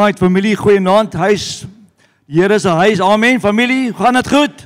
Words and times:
Right, 0.00 0.16
familie, 0.16 0.56
goeienaand. 0.56 1.12
Huis. 1.12 1.66
Die 2.24 2.40
Here 2.40 2.58
se 2.58 2.68
huis. 2.68 3.00
Amen. 3.04 3.40
Familie, 3.40 3.92
gaan 3.92 4.16
dit 4.16 4.28
goed? 4.32 4.62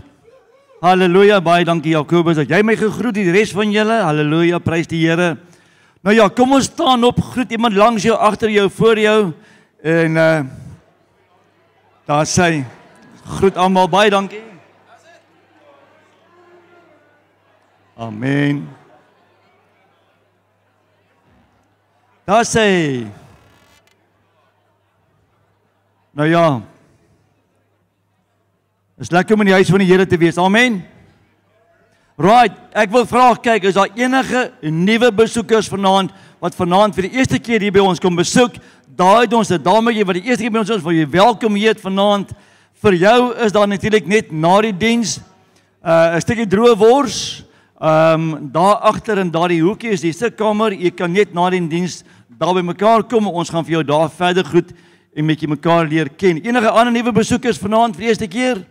Halleluja. 0.80 1.40
Baie 1.42 1.64
dankie 1.66 1.90
Jakobus 1.90 2.36
dat 2.38 2.52
jy 2.52 2.60
my 2.62 2.76
gegroet 2.78 3.16
het. 3.16 3.24
Die 3.26 3.32
res 3.34 3.50
van 3.50 3.72
julle. 3.74 3.96
Halleluja. 4.06 4.60
Prys 4.62 4.86
die 4.86 5.00
Here. 5.02 5.32
Nou 6.06 6.14
ja, 6.14 6.28
kom 6.30 6.54
ons 6.54 6.68
staan 6.70 7.02
op. 7.08 7.18
Groet 7.32 7.50
iemand 7.50 7.74
langs 7.74 8.06
jou, 8.06 8.14
agter 8.14 8.52
jou, 8.52 8.68
voor 8.70 9.00
jou. 9.02 9.32
En 9.82 10.20
uh 10.22 10.44
daar 12.06 12.30
sê 12.30 12.62
groet 13.40 13.56
almal. 13.56 13.90
Baie 13.90 14.14
dankie. 14.14 14.44
Amen. 17.98 18.68
Daar 22.24 22.46
sê 22.46 22.68
Nou 26.14 26.28
ja. 26.30 26.62
Is 29.02 29.10
lekker 29.10 29.34
om 29.34 29.42
in 29.42 29.48
die 29.50 29.56
huis 29.56 29.70
van 29.72 29.82
die 29.82 29.88
Here 29.88 30.04
te 30.06 30.18
wees. 30.18 30.36
Amen. 30.38 30.76
Right, 32.14 32.54
ek 32.78 32.92
wil 32.94 33.02
vra 33.10 33.32
kyk, 33.42 33.64
is 33.66 33.74
daar 33.74 33.90
enige 33.98 34.44
nuwe 34.70 35.10
besoekers 35.10 35.66
vanaand 35.66 36.12
wat 36.38 36.54
vanaand 36.54 36.94
vir 36.94 37.08
die 37.08 37.18
eerste 37.18 37.40
keer 37.42 37.64
hier 37.66 37.74
by 37.74 37.82
ons 37.82 37.98
kom 37.98 38.14
besoek? 38.14 38.60
Daai 38.86 39.24
het 39.24 39.34
ons 39.34 39.50
'n 39.50 39.58
dametjie 39.58 40.06
wat 40.06 40.14
die 40.14 40.22
eerste 40.30 40.44
keer 40.44 40.54
by 40.54 40.62
ons 40.62 40.70
is, 40.70 40.84
wil 40.84 40.94
jy 40.94 41.08
welkom 41.10 41.56
heet 41.58 41.82
vanaand. 41.82 42.30
Vir 42.78 42.94
jou 42.94 43.34
is 43.34 43.52
daar 43.52 43.66
natuurlik 43.66 44.06
net 44.06 44.30
na 44.30 44.60
die 44.60 44.72
diens 44.72 45.18
uh 45.82 46.14
'n 46.14 46.20
stukkie 46.20 46.46
droë 46.46 46.78
wors. 46.78 47.42
Ehm 47.80 48.34
um, 48.34 48.50
daar 48.52 48.76
agter 48.76 49.18
in 49.18 49.30
daardie 49.30 49.62
hoekie 49.62 49.90
is 49.90 50.00
die 50.00 50.12
sitkamer. 50.12 50.72
Jy 50.72 50.94
kan 50.94 51.12
net 51.12 51.34
na 51.34 51.50
die 51.50 51.68
diens 51.68 52.04
daar 52.28 52.54
by 52.54 52.62
mekaar 52.62 53.02
kom. 53.02 53.26
Ons 53.26 53.50
gaan 53.50 53.64
vir 53.64 53.72
jou 53.72 53.82
daar 53.82 54.08
verder 54.08 54.44
goed 54.44 54.70
en 55.14 55.24
met 55.24 55.46
mekaar 55.46 55.86
leer 55.86 56.10
ken. 56.10 56.40
Enige 56.42 56.70
ander 56.70 56.92
nuwe 56.92 57.12
besoekers 57.12 57.58
vanaand 57.58 57.96
vir 57.96 58.10
eerste 58.10 58.26
keer? 58.26 58.64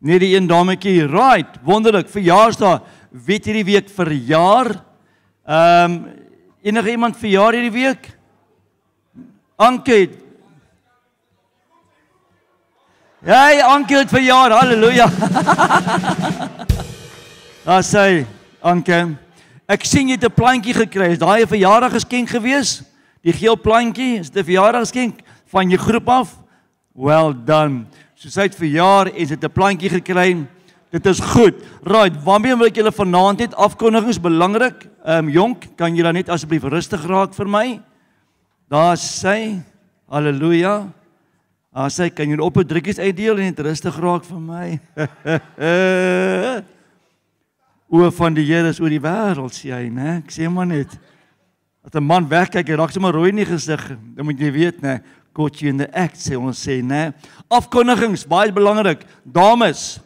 Net 0.00 0.20
die 0.20 0.34
een 0.36 0.48
dametjie. 0.48 1.06
Right, 1.08 1.58
wonderlik. 1.64 2.08
Verjaarsdag. 2.08 2.82
Weet 3.10 3.44
hierdie 3.48 3.64
week 3.64 3.90
verjaar? 3.92 4.72
Ehm 5.46 5.92
um, 5.92 6.14
enige 6.66 6.90
iemand 6.90 7.16
verjaar 7.16 7.54
hierdie 7.54 7.70
week? 7.70 8.08
Anke. 9.56 10.08
Ja, 13.22 13.44
hey, 13.44 13.62
Anke 13.62 14.00
het 14.00 14.10
verjaar. 14.10 14.50
Halleluja. 14.50 15.06
Daar 17.66 17.84
sê 17.86 18.26
Anke. 18.60 19.16
Ek 19.66 19.84
sien 19.86 20.08
jy 20.08 20.18
het 20.18 20.26
'n 20.26 20.34
plantjie 20.34 20.74
gekry. 20.74 21.12
Is 21.12 21.18
daai 21.18 21.42
'n 21.42 21.48
verjaardagsgeskenk 21.48 22.28
gewees? 22.28 22.82
Die 23.22 23.32
geel 23.32 23.56
plantjie, 23.58 24.18
is 24.18 24.30
dit 24.30 24.42
'n 24.42 24.46
verjaardagsgeskenk? 24.46 25.22
Van 25.52 25.70
jou 25.70 25.80
groep 25.80 26.08
af. 26.08 26.36
Well 26.94 27.34
done. 27.44 27.86
So 28.14 28.28
sy 28.32 28.48
het 28.48 28.56
verjaar 28.56 29.10
en 29.12 29.26
sy 29.26 29.34
het 29.34 29.44
'n 29.44 29.52
plantjie 29.52 29.90
gekry. 29.90 30.46
Dit 30.90 31.06
is 31.06 31.20
goed. 31.20 31.54
Right, 31.82 32.14
waarmee 32.24 32.56
wil 32.56 32.66
ek 32.66 32.76
julle 32.76 32.92
vanaand 32.92 33.38
net 33.38 33.54
afkondigings 33.54 34.20
belangrik. 34.20 34.86
Ehm 35.04 35.26
um, 35.26 35.30
jonk, 35.30 35.66
kan 35.76 35.96
jy 35.96 36.02
dan 36.02 36.14
net 36.14 36.28
asseblief 36.28 36.62
rustig 36.62 37.04
raak 37.06 37.34
vir 37.34 37.48
my? 37.48 37.80
Daar 38.68 38.96
sê 38.96 39.62
Halleluja. 40.08 40.92
Ah 41.74 41.90
sê 41.90 42.08
kan 42.08 42.30
jy 42.30 42.38
op 42.38 42.56
'n 42.56 42.66
drukkies 42.66 42.98
uitdeel 42.98 43.36
en 43.36 43.44
net 43.44 43.58
rustig 43.58 43.98
raak 43.98 44.24
vir 44.24 44.40
my? 44.40 44.80
o 47.92 48.10
van 48.10 48.34
die 48.34 48.44
Here 48.44 48.68
is 48.68 48.80
oor 48.80 48.88
die 48.88 49.00
wêreld 49.00 49.52
sê 49.52 49.70
hy, 49.74 49.90
né? 49.90 50.22
Ek 50.24 50.30
sê 50.32 50.48
maar 50.48 50.66
net. 50.66 50.88
As 51.84 51.92
'n 51.94 52.02
man 52.02 52.28
wegkyk, 52.28 52.68
hy 52.68 52.74
raak 52.74 52.90
sommer 52.90 53.12
rooi 53.12 53.28
in 53.28 53.36
die 53.36 53.44
gesig. 53.44 53.98
Dan 54.16 54.24
moet 54.24 54.40
jy 54.40 54.50
weet, 54.52 54.80
né? 54.82 55.02
Got 55.36 55.60
you 55.60 55.68
in 55.68 55.82
the 55.82 55.88
act 55.92 56.16
sê 56.16 56.38
ons 56.40 56.56
sê 56.56 56.80
nê. 56.80 57.10
Afkondigings 57.52 58.24
baie 58.28 58.52
belangrik. 58.54 59.04
Dames 59.20 59.98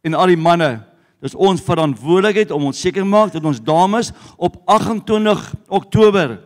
en 0.00 0.16
al 0.16 0.32
die 0.32 0.40
manne, 0.40 0.78
dis 1.20 1.36
ons 1.36 1.60
verantwoordelikheid 1.66 2.54
om 2.54 2.70
ons 2.70 2.80
seker 2.80 3.04
maak 3.04 3.34
dat 3.34 3.44
ons 3.44 3.60
dames 3.60 4.12
op 4.40 4.56
28 4.64 5.44
Oktober 5.68 6.38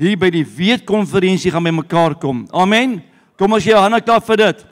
hier 0.00 0.16
by 0.20 0.30
die 0.32 0.46
weetkonferensie 0.46 1.50
gaan 1.52 1.66
by 1.66 1.74
mekaar 1.82 2.14
kom. 2.20 2.46
Amen. 2.54 3.00
Kom 3.40 3.56
as 3.56 3.66
jy 3.66 3.74
hande 3.76 4.00
klap 4.04 4.24
vir 4.28 4.38
dit. 4.46 4.66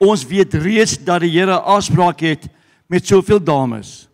Ons 0.00 0.24
weet 0.24 0.54
reeds 0.56 0.96
dat 1.04 1.20
die 1.20 1.34
Here 1.34 1.60
afspraak 1.60 2.22
het 2.24 2.48
met 2.88 3.04
soveel 3.04 3.42
dames. 3.42 4.09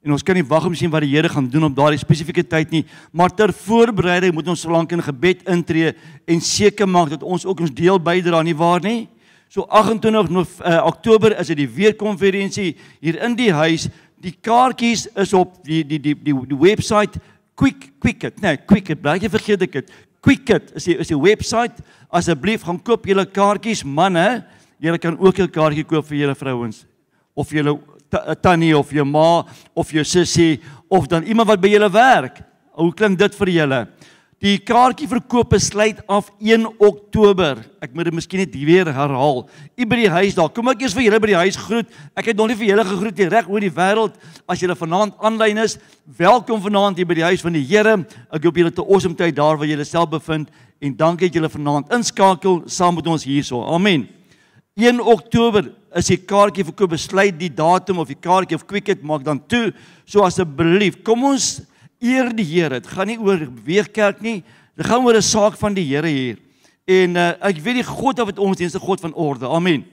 En 0.00 0.14
ons 0.14 0.22
kan 0.24 0.36
nie 0.38 0.46
wag 0.48 0.64
om 0.64 0.74
sien 0.76 0.88
wat 0.88 1.04
die 1.04 1.12
Here 1.12 1.28
gaan 1.28 1.48
doen 1.52 1.66
op 1.68 1.74
daardie 1.76 2.00
spesifieke 2.00 2.40
tyd 2.48 2.70
nie, 2.72 2.86
maar 3.12 3.32
ter 3.36 3.52
voorbereiding 3.52 4.32
moet 4.32 4.48
ons 4.48 4.62
solank 4.64 4.94
in 4.96 5.02
gebed 5.04 5.42
intree 5.52 5.92
en 6.24 6.40
seker 6.40 6.88
maak 6.88 7.10
dat 7.12 7.26
ons 7.26 7.44
ook 7.44 7.60
ons 7.66 7.74
deel 7.76 8.00
bydra 8.00 8.40
nie 8.46 8.56
waar 8.56 8.80
nie. 8.80 9.10
So 9.52 9.66
28 9.68 10.32
no, 10.32 10.46
uh, 10.46 10.78
Oktober 10.88 11.34
is 11.36 11.50
dit 11.52 11.60
die 11.60 11.68
weerkonferensie 11.68 12.70
hier 13.02 13.18
in 13.26 13.36
die 13.36 13.50
huis. 13.52 13.90
Die 14.24 14.32
kaartjies 14.32 15.04
is 15.20 15.34
op 15.36 15.58
die 15.66 15.82
die 15.84 16.00
die 16.00 16.16
die, 16.16 16.36
die 16.48 16.60
webwerf 16.62 17.20
quick 17.60 17.90
quicket, 18.00 18.38
nee, 18.40 18.56
quicket, 18.56 19.02
bly 19.02 19.18
jy 19.20 19.28
vergeet 19.28 19.66
ek 19.66 19.74
dit. 19.82 19.90
Quicket 20.24 20.72
is 20.80 20.88
die 20.88 20.96
is 20.96 21.12
die 21.12 21.18
webwerf. 21.20 21.76
Asseblief 22.08 22.64
gaan 22.64 22.80
koop 22.80 23.04
julle 23.04 23.26
kaartjies 23.28 23.84
manne. 23.84 24.46
Julle 24.80 24.98
kan 24.98 25.18
ook 25.20 25.44
'n 25.44 25.52
kaartjie 25.52 25.84
koop 25.84 26.08
vir 26.08 26.24
julle 26.24 26.34
vrouens 26.34 26.86
of 27.36 27.50
julle 27.52 27.76
tannie 28.40 28.76
of 28.76 28.90
jou 28.92 29.04
ma 29.04 29.44
of 29.74 29.90
jou 29.92 30.04
sussie 30.04 30.60
of 30.88 31.06
dan 31.06 31.22
iemand 31.24 31.48
wat 31.48 31.60
by 31.60 31.68
julle 31.68 31.90
werk. 31.90 32.40
Hoe 32.74 32.94
klink 32.94 33.18
dit 33.18 33.34
vir 33.34 33.48
julle? 33.48 33.80
Die 34.40 34.54
kaartjie 34.64 35.04
verkoop 35.04 35.52
sluit 35.60 35.98
af 36.08 36.30
1 36.40 36.62
Oktober. 36.80 37.58
Ek 37.84 37.92
moet 37.92 38.08
dit 38.08 38.14
miskien 38.16 38.40
net 38.40 38.54
weer 38.56 38.88
herhaal. 38.88 39.42
U 39.76 39.86
by 39.90 39.98
die 40.00 40.12
huis 40.14 40.38
daar. 40.38 40.48
Kom 40.48 40.70
ek 40.72 40.80
eers 40.80 40.94
vir 40.96 41.04
julle 41.04 41.18
by 41.20 41.28
die 41.28 41.40
huis 41.42 41.58
groet. 41.60 41.90
Ek 42.16 42.30
het 42.30 42.38
nog 42.38 42.48
nie 42.48 42.56
vir 42.56 42.70
julle 42.70 42.86
gegroet 42.88 43.20
nie 43.20 43.26
reg 43.28 43.50
oor 43.52 43.60
die 43.60 43.72
wêreld. 43.76 44.16
As 44.48 44.62
julle 44.64 44.78
vanaand 44.80 45.18
aanlyn 45.20 45.60
is, 45.60 45.76
welkom 46.16 46.62
vanaand 46.64 46.96
hier 46.96 47.10
by 47.10 47.18
die 47.18 47.26
huis 47.28 47.44
van 47.44 47.58
die 47.58 47.66
Here. 47.68 47.98
Ek 48.32 48.48
hoop 48.48 48.56
julle 48.56 48.72
het 48.72 48.80
'n 48.80 48.88
awesome 48.88 49.14
tyd 49.14 49.36
daar 49.36 49.60
waar 49.60 49.68
julle 49.68 49.84
self 49.84 50.08
bevind 50.08 50.48
en 50.80 50.96
dankie 50.96 51.28
dat 51.28 51.34
julle 51.36 51.52
vanaand 51.52 51.92
inskakel 51.92 52.62
saam 52.64 52.94
met 52.94 53.06
ons 53.06 53.24
hierso. 53.24 53.60
Amen. 53.60 54.08
1 54.80 55.00
Oktober 55.04 55.66
is 55.98 56.08
die 56.08 56.16
kaartjie 56.16 56.64
verkoop 56.64 56.94
besluit 56.94 57.36
die 57.36 57.50
datum 57.52 58.00
of 58.00 58.08
die 58.08 58.16
kaartjie 58.16 58.56
of 58.56 58.64
quicket 58.68 59.02
maak 59.04 59.24
dan 59.26 59.40
toe. 59.50 59.74
So 60.08 60.24
asseblief 60.24 61.02
kom 61.04 61.26
ons 61.28 61.58
eer 62.00 62.30
die 62.32 62.46
Here. 62.48 62.80
Dit 62.80 62.88
gaan 62.88 63.10
nie 63.10 63.18
oor 63.20 63.44
weerkerk 63.66 64.22
nie. 64.24 64.40
Dit 64.78 64.88
gaan 64.88 65.04
oor 65.04 65.16
'n 65.16 65.22
saak 65.22 65.58
van 65.60 65.74
die 65.74 65.84
Here 65.84 66.08
hier. 66.08 66.38
En 66.88 67.16
uh, 67.16 67.34
ek 67.44 67.60
weet 67.60 67.84
die 67.84 67.84
God 67.84 68.18
wat 68.24 68.38
ons 68.38 68.56
dienste 68.56 68.80
God 68.80 69.00
van 69.00 69.12
orde. 69.14 69.46
Amen. 69.46 69.84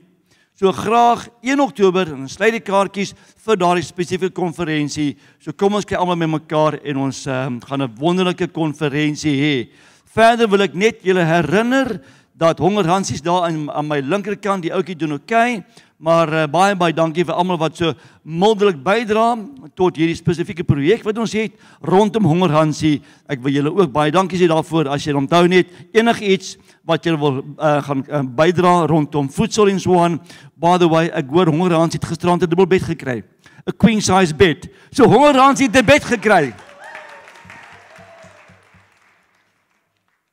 So 0.58 0.72
graag 0.72 1.27
1 1.44 1.60
Oktober 1.60 2.08
en 2.08 2.29
sluit 2.29 2.56
die 2.56 2.63
kaartjies 2.63 3.13
vir 3.46 3.58
daardie 3.58 3.84
spesifieke 3.84 4.34
konferensie. 4.34 5.17
So 5.39 5.51
kom 5.51 5.75
ons 5.75 5.86
kyk 5.86 6.00
almal 6.00 6.15
met 6.15 6.29
mekaar 6.29 6.79
en 6.82 6.98
ons 6.98 7.27
um, 7.27 7.60
gaan 7.62 7.84
'n 7.84 7.96
wonderlike 8.00 8.48
konferensie 8.48 9.36
hê. 9.36 9.70
Verder 10.06 10.48
wil 10.50 10.62
ek 10.62 10.74
net 10.74 11.03
julle 11.03 11.22
herinner 11.22 12.00
dat 12.38 12.60
Honger 12.62 12.86
Hansies 12.86 13.22
daar 13.25 13.48
aan, 13.48 13.65
aan 13.72 13.88
my 13.88 13.98
linkerkant 14.06 14.62
die 14.62 14.74
ouetjie 14.74 14.96
doen 14.96 15.15
oké, 15.15 15.24
okay, 15.24 15.63
maar 15.98 16.29
uh, 16.29 16.44
baie 16.46 16.75
baie 16.77 16.94
dankie 16.94 17.25
vir 17.25 17.34
almal 17.34 17.58
wat 17.58 17.79
so 17.79 17.94
mildelik 18.22 18.77
bydra 18.86 19.32
tot 19.74 19.98
hierdie 19.98 20.17
spesifieke 20.17 20.65
projek 20.67 21.01
wat 21.08 21.17
ons 21.17 21.34
het 21.34 21.56
rondom 21.82 22.27
Honger 22.29 22.53
Hansie. 22.53 23.00
Ek 23.25 23.41
wil 23.41 23.58
julle 23.58 23.74
ook 23.74 23.89
baie 23.94 24.13
dankie 24.13 24.38
sê 24.38 24.50
daarvoor 24.51 24.91
as 24.94 25.08
jy 25.08 25.15
onthou 25.17 25.48
net 25.50 25.72
enigiets 25.98 26.53
wat 26.86 27.10
jy 27.10 27.15
wil 27.17 27.41
uh, 27.41 27.79
gaan 27.88 28.06
uh, 28.06 28.22
bydra 28.38 28.75
rondom 28.91 29.32
voedsel 29.34 29.74
en 29.74 29.82
so 29.82 29.98
aan. 30.03 30.20
By 30.53 30.77
the 30.77 30.89
way, 30.91 31.10
ek 31.10 31.34
hoor 31.34 31.50
Honger 31.50 31.79
Hansie 31.79 31.98
het 31.98 32.12
gisterand 32.12 32.46
'n 32.46 32.53
dubbelbed 32.53 32.86
gekry. 32.94 33.24
'n 33.65 33.77
Queen 33.82 34.01
size 34.01 34.36
bed. 34.36 34.70
So 34.91 35.10
Honger 35.10 35.36
Hansie 35.41 35.65
het 35.65 35.82
'n 35.82 35.86
bed 35.86 36.06
gekry. 36.06 36.53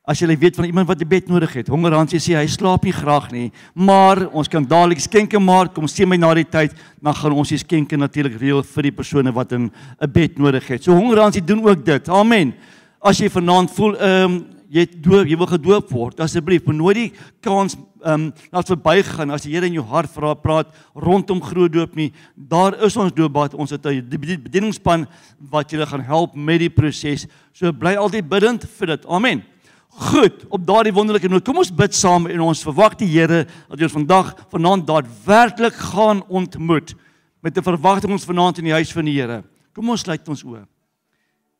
As 0.05 0.19
jy 0.21 0.29
weet 0.37 0.53
van 0.53 0.67
iemand 0.69 0.87
wat 0.87 1.01
'n 1.01 1.07
bed 1.07 1.27
nodig 1.27 1.53
het, 1.53 1.67
honger 1.67 1.89
dan 1.89 2.07
sê 2.07 2.37
hy 2.37 2.45
slaap 2.45 2.83
nie 2.83 2.93
graag 2.93 3.31
nie, 3.31 3.51
maar 3.73 4.29
ons 4.31 4.47
kan 4.47 4.63
dadelik 4.63 4.99
skenke 4.99 5.39
maak, 5.39 5.73
kom 5.73 5.87
sien 5.87 6.07
my 6.07 6.15
na 6.15 6.33
die 6.35 6.45
tyd, 6.45 6.73
dan 7.01 7.13
gaan 7.13 7.31
ons 7.33 7.49
die 7.49 7.57
skenke 7.57 7.97
natuurlik 7.97 8.39
reël 8.39 8.61
vir 8.63 8.83
die 8.83 8.91
persone 8.91 9.33
wat 9.33 9.51
'n 9.53 9.71
'n 10.01 10.11
bed 10.11 10.37
nodig 10.37 10.67
het. 10.67 10.83
So 10.83 10.93
honger 10.93 11.15
dan 11.15 11.31
sê 11.31 11.43
doen 11.43 11.65
ook 11.65 11.83
dit. 11.83 12.09
Amen. 12.09 12.53
As 13.01 13.17
jy 13.17 13.29
vanaand 13.29 13.71
voel 13.71 13.97
ehm 13.97 14.31
um, 14.31 14.45
jy 14.69 14.85
doop, 15.01 15.25
jy 15.27 15.37
wil 15.37 15.47
gedoop 15.47 15.89
word, 15.89 16.19
asseblief 16.19 16.63
benooi 16.63 16.93
die 16.93 17.11
kans 17.41 17.75
ehm 18.03 18.13
um, 18.13 18.33
laat 18.51 18.67
verbygaan 18.67 19.31
as 19.31 19.41
die 19.41 19.53
Here 19.53 19.65
in 19.65 19.73
jou 19.73 19.85
hart 19.85 20.11
vra 20.11 20.35
praat 20.35 20.67
rondom 20.93 21.41
groot 21.41 21.71
doop 21.71 21.95
nie. 21.95 22.11
Daar 22.35 22.83
is 22.85 22.97
ons 22.97 23.11
doopbad, 23.11 23.55
ons 23.55 23.71
het 23.71 23.85
'n 23.85 24.07
bedieningspan 24.07 25.07
wat 25.39 25.71
julle 25.71 25.85
gaan 25.85 26.01
help 26.01 26.35
met 26.35 26.59
die 26.59 26.69
proses. 26.69 27.25
So 27.53 27.71
bly 27.71 27.95
altyd 27.95 28.29
bidend 28.29 28.67
vir 28.77 28.87
dit. 28.87 29.05
Amen. 29.07 29.54
Goed, 29.95 30.43
op 30.51 30.65
daardie 30.67 30.91
wonderlike 30.91 31.29
noot, 31.31 31.43
kom 31.47 31.61
ons 31.61 31.71
bid 31.71 31.95
saam 31.95 32.25
en 32.27 32.41
ons 32.43 32.63
verwag 32.67 32.97
die 32.99 33.07
Here 33.07 33.45
dat 33.69 33.79
ons 33.79 33.93
vandag 33.95 34.33
vanaand 34.51 34.83
daadwerklik 34.89 35.77
gaan 35.93 36.19
ontmoet 36.27 36.91
met 37.39 37.57
'n 37.57 37.63
verwagting 37.63 38.11
ons 38.11 38.25
vanaand 38.27 38.57
in 38.57 38.65
die 38.65 38.73
huis 38.75 38.91
van 38.91 39.05
die 39.05 39.15
Here. 39.15 39.43
Kom 39.73 39.89
ons 39.89 40.01
sluit 40.01 40.27
ons 40.27 40.43
oë. 40.43 40.65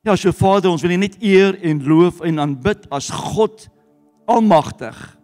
Ja, 0.04 0.16
so 0.16 0.32
Vader, 0.32 0.70
ons 0.70 0.82
wil 0.82 0.92
U 0.92 0.98
net 0.98 1.16
eer 1.22 1.58
en 1.64 1.84
loof 1.84 2.22
en 2.22 2.40
aanbid 2.40 2.90
as 2.92 3.10
God 3.10 3.70
almagtig. 4.28 5.18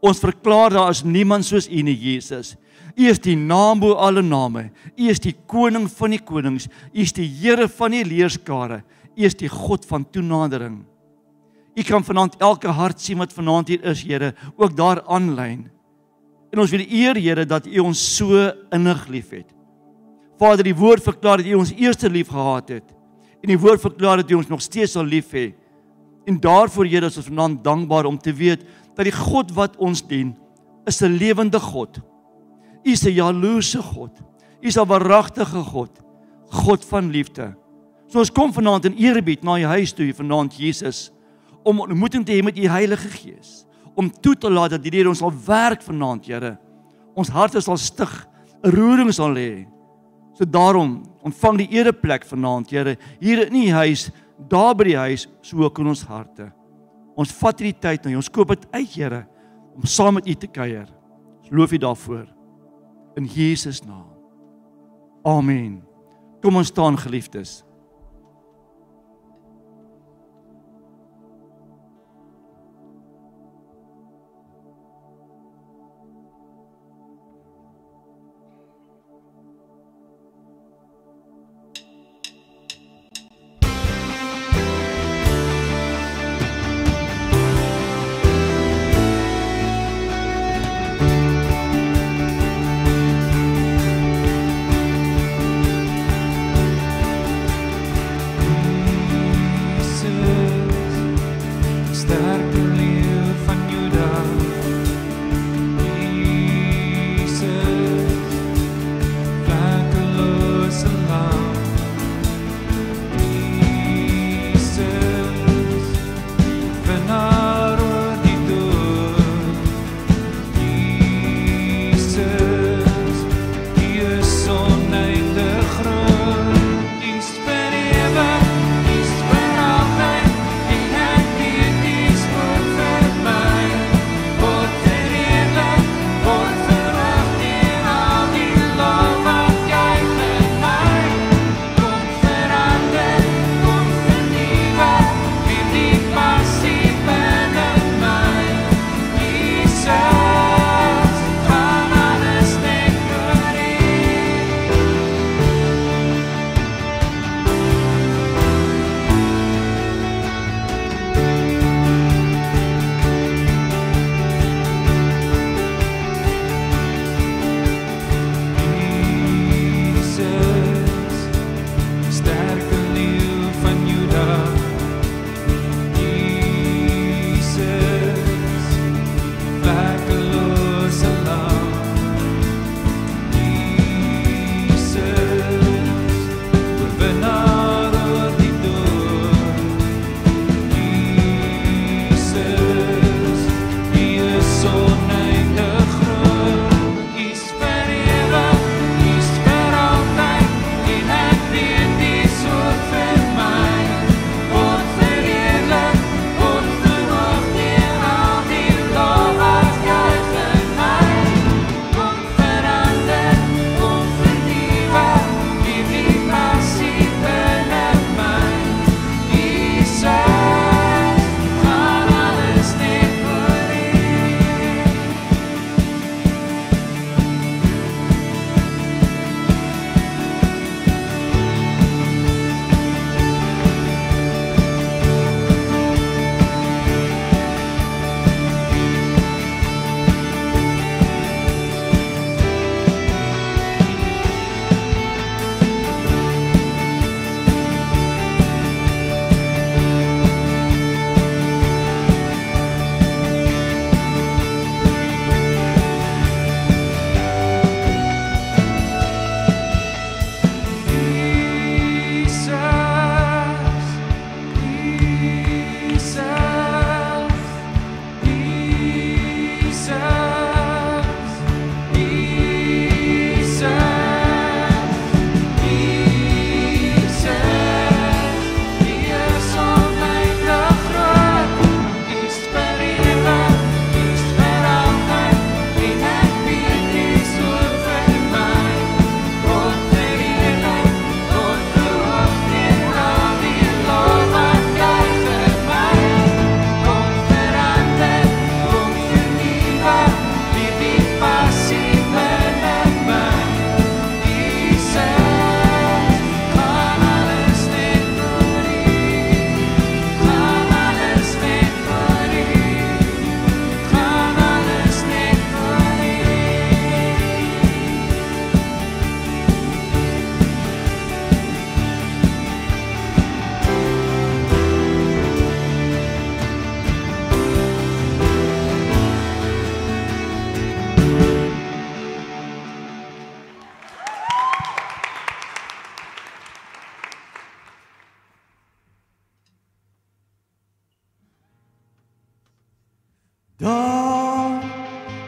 Ons 0.00 0.18
verklaar 0.18 0.70
daar 0.70 0.90
is 0.90 1.04
niemand 1.04 1.44
soos 1.44 1.68
U 1.68 1.82
nie, 1.82 1.96
Jesus. 1.96 2.56
U 2.96 3.06
is 3.06 3.18
die 3.18 3.36
naam 3.36 3.80
bo 3.80 3.94
alle 3.94 4.22
name. 4.22 4.70
U 4.98 5.08
is 5.08 5.20
die 5.20 5.36
koning 5.46 5.88
van 5.88 6.10
die 6.10 6.20
konings. 6.20 6.66
U 6.92 7.00
is 7.00 7.12
die 7.12 7.28
Here 7.28 7.68
van 7.68 7.90
die 7.90 8.04
leerskare. 8.04 8.82
U 9.16 9.22
is 9.24 9.34
die 9.34 9.48
God 9.48 9.86
van 9.86 10.04
toenadering. 10.10 10.89
U 11.80 11.84
kan 11.86 12.04
vanaand 12.04 12.36
elke 12.44 12.68
hart 12.76 13.00
sien 13.00 13.20
wat 13.20 13.32
vanaand 13.32 13.70
hier 13.72 13.84
is, 13.88 14.02
Here, 14.04 14.34
ook 14.56 14.74
daar 14.76 15.00
aanlyn. 15.08 15.70
En 16.52 16.60
ons 16.60 16.72
wil 16.74 16.82
eer, 16.84 17.16
Here, 17.16 17.46
dat 17.48 17.66
U 17.66 17.86
ons 17.86 18.00
so 18.16 18.50
innig 18.74 19.06
liefhet. 19.08 19.48
Vader, 20.40 20.64
die 20.64 20.76
woord 20.76 21.04
verklaar 21.04 21.40
dat 21.40 21.48
U 21.48 21.54
ons 21.60 21.72
eerste 21.72 22.10
lief 22.10 22.28
gehad 22.32 22.74
het. 22.76 22.92
En 23.40 23.48
die 23.52 23.60
woord 23.60 23.80
verklaar 23.80 24.20
dat 24.20 24.32
U 24.32 24.40
ons 24.40 24.50
nog 24.50 24.60
steeds 24.64 24.96
sal 24.96 25.08
lief 25.08 25.32
hê. 25.36 25.50
En 26.28 26.36
daarvoor 26.40 26.88
Here 26.90 27.08
is 27.08 27.16
ons 27.16 27.30
vanaand 27.30 27.62
dankbaar 27.64 28.08
om 28.10 28.18
te 28.18 28.34
weet 28.36 28.66
dat 28.96 29.06
die 29.08 29.14
God 29.16 29.54
wat 29.56 29.78
ons 29.80 30.02
dien, 30.04 30.34
is 30.84 31.00
'n 31.00 31.16
lewende 31.16 31.60
God. 31.60 32.00
U 32.84 32.90
is 32.90 33.04
'n 33.06 33.14
jaloerse 33.14 33.82
God. 33.82 34.20
U 34.60 34.66
is 34.66 34.76
'n 34.76 34.86
waaragtige 34.86 35.62
God, 35.64 35.90
God 36.50 36.84
van 36.84 37.10
liefde. 37.10 37.54
So 38.08 38.18
ons 38.18 38.32
kom 38.32 38.52
vanaand 38.52 38.84
in 38.84 38.96
eerbied 38.96 39.42
na 39.42 39.56
U 39.58 39.64
huis 39.64 39.92
toe, 39.92 40.12
vanaand 40.14 40.56
Jesus, 40.56 41.10
om 41.64 41.80
ontmoeting 41.80 42.24
te 42.26 42.32
hê 42.32 42.42
met 42.44 42.58
U 42.58 42.68
Heilige 42.68 43.08
Gees, 43.08 43.64
om 43.94 44.10
toe 44.10 44.36
te 44.38 44.50
laat 44.50 44.70
dat 44.76 44.84
hierdie 44.84 45.08
ons 45.08 45.20
sal 45.20 45.32
werk 45.46 45.82
vanaand, 45.82 46.26
Here. 46.26 46.56
Ons 47.14 47.32
harte 47.34 47.60
sal 47.60 47.76
stig, 47.76 48.26
'n 48.64 48.70
roering 48.70 49.12
sal 49.12 49.34
hê. 49.34 49.66
So 50.34 50.44
daarom 50.44 51.02
ontvang 51.22 51.58
die 51.58 51.70
ereplek 51.78 52.24
vanaand, 52.24 52.70
Here, 52.70 52.96
hier 53.20 53.46
in 53.46 53.54
u 53.54 53.70
huis, 53.70 54.10
daar 54.48 54.74
by 54.74 54.84
die 54.84 54.96
huis, 54.96 55.28
so 55.42 55.62
ook 55.62 55.78
in 55.78 55.86
ons 55.86 56.02
harte. 56.02 56.52
Ons 57.16 57.32
vat 57.32 57.58
hierdie 57.58 57.80
tyd 57.80 58.04
nou, 58.04 58.16
ons 58.16 58.30
koop 58.30 58.48
dit 58.48 58.66
uit, 58.72 58.94
Here, 58.94 59.26
om 59.76 59.84
saam 59.84 60.14
met 60.14 60.28
u 60.28 60.34
te 60.34 60.46
kuier. 60.46 60.88
Ons 61.42 61.50
loof 61.50 61.72
u 61.72 61.78
daarvoor 61.78 62.26
in 63.16 63.24
Jesus 63.24 63.82
naam. 63.82 64.08
Amen. 65.22 65.82
Kom 66.40 66.56
ons 66.56 66.68
staan 66.68 66.96
geliefdes. 66.98 67.64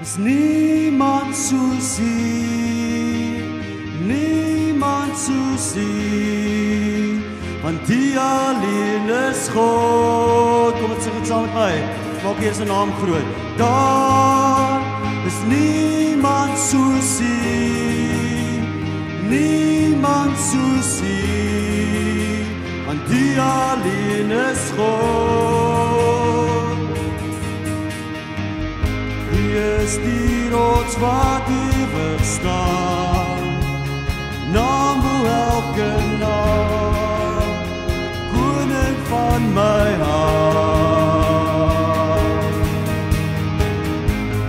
Is 0.03 0.17
niemand 0.17 1.37
soos 1.37 1.99
U 1.99 2.15
niemand 4.07 5.15
soos 5.17 5.77
U 5.77 7.23
want 7.62 7.88
U 7.88 8.17
alleen 8.19 9.09
is 9.31 9.49
God. 9.55 10.75
Kom 10.81 10.91
ons 10.91 11.05
sing 11.05 11.15
dit 11.19 11.27
saam 11.31 11.47
met 11.47 11.55
my. 11.55 11.75
Maak 12.25 12.43
hier 12.43 12.55
se 12.55 12.67
naam 12.67 12.91
groot. 12.99 13.29
Daar 13.57 14.83
is 15.31 15.38
niemand 15.47 16.59
soos 16.59 17.15
U 17.23 17.38
niemand 19.31 20.37
soos 20.51 20.93
U 21.07 21.17
want 22.91 23.17
U 23.23 23.25
alleen 23.38 24.31
is 24.51 24.71
God 24.77 25.52
is 29.83 29.97
die 29.97 30.51
rots 30.51 30.97
wat 30.99 31.42
ewig 31.49 32.25
staan. 32.25 33.38
Naam 34.53 35.01
bo 35.01 35.25
elke 35.27 35.92
naam 36.18 37.57
koning 38.33 38.99
van 39.09 39.42
my 39.53 39.88
hart. 40.05 41.03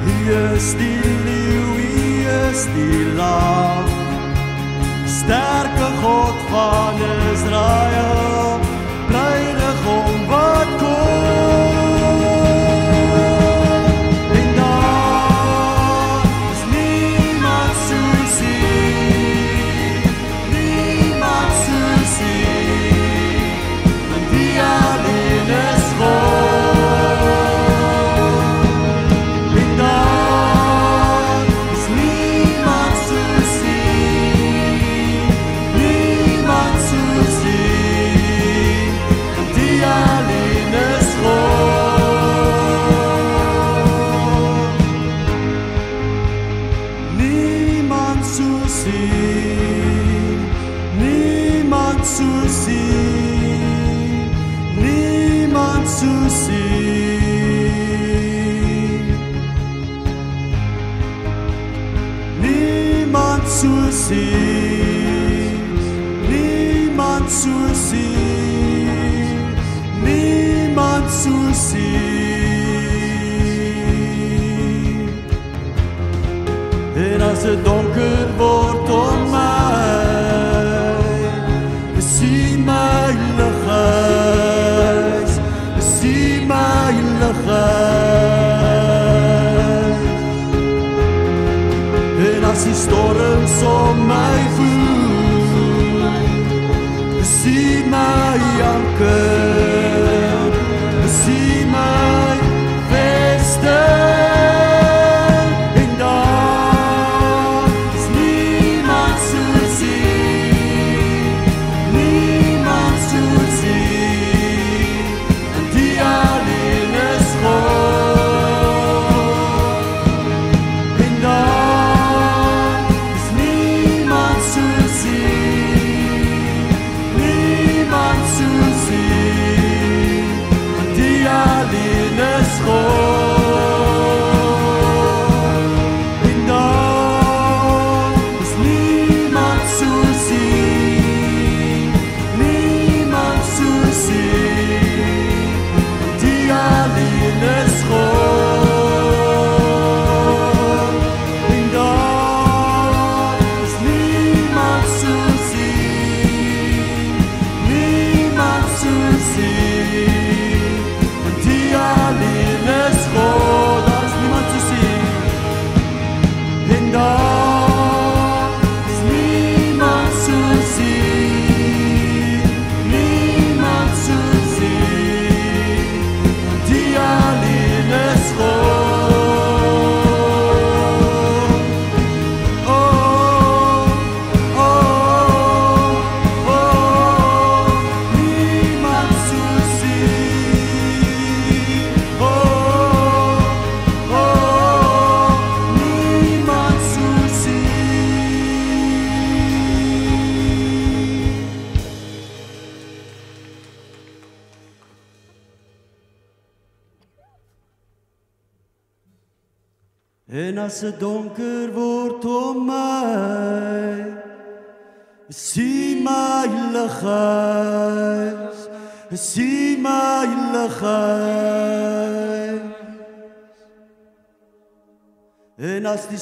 U 0.06 0.18
is 0.54 0.68
die 0.82 1.04
leeu 1.26 1.68
U 1.78 1.90
is 2.50 2.62
die 2.76 3.04
lam 3.18 3.86
sterke 5.06 5.90
God 6.02 6.38
van 6.52 6.96
Israel 7.34 8.43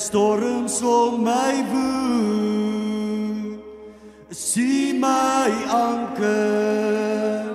storms 0.02 0.82
om 0.82 1.22
my 1.24 1.64
woed, 1.72 3.60
sien 4.34 5.00
my 5.00 5.50
anker, 5.70 7.46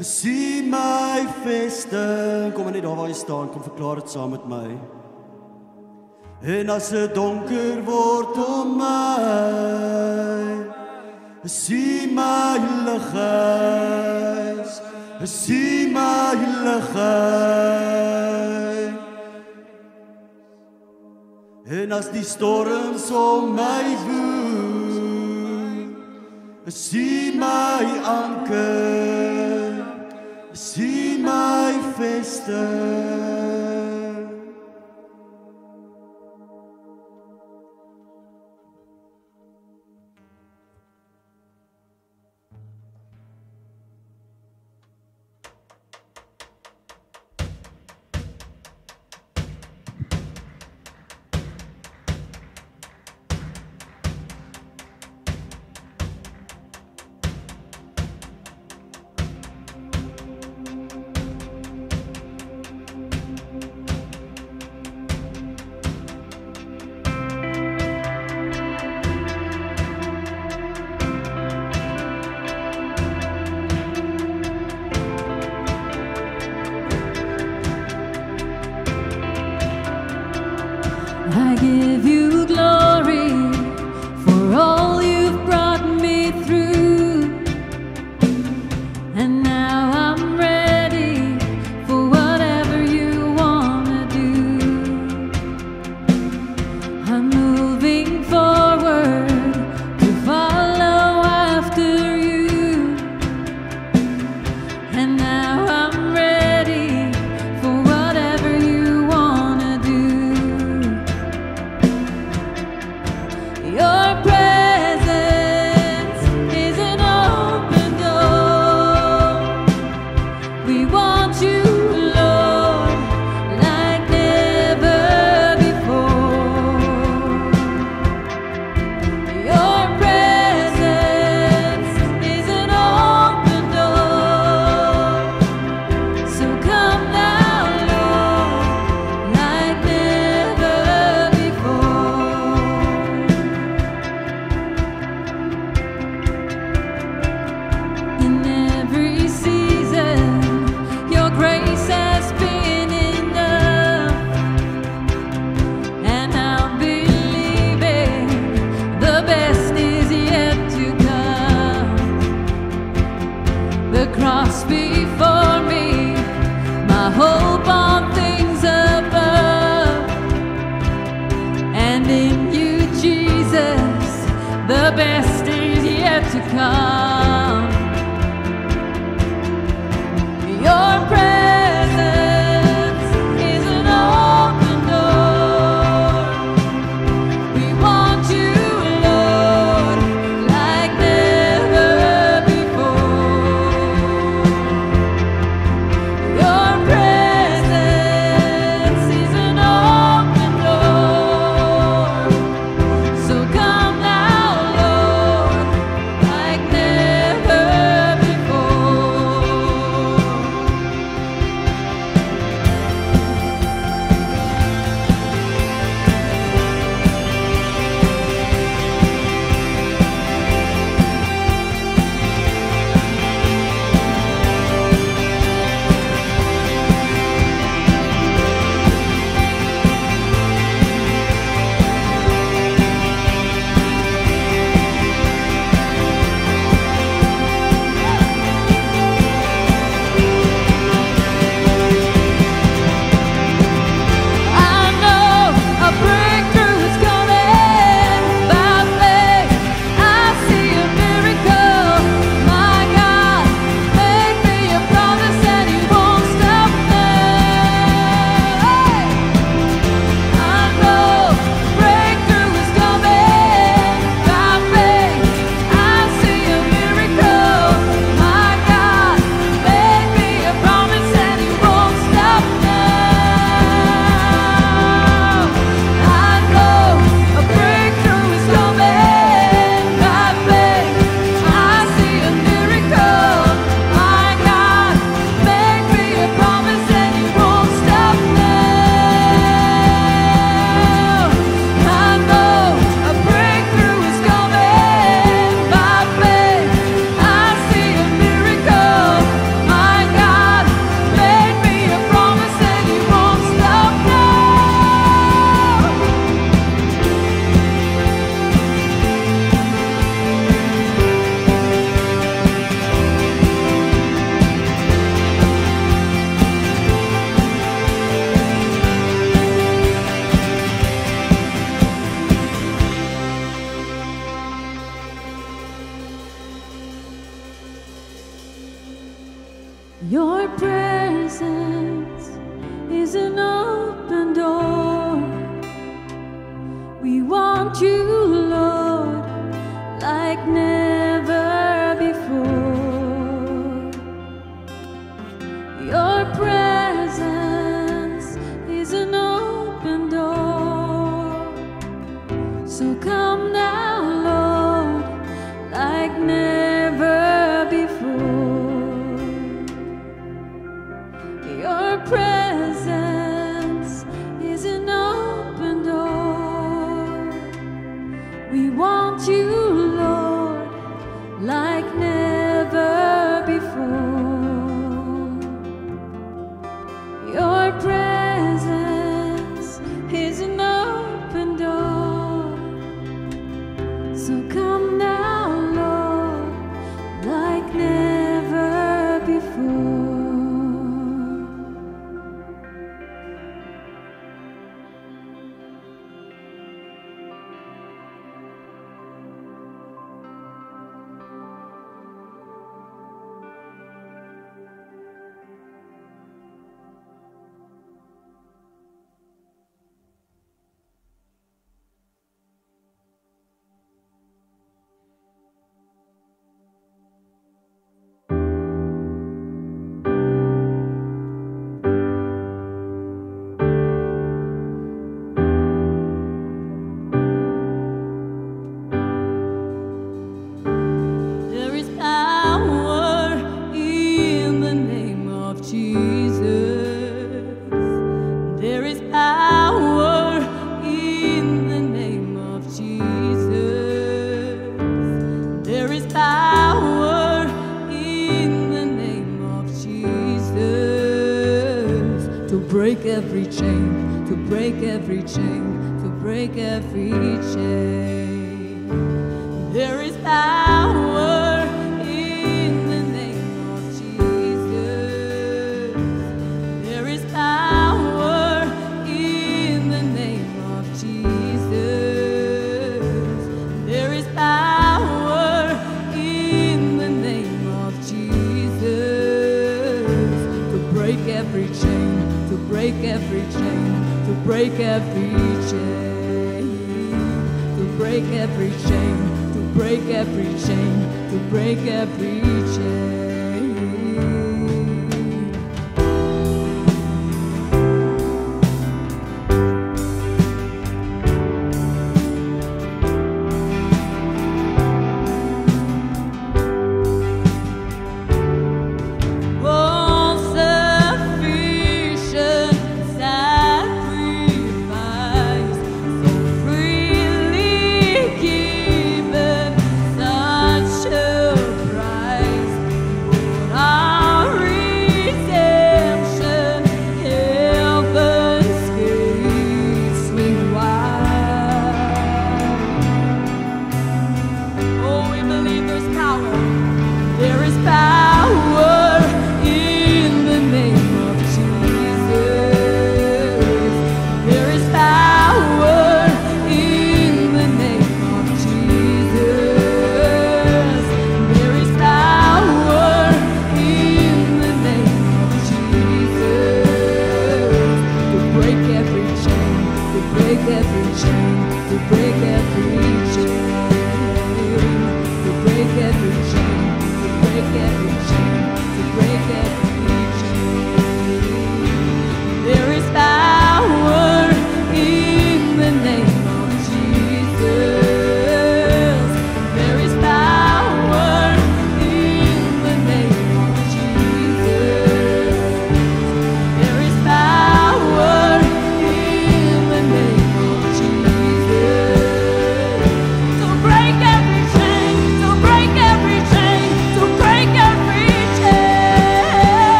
sien 0.00 0.68
my 0.70 1.26
vesting. 1.44 2.52
Kom 2.54 2.70
net 2.72 2.82
daar 2.84 2.96
waar 2.98 3.08
jy 3.08 3.16
staan, 3.16 3.50
kom 3.52 3.62
verklaar 3.64 3.96
dit 4.02 4.10
saam 4.12 4.30
met 4.36 4.44
my. 4.50 4.68
En 6.58 6.70
as 6.70 6.88
dit 6.94 7.14
donker 7.16 7.82
word 7.88 8.36
om 8.44 8.76
my, 8.78 9.24
sien 11.48 12.14
my 12.14 12.58
lighuis, 12.86 14.72
sien 15.24 15.92
my 15.96 16.36
lighuis. 16.68 18.17
En 21.78 21.92
as 21.92 22.08
die 22.10 22.24
storms 22.26 23.10
om 23.14 23.52
my 23.54 23.84
woel, 24.02 25.94
sien 26.66 27.38
my 27.38 27.84
anker, 28.02 29.84
sien 30.52 31.22
my 31.22 31.78
vesting. 32.00 33.77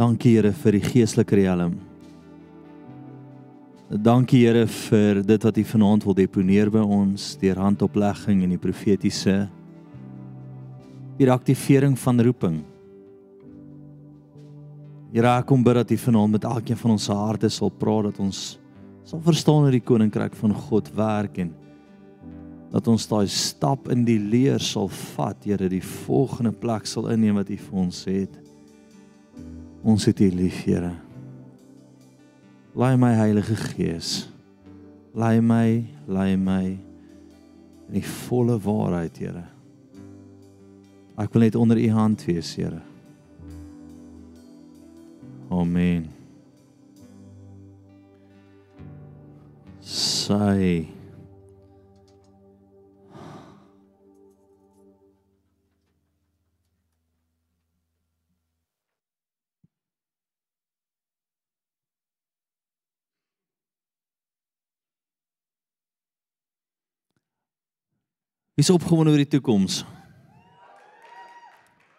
Dankie 0.00 0.38
Here 0.38 0.48
vir 0.56 0.78
die 0.78 0.80
geestelike 0.80 1.36
riem. 1.36 1.74
Dankie 3.90 4.46
Here 4.46 4.62
vir 4.64 5.18
dit 5.28 5.42
wat 5.44 5.58
U 5.60 5.64
vanaand 5.74 6.06
wil 6.06 6.16
deponeer 6.16 6.70
by 6.72 6.80
ons 6.80 7.34
deur 7.36 7.60
handoplegging 7.60 8.40
en 8.46 8.54
die 8.54 8.60
profetiese 8.62 9.34
die 11.20 11.28
aktivering 11.28 11.98
van 12.00 12.24
roeping. 12.24 12.56
Here, 15.12 15.34
ek 15.34 15.50
kom 15.50 15.60
bid 15.66 15.82
dat 15.82 15.92
U 15.92 16.00
vanaand 16.06 16.38
met 16.38 16.48
elkeen 16.48 16.80
van 16.80 16.96
ons 16.96 17.10
harte 17.12 17.52
sal 17.52 17.68
praat 17.68 18.08
dat 18.08 18.24
ons 18.24 18.44
sal 19.04 19.20
verstaan 19.26 19.66
hoe 19.68 19.74
die 19.76 19.84
koninkryk 19.84 20.38
van 20.40 20.56
God 20.64 20.88
werk 20.96 21.42
en 21.44 21.52
dat 22.72 22.88
ons 22.88 23.04
daai 23.10 23.28
stap 23.28 23.92
in 23.92 24.08
die 24.08 24.16
leer 24.16 24.64
sal 24.64 24.88
vat, 24.88 25.44
Here, 25.44 25.68
die 25.68 25.84
volgende 25.84 26.56
plek 26.56 26.88
sal 26.88 27.12
inneem 27.12 27.36
wat 27.42 27.52
U 27.52 27.60
vir 27.68 27.84
ons 27.84 28.06
het. 28.08 28.39
Ons 29.82 30.04
het 30.04 30.20
U 30.20 30.28
lief, 30.28 30.64
Here. 30.66 30.92
Laai 32.76 32.96
my 33.00 33.14
Heilige 33.16 33.56
Gees. 33.56 34.28
Laai 35.16 35.40
my, 35.40 35.84
laai 36.06 36.36
my 36.36 36.66
in 37.88 37.96
die 37.96 38.04
volle 38.04 38.58
waarheid, 38.60 39.16
Here. 39.18 39.46
Ek 41.20 41.32
wil 41.34 41.46
net 41.48 41.58
onder 41.58 41.80
U 41.80 41.88
hand 41.96 42.24
wees, 42.28 42.52
Here. 42.60 42.82
Amen. 45.50 46.06
Sy 49.80 50.99
Wie 68.60 68.66
is 68.68 68.74
opgewonde 68.74 69.08
oor 69.14 69.22
die 69.22 69.30
toekoms? 69.32 69.78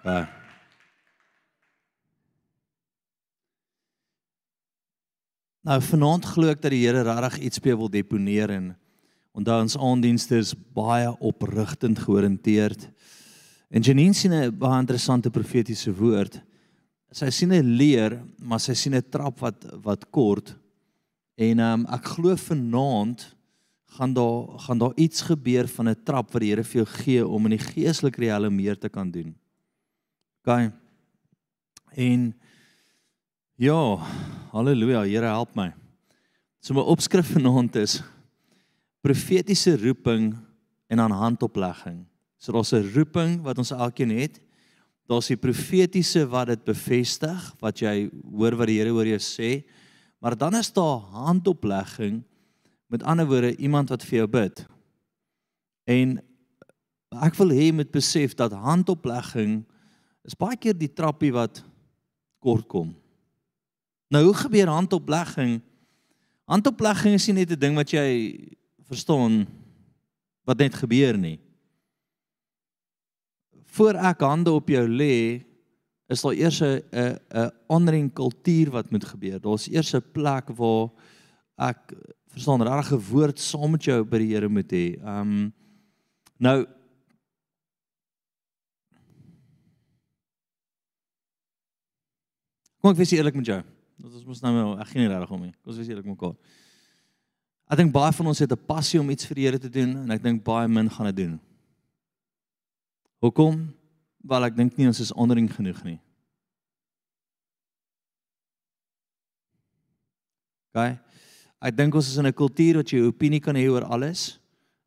Ja. 0.05 0.27
Nou 5.65 5.77
vanaand 5.81 6.27
glo 6.29 6.51
ek 6.53 6.61
dat 6.61 6.75
die 6.75 6.83
Here 6.83 7.01
regtig 7.07 7.39
iets 7.47 7.63
by 7.65 7.73
jou 7.73 7.79
wil 7.79 7.89
deponeer 7.95 8.53
en 8.53 8.69
onthou 9.33 9.57
ons 9.63 9.79
aandienste 9.89 10.37
is 10.37 10.53
baie 10.77 11.09
oprigtend 11.17 11.97
georiënteerd. 12.05 12.85
En 13.73 13.81
Janine 13.81 14.13
sien 14.13 14.37
'n 14.37 14.53
baie 14.53 14.85
interessante 14.85 15.33
profetiese 15.33 15.89
woord. 15.89 16.43
Sy 17.09 17.31
sien 17.31 17.53
'n 17.53 17.73
leer, 17.73 18.21
maar 18.37 18.59
sy 18.59 18.75
sien 18.75 18.93
'n 18.93 19.09
trap 19.09 19.39
wat 19.39 19.65
wat 19.81 20.11
kort. 20.11 20.53
En 21.37 21.59
um, 21.59 21.87
ek 21.89 22.05
glo 22.05 22.35
vanaand 22.35 23.33
gaan 23.91 24.13
daar 24.13 24.59
gaan 24.59 24.77
daar 24.77 24.95
iets 24.95 25.21
gebeur 25.21 25.67
van 25.67 25.89
'n 25.89 26.03
trap 26.03 26.31
wat 26.31 26.41
die 26.41 26.49
Here 26.49 26.63
vir 26.63 26.83
jou 26.83 26.85
gee 26.85 27.27
om 27.27 27.45
in 27.45 27.57
die 27.57 27.65
geestelike 27.65 28.21
riekelme 28.21 28.49
meer 28.49 28.77
te 28.77 28.89
kan 28.89 29.11
doen. 29.11 29.35
OK. 30.43 30.71
En 31.95 32.33
ja, 33.55 33.97
haleluja, 34.51 35.03
Here 35.03 35.25
help 35.25 35.55
my. 35.55 35.73
So 36.59 36.73
my 36.73 36.81
opskrif 36.81 37.33
vanaand 37.33 37.75
is 37.75 38.01
profetiese 39.01 39.77
roeping 39.77 40.35
en 40.87 40.99
aan 40.99 41.11
handoplegging. 41.11 42.05
So 42.37 42.51
daar's 42.51 42.73
'n 42.73 42.91
roeping 42.93 43.41
wat 43.41 43.57
ons 43.57 43.71
elkeen 43.71 44.09
het. 44.09 44.41
Daar's 45.07 45.27
die 45.27 45.37
profetiese 45.37 46.27
wat 46.27 46.47
dit 46.47 46.63
bevestig, 46.63 47.55
wat 47.59 47.79
jy 47.79 48.09
hoor 48.31 48.55
wat 48.55 48.67
die 48.67 48.79
Here 48.79 48.93
oor 48.93 49.05
jou 49.05 49.19
sê. 49.19 49.63
Maar 50.19 50.37
dan 50.37 50.55
is 50.55 50.71
daar 50.73 50.99
handoplegging. 51.11 52.23
Met 52.91 53.03
ander 53.07 53.27
woorde, 53.27 53.55
iemand 53.55 53.89
wat 53.89 54.03
vir 54.03 54.17
jou 54.21 54.27
bid. 54.27 54.65
En 55.87 56.17
ek 57.23 57.37
wil 57.39 57.53
hê 57.55 57.69
jy 57.69 57.75
moet 57.75 57.91
besef 57.91 58.35
dat 58.39 58.55
handoplegging 58.55 59.61
is 60.27 60.35
baie 60.37 60.57
keer 60.59 60.75
die 60.77 60.91
trappie 60.91 61.31
wat 61.33 61.63
kort 62.43 62.67
kom. 62.71 62.91
Nou 64.11 64.25
hoe 64.27 64.35
gebeur 64.35 64.69
handoplegging? 64.69 65.61
Handoplegging 66.51 67.15
is 67.15 67.27
nie 67.27 67.41
net 67.41 67.51
'n 67.51 67.59
ding 67.59 67.75
wat 67.75 67.93
jy 67.93 68.51
verstaan 68.83 69.47
wat 70.43 70.57
net 70.57 70.75
gebeur 70.75 71.17
nie. 71.17 71.39
Voor 73.71 73.95
ek 73.95 74.19
hande 74.19 74.51
op 74.51 74.67
jou 74.67 74.87
lê, 74.87 75.45
is 76.11 76.21
daar 76.21 76.35
eers 76.35 76.61
'n 76.61 76.83
'n 76.91 77.19
'n 77.31 77.51
honoring 77.67 78.13
kultuur 78.13 78.71
wat 78.71 78.91
moet 78.91 79.05
gebeur. 79.05 79.39
Daar's 79.39 79.67
eers 79.67 79.93
'n 79.95 80.03
plek 80.11 80.49
waar 80.57 80.89
ek 81.57 81.93
verstaan 82.31 82.63
regtig 82.63 82.97
'n 82.97 83.11
woord 83.11 83.39
saam 83.39 83.71
met 83.71 83.83
jou 83.83 84.03
by 84.03 84.17
die 84.17 84.33
Here 84.33 84.49
moet 84.49 84.71
hê. 84.71 84.99
Um 85.03 85.53
nou 86.39 86.65
Kom 92.81 92.91
ek 92.91 92.97
wees 92.97 93.11
eerlik 93.13 93.35
met 93.35 93.45
jou. 93.45 93.61
Dit 94.01 94.13
is 94.17 94.25
mos 94.25 94.41
nou 94.41 94.79
ek 94.79 94.87
gee 94.87 95.03
nie 95.03 95.11
regtig 95.11 95.31
om 95.31 95.41
nie. 95.41 95.53
Kom 95.61 95.69
ons 95.69 95.77
wees 95.77 95.87
eerlik 95.91 96.05
mekaar. 96.05 96.33
Ek 97.69 97.77
dink 97.77 97.93
baie 97.93 98.11
van 98.11 98.27
ons 98.27 98.39
het 98.39 98.51
'n 98.51 98.65
passie 98.65 98.99
om 98.99 99.09
iets 99.09 99.25
vir 99.25 99.35
die 99.35 99.45
Here 99.45 99.59
te 99.59 99.69
doen 99.69 99.95
en 99.97 100.11
ek 100.11 100.23
dink 100.23 100.43
baie 100.43 100.67
min 100.67 100.89
gaan 100.89 101.05
dit 101.13 101.15
doen. 101.15 101.39
Hoekom? 103.21 103.73
Wel 104.23 104.45
ek 104.45 104.55
dink 104.55 104.77
nie 104.77 104.87
ons 104.87 104.99
is 104.99 105.13
ondering 105.13 105.47
genoeg 105.53 105.83
nie. 105.83 105.99
OK. 110.73 111.10
Ek 111.61 111.75
dink 111.77 111.93
ons 111.93 112.07
is 112.09 112.17
in 112.17 112.25
'n 112.25 112.33
kultuur 112.33 112.77
wat 112.81 112.89
jy 112.89 112.97
'n 112.97 113.11
opinie 113.13 113.39
kan 113.39 113.55
hê 113.55 113.69
oor 113.69 113.83
alles 113.83 114.39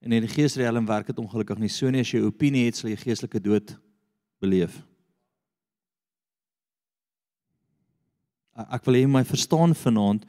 en 0.02 0.12
in 0.12 0.26
die 0.26 0.34
geesriem 0.34 0.86
werk 0.86 1.06
dit 1.06 1.18
ongelukkig 1.18 1.58
nie. 1.58 1.68
So 1.68 1.88
nie 1.88 2.00
as 2.00 2.10
jy 2.10 2.18
'n 2.18 2.26
opinie 2.26 2.66
het 2.66 2.76
sal 2.76 2.90
jy 2.90 2.96
geestelike 2.96 3.40
dood 3.40 3.76
beleef. 4.40 4.82
ek 8.70 8.84
wil 8.84 8.94
hê 8.94 9.06
my 9.08 9.24
verstaan 9.24 9.74
vanaand. 9.74 10.24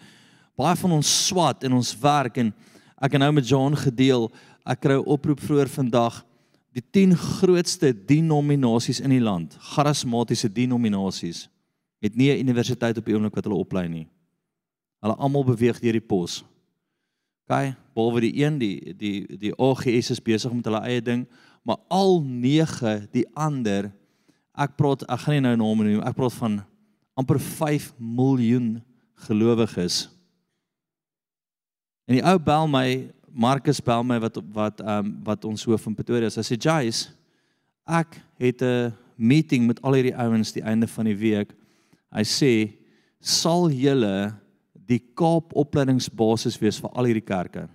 Baie 0.58 0.76
van 0.76 0.92
ons 0.92 1.28
swat 1.28 1.64
in 1.64 1.74
ons 1.74 2.00
werk 2.00 2.38
en 2.38 2.54
ek 3.02 3.12
het 3.12 3.20
nou 3.20 3.32
met 3.32 3.48
John 3.48 3.76
gedeel. 3.76 4.32
Ek 4.66 4.82
kry 4.82 4.94
'n 4.94 5.06
oproep 5.06 5.40
vroeër 5.40 5.68
vandag. 5.68 6.26
Die 6.74 6.82
10 6.92 7.16
grootste 7.16 7.94
denominasies 7.94 9.00
in 9.00 9.10
die 9.10 9.22
land 9.22 9.58
charismatiese 9.60 10.50
denominasies 10.52 11.50
het 12.02 12.16
nie 12.16 12.32
'n 12.32 12.40
universiteit 12.48 12.98
op 12.98 13.06
die 13.06 13.14
oomblik 13.14 13.36
wat 13.36 13.46
hulle 13.46 13.60
oplei 13.60 13.88
nie 13.88 14.08
hulle 15.06 15.18
almal 15.22 15.46
beweeg 15.48 15.80
deur 15.84 16.00
die 16.00 16.10
pos 16.14 16.42
OK 17.46 17.76
behalwe 17.96 18.26
die 18.26 18.36
een 18.42 18.60
die 18.60 18.94
die 18.98 19.18
die 19.40 19.54
OGS 19.56 20.16
is 20.18 20.24
besig 20.24 20.54
met 20.54 20.66
hulle 20.66 20.84
eie 20.90 21.02
ding 21.02 21.28
maar 21.64 21.78
al 21.94 22.20
9 22.26 23.08
die 23.14 23.28
ander 23.34 23.92
ek 24.58 24.76
praat 24.80 25.06
ek 25.06 25.28
gaan 25.28 25.38
nie 25.38 25.46
nou 25.46 25.58
name 25.62 25.88
noem 25.90 26.08
ek 26.10 26.18
praat 26.18 26.36
van 26.42 26.64
amper 27.16 27.40
5 27.40 27.94
miljoen 27.98 28.84
gelowiges. 29.26 30.10
En 32.06 32.20
die 32.20 32.26
ou 32.28 32.36
bel 32.40 32.68
my, 32.70 32.88
Marcus 33.36 33.82
bel 33.84 34.04
my 34.08 34.20
wat 34.24 34.40
wat 34.56 34.84
ehm 34.84 35.08
um, 35.08 35.14
wat 35.26 35.48
ons 35.48 35.64
hoof 35.68 35.88
van 35.88 35.96
Pretoria 35.96 36.30
is. 36.30 36.38
Hy 36.40 36.46
sê 36.46 36.58
Jace, 36.60 37.10
ek 37.88 38.20
het 38.40 38.62
'n 38.62 38.94
meeting 39.16 39.68
met 39.68 39.82
al 39.82 39.96
hierdie 39.96 40.16
ouens 40.16 40.52
die 40.52 40.64
einde 40.64 40.88
van 40.88 41.06
die 41.06 41.18
week. 41.18 41.56
Hy 42.12 42.24
sê 42.24 42.52
sal 43.20 43.70
julle 43.72 44.36
die 44.86 45.00
Kaap 45.18 45.56
opleidingsbasis 45.58 46.60
wees 46.62 46.78
vir 46.82 46.94
al 46.94 47.10
hierdie 47.10 47.26
kerke. 47.26 47.66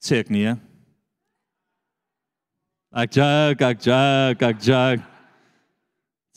Sê 0.00 0.22
ek 0.22 0.30
nie. 0.30 0.46
He? 0.46 0.54
Ek 2.96 3.12
joke, 3.12 3.66
ek 3.66 3.82
joke, 3.84 4.46
ek 4.46 4.60
joke. 4.64 5.02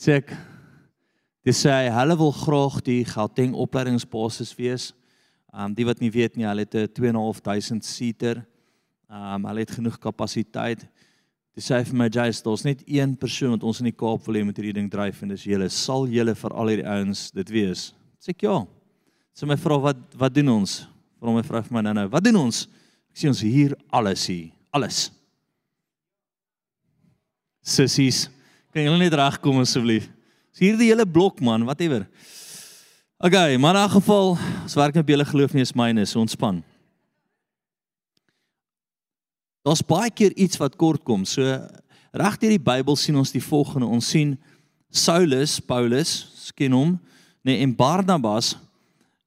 Check. 0.00 0.32
Dis 1.46 1.62
sê 1.64 1.72
hulle 1.94 2.16
wil 2.20 2.34
graag 2.36 2.80
die 2.84 3.04
Gauteng 3.08 3.54
opleidingsbasis 3.56 4.52
wees. 4.58 4.90
Um 5.54 5.72
die 5.76 5.86
wat 5.88 6.02
nie 6.02 6.10
weet 6.12 6.36
nie, 6.36 6.44
hulle 6.44 6.66
het 6.66 6.74
'n 6.74 6.88
2.500 6.92 7.84
seater. 7.84 8.42
Um 9.08 9.46
hulle 9.48 9.64
het 9.64 9.70
genoeg 9.70 9.98
kapasiteit. 9.98 10.84
Dis 11.58 11.66
sê 11.66 11.80
vir 11.84 11.98
my 11.98 12.08
Jace, 12.08 12.42
daar's 12.44 12.64
net 12.64 12.82
een 12.86 13.16
persoon 13.18 13.56
wat 13.56 13.64
ons 13.66 13.80
in 13.82 13.90
die 13.90 13.96
Kaap 13.96 14.26
wil 14.26 14.38
hê 14.38 14.44
met 14.46 14.56
hierdie 14.56 14.76
ding 14.76 14.90
dryf 14.90 15.22
en 15.22 15.32
dis 15.34 15.46
julle. 15.50 15.68
Sal 15.68 16.06
julle 16.08 16.34
vir 16.34 16.56
al 16.56 16.72
hierdie 16.72 16.88
ouens 16.88 17.28
dit 17.34 17.54
wees? 17.54 17.90
Sê 18.22 18.34
ek 18.34 18.46
ja. 18.46 18.60
Sê 19.34 19.48
my 19.48 19.58
vra 19.58 19.78
wat 19.90 20.02
wat 20.18 20.34
doen 20.34 20.54
ons? 20.60 20.82
Vra 21.20 21.34
my 21.34 21.46
vrou 21.46 21.62
vir 21.62 21.78
my 21.78 21.86
nou 21.88 21.96
nou. 22.02 22.08
Wat 22.12 22.24
doen 22.24 22.42
ons? 22.46 22.66
Ek 23.10 23.22
sê 23.22 23.32
ons 23.32 23.42
hier 23.42 23.74
alles 23.90 24.28
hier. 24.30 24.52
Alles 24.70 25.08
sissies. 27.70 28.28
Kan 28.74 28.86
julle 28.86 29.00
net 29.00 29.16
regkom 29.18 29.62
asseblief? 29.62 30.08
Dis 30.50 30.64
hier 30.64 30.78
die 30.78 30.90
hele 30.90 31.06
blok 31.06 31.40
man, 31.44 31.66
whatever. 31.68 32.06
Okay, 33.20 33.56
maar 33.56 33.76
in 33.76 33.84
'n 33.84 34.00
geval, 34.00 34.38
ons 34.62 34.74
werk 34.74 34.94
met 34.94 35.06
julle 35.06 35.24
geloof 35.24 35.52
nie 35.52 35.62
is 35.62 35.74
myne, 35.74 36.06
so 36.06 36.20
ontspan. 36.20 36.64
Daar's 39.66 39.82
baie 39.84 40.10
keer 40.10 40.32
iets 40.40 40.56
wat 40.60 40.76
kort 40.80 41.04
kom. 41.04 41.26
So 41.28 41.44
reg 42.16 42.38
deur 42.40 42.54
die 42.54 42.62
Bybel 42.62 42.96
sien 42.96 43.18
ons 43.20 43.32
die 43.34 43.44
volgende. 43.44 43.88
Ons 43.90 44.08
sien 44.14 44.34
Saulus, 44.90 45.58
Paulus, 45.62 46.50
ken 46.58 46.74
hom, 46.74 46.96
nee, 47.46 47.60
en 47.62 47.74
Barnabas 47.76 48.56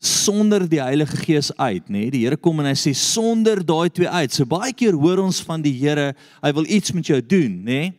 sonder 0.04 0.66
die 0.68 0.82
Heilige 0.84 1.16
Gees 1.24 1.54
uit, 1.56 1.86
nê? 1.88 2.02
Nee? 2.02 2.10
Die 2.12 2.24
Here 2.26 2.36
kom 2.36 2.60
en 2.60 2.68
hy 2.68 2.76
sê 2.76 2.92
sonder 2.98 3.62
daai 3.64 3.88
twee 3.94 4.10
uit. 4.10 4.34
So 4.36 4.44
baie 4.50 4.74
keer 4.76 4.98
hoor 5.00 5.22
ons 5.24 5.40
van 5.48 5.64
die 5.64 5.72
Here, 5.78 6.10
hy 6.44 6.52
wil 6.58 6.68
iets 6.68 6.92
met 6.92 7.08
jou 7.08 7.22
doen, 7.24 7.62
nê? 7.64 7.78
Nee? 7.86 7.94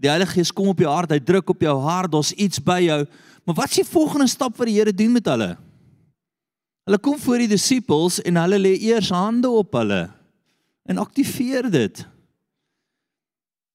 Die 0.00 0.08
Heilige 0.08 0.38
Gees 0.38 0.52
kom 0.54 0.70
op 0.70 0.78
jou 0.80 0.88
hart, 0.88 1.10
hy 1.12 1.18
druk 1.20 1.50
op 1.52 1.66
jou 1.66 1.74
hart, 1.82 2.12
daar's 2.14 2.30
iets 2.38 2.62
by 2.64 2.78
jou. 2.86 3.00
Maar 3.44 3.58
wat 3.58 3.74
is 3.74 3.82
die 3.82 3.88
volgende 3.90 4.30
stap 4.30 4.54
wat 4.56 4.70
die 4.70 4.78
Here 4.78 4.94
doen 4.94 5.18
met 5.18 5.26
hulle? 5.28 5.50
Hulle 6.86 7.02
kom 7.02 7.18
voor 7.20 7.42
die 7.42 7.50
disippels 7.50 8.20
en 8.24 8.38
hulle 8.40 8.62
lê 8.62 8.76
eers 8.86 9.10
hande 9.12 9.50
op 9.50 9.74
hulle 9.76 10.06
en 10.90 10.98
aktiveer 10.98 11.70
dit. 11.70 12.02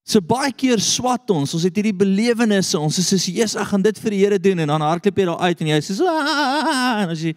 So 0.06 0.22
baie 0.22 0.52
keer 0.54 0.78
swat 0.84 1.32
ons, 1.34 1.54
ons 1.56 1.64
het 1.66 1.78
hierdie 1.80 1.96
belewennisse, 1.96 2.78
ons 2.78 3.00
sê 3.00 3.16
Jesus, 3.18 3.56
ek 3.58 3.72
gaan 3.72 3.82
dit 3.82 3.98
vir 4.04 4.14
die 4.14 4.20
Here 4.20 4.38
doen 4.38 4.62
en 4.62 4.70
dan 4.74 4.84
hardloop 4.84 5.18
jy 5.18 5.26
daar 5.26 5.48
uit 5.48 5.64
en 5.64 5.72
jy 5.72 5.80
sê 5.88 5.96
en 6.06 7.14
as 7.16 7.24
jy 7.24 7.34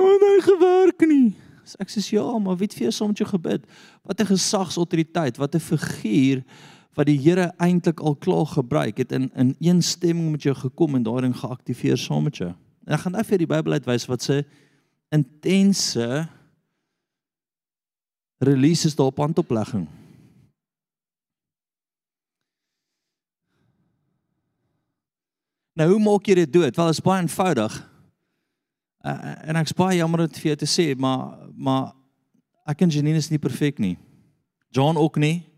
Oh, 0.00 0.16
nee, 0.16 0.40
gewerk 0.40 1.02
nie. 1.04 1.34
Ek 1.76 1.90
sê 1.92 2.00
ja, 2.14 2.24
maar 2.40 2.56
wie 2.56 2.64
het 2.64 2.74
vir 2.78 2.86
jou 2.86 2.92
soms 2.96 3.20
jou 3.20 3.28
gebid? 3.28 3.66
Wat 4.08 4.20
'n 4.20 4.32
gesagsautoriteit, 4.32 5.36
wat 5.36 5.54
'n 5.54 5.60
figuur 5.60 6.40
wat 6.96 7.06
die 7.06 7.18
Here 7.18 7.52
eintlik 7.58 8.00
al 8.00 8.16
klaar 8.16 8.46
gebruik 8.46 8.98
het 8.98 9.12
in 9.12 9.30
in 9.36 9.54
een 9.60 9.82
stemming 9.82 10.30
met 10.30 10.42
jou 10.42 10.54
gekom 10.54 10.94
en 10.94 11.02
daarin 11.02 11.34
geaktiveer 11.34 11.98
saam 11.98 12.24
met 12.24 12.36
jou. 12.36 12.50
En 12.86 12.94
ek 12.94 13.00
gaan 13.00 13.12
nou 13.12 13.24
vir 13.24 13.38
die 13.38 13.46
Bybel 13.46 13.72
uitwys 13.72 14.06
wat 14.06 14.22
se 14.22 14.44
intense 15.10 16.28
release 18.38 18.86
is 18.86 18.94
daar 18.96 19.10
op 19.10 19.20
handoplegging. 19.20 19.88
Nou 25.72 25.90
hoe 25.90 26.00
maak 26.00 26.26
jy 26.26 26.34
dit 26.34 26.52
dood? 26.52 26.76
Wel, 26.76 26.90
dit 26.90 26.98
is 26.98 27.04
baie 27.04 27.22
eenvoudig. 27.22 27.76
Uh, 29.00 29.48
en 29.48 29.56
ek 29.56 29.70
spaar 29.70 29.94
jammer 29.96 30.26
dit 30.26 30.40
vir 30.42 30.52
jou 30.52 30.58
te 30.60 30.68
sê, 30.68 30.90
maar 30.96 31.38
maar 31.56 31.92
ek 32.68 32.84
en 32.84 32.92
Janine 32.92 33.20
is 33.20 33.30
nie 33.32 33.40
perfek 33.40 33.80
nie. 33.80 33.96
John 34.70 34.96
ook 35.00 35.16
nie 35.16 35.50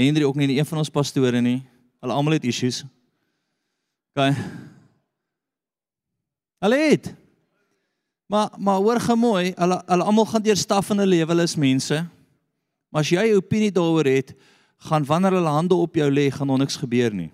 Henry 0.00 0.24
ook 0.24 0.34
nie, 0.34 0.46
nie 0.46 0.58
een 0.58 0.66
van 0.66 0.78
ons 0.78 0.90
pastore 0.90 1.40
nie. 1.40 1.60
Hulle 2.00 2.16
almal 2.16 2.38
het 2.38 2.46
issues. 2.48 2.82
OK. 4.14 4.36
Hulle 6.64 6.78
het. 6.88 7.10
Maar 8.30 8.50
maar 8.58 8.78
hoor 8.78 9.00
gemooi, 9.00 9.52
hulle 9.56 9.82
hulle 9.86 10.04
almal 10.06 10.26
gaan 10.30 10.42
deur 10.42 10.56
staf 10.56 10.90
in 10.90 11.02
hulle 11.02 11.16
lewe, 11.16 11.32
hulle 11.32 11.42
is 11.42 11.56
mense. 11.58 11.96
Maar 12.88 13.02
as 13.02 13.10
jy 13.10 13.24
'n 13.26 13.36
opinie 13.36 13.72
daaroor 13.72 14.06
het, 14.06 14.34
gaan 14.76 15.04
wanneer 15.04 15.32
hulle 15.32 15.48
hande 15.48 15.74
op 15.74 15.94
jou 15.94 16.10
lê, 16.10 16.30
gaan 16.30 16.58
niks 16.58 16.76
gebeur 16.76 17.14
nie. 17.14 17.32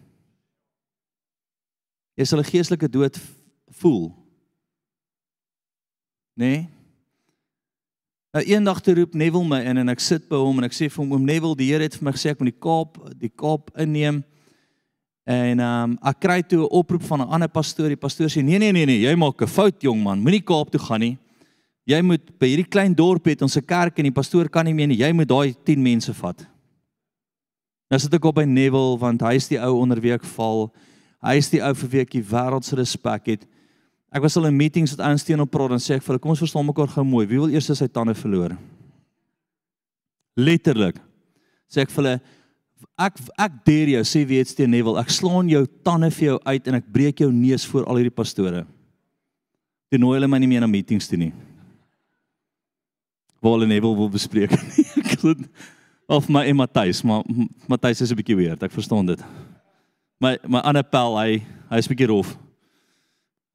Jy 2.15 2.25
sal 2.25 2.39
'n 2.39 2.45
geestelike 2.45 2.89
dood 2.89 3.21
voel. 3.69 4.15
Nee. 6.35 6.69
Nou 8.33 8.45
eendag 8.45 8.81
te 8.81 8.95
roep 8.95 9.15
Neville 9.15 9.49
my 9.49 9.61
in 9.61 9.77
en 9.77 9.89
ek 9.89 10.01
sit 10.01 10.29
by 10.29 10.37
hom 10.37 10.59
en 10.59 10.65
ek 10.65 10.73
sê 10.73 10.89
vir 10.91 11.05
hom 11.05 11.13
oom 11.13 11.25
Neville, 11.25 11.57
die 11.57 11.73
Here 11.73 11.83
het 11.83 11.95
vir 11.97 12.05
my 12.05 12.13
gesê 12.13 12.31
ek 12.31 12.41
moet 12.41 12.53
die 12.55 12.61
Kaap 12.61 13.19
die 13.21 13.33
Kaap 13.37 13.71
inneem. 13.77 14.25
En 15.27 15.59
ehm 15.59 15.91
um, 15.91 15.95
ek 16.07 16.21
kry 16.23 16.43
toe 16.47 16.63
'n 16.63 16.71
oproep 16.71 17.03
van 17.03 17.21
'n 17.21 17.29
ander 17.35 17.49
pastoor. 17.49 17.89
Die 17.89 17.97
pastoor 17.99 18.31
sê 18.31 18.43
nee 18.43 18.59
nee 18.59 18.73
nee 18.73 18.87
nee, 18.87 19.01
jy 19.01 19.15
maak 19.17 19.43
'n 19.43 19.47
fout 19.47 19.83
jong 19.83 20.03
man. 20.03 20.23
Moenie 20.23 20.45
Kaap 20.45 20.71
toe 20.71 20.81
gaan 20.81 21.01
nie. 21.01 21.19
Jy 21.85 22.01
moet 22.03 22.39
by 22.39 22.47
hierdie 22.47 22.69
klein 22.69 22.95
dorp 22.95 23.25
het 23.27 23.43
ons 23.43 23.57
'n 23.57 23.67
kerk 23.67 23.99
en 23.99 24.05
die 24.05 24.13
pastoor 24.13 24.49
kan 24.49 24.65
nie 24.65 24.75
meer 24.75 24.87
nie. 24.87 24.99
Jy 24.99 25.13
moet 25.13 25.29
daai 25.29 25.55
10 25.65 25.83
mense 25.83 26.15
vat. 26.15 26.47
Nou 27.91 27.99
sit 27.99 28.15
ek 28.15 28.25
op 28.25 28.35
by 28.35 28.45
Neville 28.45 28.99
want 28.99 29.21
hy 29.21 29.35
is 29.35 29.49
die 29.49 29.59
ou 29.59 29.81
onder 29.81 30.01
wie 30.01 30.13
ek 30.13 30.25
val. 30.25 30.73
Hy 31.23 31.37
is 31.37 31.51
die 31.51 31.63
ou 31.63 31.75
vir 31.75 31.89
wie 31.89 32.01
ek 32.01 32.11
die 32.11 32.23
wêreld 32.23 32.65
se 32.65 32.77
respek 32.77 33.27
het. 33.27 33.47
Ek 34.13 34.23
was 34.23 34.37
al 34.37 34.47
in 34.47 34.57
meetings 34.57 34.97
met 34.97 35.07
ouens 35.07 35.25
teen 35.25 35.41
op 35.41 35.51
praat 35.51 35.71
en 35.71 35.83
sê 35.83 35.97
ek 35.97 36.03
vir 36.03 36.15
hulle 36.15 36.23
kom 36.23 36.31
ons 36.31 36.39
verstaan 36.39 36.67
mekaar 36.67 36.89
gou 36.89 37.05
mooi. 37.05 37.27
Wie 37.27 37.39
wil 37.39 37.51
eers 37.51 37.67
sy 37.67 37.89
tande 37.89 38.15
verloor? 38.15 38.57
Letterlik. 40.37 41.01
Sê 41.69 41.83
ek 41.83 41.91
vir 41.91 42.03
hulle 42.03 42.21
ek 42.97 43.21
ek 43.39 43.59
deur 43.67 43.93
jou 43.97 44.05
sê 44.09 44.25
wie 44.29 44.39
het 44.41 44.49
steen 44.49 44.71
Neville. 44.71 45.01
Ek 45.01 45.13
slaan 45.13 45.49
jou 45.49 45.65
tande 45.85 46.11
vir 46.11 46.33
jou 46.33 46.39
uit 46.45 46.69
en 46.69 46.79
ek 46.79 46.89
breek 46.93 47.21
jou 47.25 47.31
neus 47.33 47.67
voor 47.69 47.87
al 47.87 48.01
hierdie 48.01 48.15
pastore. 48.15 48.65
Toe 49.91 50.01
nooi 50.01 50.17
hulle 50.19 50.29
my 50.29 50.41
nie 50.43 50.51
meer 50.51 50.65
na 50.65 50.71
meetings 50.71 51.09
toe 51.09 51.19
nie. 51.21 51.33
Waar 53.41 53.59
hulle 53.59 53.71
Neville 53.71 53.97
wil 53.97 54.11
bespreek. 54.13 54.53
of 56.17 56.29
my 56.31 56.45
en 56.47 56.57
Matthys, 56.57 57.03
maar 57.03 57.25
Matthys 57.67 58.01
is 58.01 58.13
'n 58.13 58.17
bietjie 58.17 58.37
weird. 58.37 58.63
Ek 58.63 58.73
verstaan 58.73 59.07
dit. 59.07 59.21
My 60.21 60.39
my 60.47 60.61
ander 60.61 60.83
pel, 60.83 61.19
hy 61.19 61.43
hy's 61.71 61.89
bietjie 61.89 62.09
rof. 62.09 62.37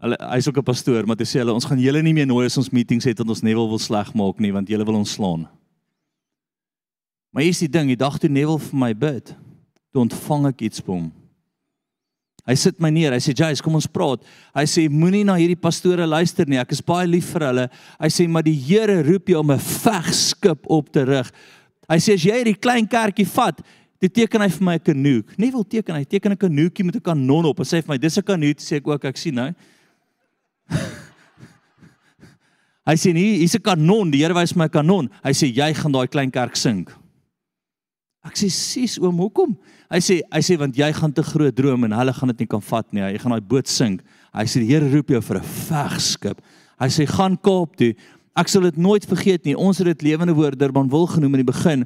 Hulle 0.02 0.18
hy's 0.34 0.48
ook 0.48 0.58
'n 0.58 0.64
pastoor, 0.64 1.06
maar 1.06 1.16
hy 1.18 1.26
sê 1.26 1.40
hulle 1.40 1.54
ons 1.54 1.66
gaan 1.66 1.80
julle 1.80 2.02
nie 2.02 2.14
meer 2.14 2.28
nooi 2.28 2.46
as 2.46 2.58
ons 2.58 2.72
meetings 2.72 3.06
het 3.06 3.18
want 3.18 3.30
ons 3.30 3.44
Neville 3.44 3.70
wil 3.70 3.80
sleg 3.80 4.14
maak 4.14 4.40
nie 4.40 4.52
want 4.52 4.68
julle 4.68 4.86
wil 4.86 4.96
ons 4.96 5.14
slaan. 5.14 5.48
Maar 7.32 7.44
hier's 7.44 7.62
die 7.64 7.72
ding, 7.72 7.88
die 7.88 8.00
dag 8.00 8.18
toe 8.20 8.30
Neville 8.30 8.60
vir 8.60 8.78
my 8.78 8.92
bid, 8.94 9.34
toe 9.92 10.04
ontvang 10.04 10.50
ek 10.52 10.62
iets 10.68 10.84
van 10.84 10.96
hom. 10.98 11.10
Hy 12.50 12.56
sit 12.58 12.80
my 12.82 12.90
neer. 12.90 13.14
Hy 13.14 13.20
sê, 13.22 13.34
"Jace, 13.38 13.62
kom 13.62 13.76
ons 13.76 13.88
praat." 13.88 14.24
Hy 14.56 14.64
sê, 14.64 14.90
"Moenie 14.90 15.24
na 15.24 15.36
hierdie 15.36 15.60
pastore 15.60 16.08
luister 16.08 16.46
nie. 16.48 16.58
Ek 16.58 16.72
is 16.72 16.82
baie 16.82 17.08
lief 17.08 17.32
vir 17.32 17.42
hulle." 17.42 17.70
Hy 18.00 18.08
sê, 18.08 18.28
"Maar 18.28 18.44
die 18.44 18.56
Here 18.56 19.04
roep 19.04 19.28
jou 19.28 19.40
om 19.40 19.52
'n 19.52 19.60
vegskip 19.60 20.66
op 20.66 20.92
te 20.92 21.04
rig." 21.06 21.32
Hy 21.88 21.98
sê, 21.98 22.14
"As 22.14 22.24
jy 22.24 22.32
hierdie 22.32 22.60
klein 22.60 22.88
kerkie 22.88 23.28
vat, 23.28 23.62
Dit 24.02 24.16
teken 24.18 24.42
hy 24.42 24.50
vir 24.50 24.66
my 24.66 24.76
'n 24.76 24.80
kanoek. 24.80 25.38
Nie 25.38 25.52
wil 25.52 25.64
teken 25.64 25.96
hy 25.96 26.04
teken 26.04 26.32
'n 26.32 26.38
kanoekie 26.38 26.84
met 26.84 26.96
'n 26.96 27.02
kanon 27.02 27.46
op. 27.46 27.58
Hy 27.60 27.64
sê 27.64 27.84
vir 27.84 27.90
my 27.94 27.98
dis 27.98 28.18
'n 28.18 28.24
kanoe, 28.24 28.56
sê 28.58 28.78
ek 28.78 28.88
ook 28.88 29.06
ek 29.06 29.18
sien 29.18 29.36
nou. 29.36 29.54
hy 32.90 32.96
sê 32.96 33.14
nee, 33.14 33.38
hier's 33.38 33.54
'n 33.54 33.62
kanon, 33.62 34.10
die 34.10 34.24
Here 34.24 34.34
wys 34.34 34.56
my 34.56 34.66
'n 34.66 34.70
kanon. 34.70 35.10
Hy 35.24 35.32
sê 35.32 35.54
jy 35.54 35.74
gaan 35.76 35.92
daai 35.92 36.08
klein 36.08 36.32
kerk 36.32 36.56
sink. 36.56 36.90
Ek 38.22 38.38
sê 38.38 38.52
sis 38.54 39.00
oom, 39.02 39.18
hoekom? 39.24 39.56
Hy 39.90 40.00
sê 40.04 40.20
hy 40.30 40.42
sê 40.46 40.56
want 40.62 40.78
jy 40.78 40.92
gaan 40.94 41.14
te 41.14 41.24
groot 41.26 41.56
droom 41.58 41.88
en 41.88 41.96
hulle 41.98 42.14
gaan 42.14 42.30
dit 42.34 42.44
nie 42.44 42.50
kan 42.52 42.62
vat 42.62 42.88
nie. 42.94 43.02
Jy 43.02 43.22
gaan 43.24 43.34
daai 43.34 43.48
boot 43.54 43.70
sink. 43.70 44.04
Hy 44.32 44.46
sê 44.46 44.62
die 44.62 44.70
Here 44.70 44.90
roep 44.92 45.10
jou 45.10 45.22
vir 45.22 45.38
'n 45.40 45.48
vegskip. 45.70 46.42
Hy 46.80 46.88
sê 46.88 47.08
gaan 47.10 47.36
Kaap 47.36 47.76
toe. 47.78 47.96
Ek 48.38 48.48
sal 48.48 48.62
dit 48.62 48.78
nooit 48.78 49.04
vergeet 49.06 49.46
nie. 49.46 49.56
Ons 49.56 49.80
het 49.80 49.88
dit 49.88 50.04
lewende 50.04 50.34
woord 50.34 50.58
Durban 50.58 50.90
wil 50.90 51.08
genoem 51.08 51.36
in 51.36 51.46
die 51.46 51.52
begin. 51.52 51.86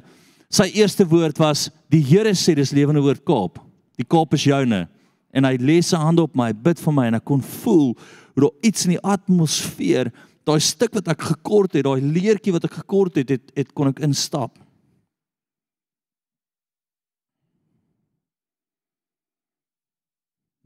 Sy 0.50 0.70
eerste 0.74 1.08
woord 1.08 1.38
was 1.38 1.70
die 1.90 2.02
Here 2.02 2.34
sê 2.34 2.54
dis 2.54 2.72
lewende 2.72 3.00
woord 3.00 3.24
Kaap. 3.24 3.58
Die 3.96 4.04
Kaap 4.04 4.34
is 4.34 4.44
joune. 4.44 4.88
En 5.32 5.44
hy 5.44 5.56
lê 5.56 5.82
sy 5.82 5.96
hande 5.96 6.22
op 6.22 6.36
my, 6.36 6.52
bid 6.52 6.78
vir 6.78 6.92
my 6.92 7.06
en 7.06 7.14
ek 7.14 7.24
kon 7.24 7.40
voel 7.40 7.96
hoe 8.34 8.42
daar 8.42 8.56
iets 8.62 8.84
in 8.84 8.92
die 8.92 9.02
atmosfeer, 9.02 10.12
daai 10.44 10.60
stuk 10.60 10.94
wat 10.94 11.08
ek 11.08 11.20
gekort 11.32 11.72
het, 11.72 11.84
daai 11.84 12.00
leertjie 12.00 12.52
wat 12.52 12.64
ek 12.64 12.72
gekort 12.82 13.16
het, 13.16 13.30
het, 13.30 13.52
het 13.56 13.72
kon 13.74 13.88
ek 13.88 14.00
instap. 14.00 14.52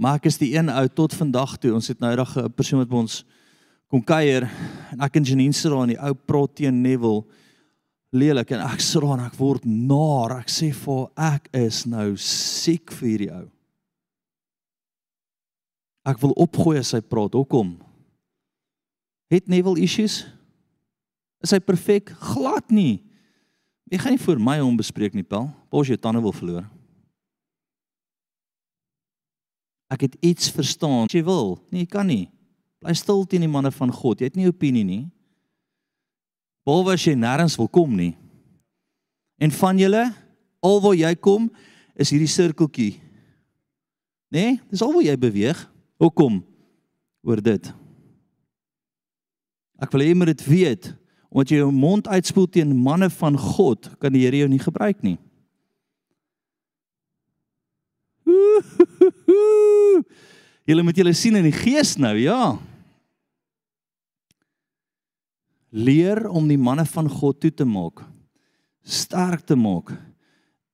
Maar 0.01 0.17
ek 0.17 0.31
is 0.31 0.39
die 0.41 0.55
een 0.55 0.71
ou 0.73 0.87
tot 0.89 1.13
vandag 1.13 1.59
toe. 1.61 1.75
Ons 1.77 1.91
het 1.93 2.01
nou 2.01 2.09
eendag 2.09 2.33
'n 2.37 2.53
persoon 2.57 2.81
wat 2.81 2.89
by 2.89 2.97
ons 2.97 3.25
kom 3.91 4.01
kuier 4.03 4.49
en 4.93 5.01
ek 5.01 5.17
en 5.17 5.25
Janine 5.25 5.53
sit 5.53 5.71
daar 5.71 5.83
in 5.83 5.95
die 5.95 6.03
ou 6.03 6.15
prot 6.15 6.57
teen 6.57 6.81
Neville 6.83 7.25
lelik 8.11 8.51
en 8.51 8.61
ek 8.61 8.81
sit 8.81 9.03
daar 9.03 9.19
en 9.19 9.27
ek 9.27 9.37
word 9.37 9.65
naar. 9.65 10.41
Ek 10.41 10.49
sê 10.49 10.73
vir 10.73 11.11
ek 11.17 11.49
is 11.53 11.85
nou 11.85 12.17
siek 12.17 12.91
vir 12.91 13.09
hierdie 13.09 13.33
ou. 13.33 13.51
Ek 16.07 16.19
wil 16.19 16.33
opgooi 16.33 16.79
as 16.79 16.93
hy 16.93 17.01
praat. 17.01 17.35
Hoekom? 17.35 17.77
Het 19.29 19.49
Neville 19.49 19.83
issues? 19.83 20.27
Is 21.43 21.51
hy 21.51 21.59
perfek? 21.59 22.09
Glad 22.09 22.71
nie. 22.71 23.05
Jy 23.91 23.99
gaan 23.99 24.13
nie 24.13 24.25
vir 24.25 24.39
my 24.39 24.59
hom 24.61 24.77
bespreek 24.77 25.15
nie, 25.15 25.23
Paul. 25.23 25.51
Pos 25.69 25.89
jy 25.89 25.97
tande 25.97 26.23
wil 26.23 26.33
verloor. 26.33 26.80
Ek 29.91 30.07
het 30.07 30.17
iets 30.23 30.51
verstaan. 30.55 31.11
Jy 31.11 31.25
wil. 31.27 31.57
Nee, 31.71 31.85
jy 31.85 31.91
kan 31.91 32.07
nie. 32.07 32.29
Bly 32.81 32.95
stil 32.97 33.25
teen 33.29 33.45
die 33.45 33.51
manne 33.51 33.73
van 33.75 33.93
God. 33.93 34.21
Jy 34.21 34.31
het 34.31 34.39
nie 34.39 34.49
opinie 34.49 34.87
nie. 34.87 35.03
Behalwe 36.67 36.95
as 36.95 37.05
jy 37.05 37.17
nêrens 37.19 37.57
wil 37.59 37.69
kom 37.73 37.93
nie. 37.97 38.15
En 39.41 39.53
van 39.57 39.79
julle, 39.81 40.05
alwaar 40.63 40.97
jy 40.97 41.11
kom, 41.17 41.49
is 41.97 42.13
hierdie 42.13 42.31
sirkeltjie. 42.31 42.93
Nee, 44.31 44.59
dis 44.71 44.85
alwaar 44.85 45.07
jy 45.09 45.17
beweeg. 45.19 45.61
Hoekom? 46.01 46.39
Oor 47.27 47.41
dit. 47.45 47.71
Ek 49.81 49.93
wil 49.93 50.05
hê 50.05 50.11
jy 50.13 50.19
moet 50.21 50.31
dit 50.35 50.45
weet, 50.49 50.91
omdat 51.33 51.53
jy 51.53 51.63
jou 51.63 51.73
mond 51.73 52.09
uitspoel 52.09 52.47
teen 52.53 52.73
manne 52.77 53.09
van 53.17 53.37
God, 53.41 53.89
kan 54.01 54.13
die 54.13 54.23
Here 54.27 54.45
jou 54.45 54.49
nie 54.53 54.61
gebruik 54.61 55.01
nie. 55.05 55.17
Julle 60.69 60.85
moet 60.87 60.99
julle 61.01 61.15
sien 61.17 61.37
in 61.39 61.49
die 61.49 61.57
gees 61.57 61.97
nou, 61.99 62.15
ja. 62.21 62.59
Leer 65.71 66.29
om 66.31 66.47
die 66.51 66.59
manne 66.59 66.85
van 66.87 67.09
God 67.11 67.41
toe 67.43 67.51
te 67.55 67.67
maak. 67.67 68.05
Sterk 68.87 69.43
te 69.47 69.57
maak. 69.59 69.93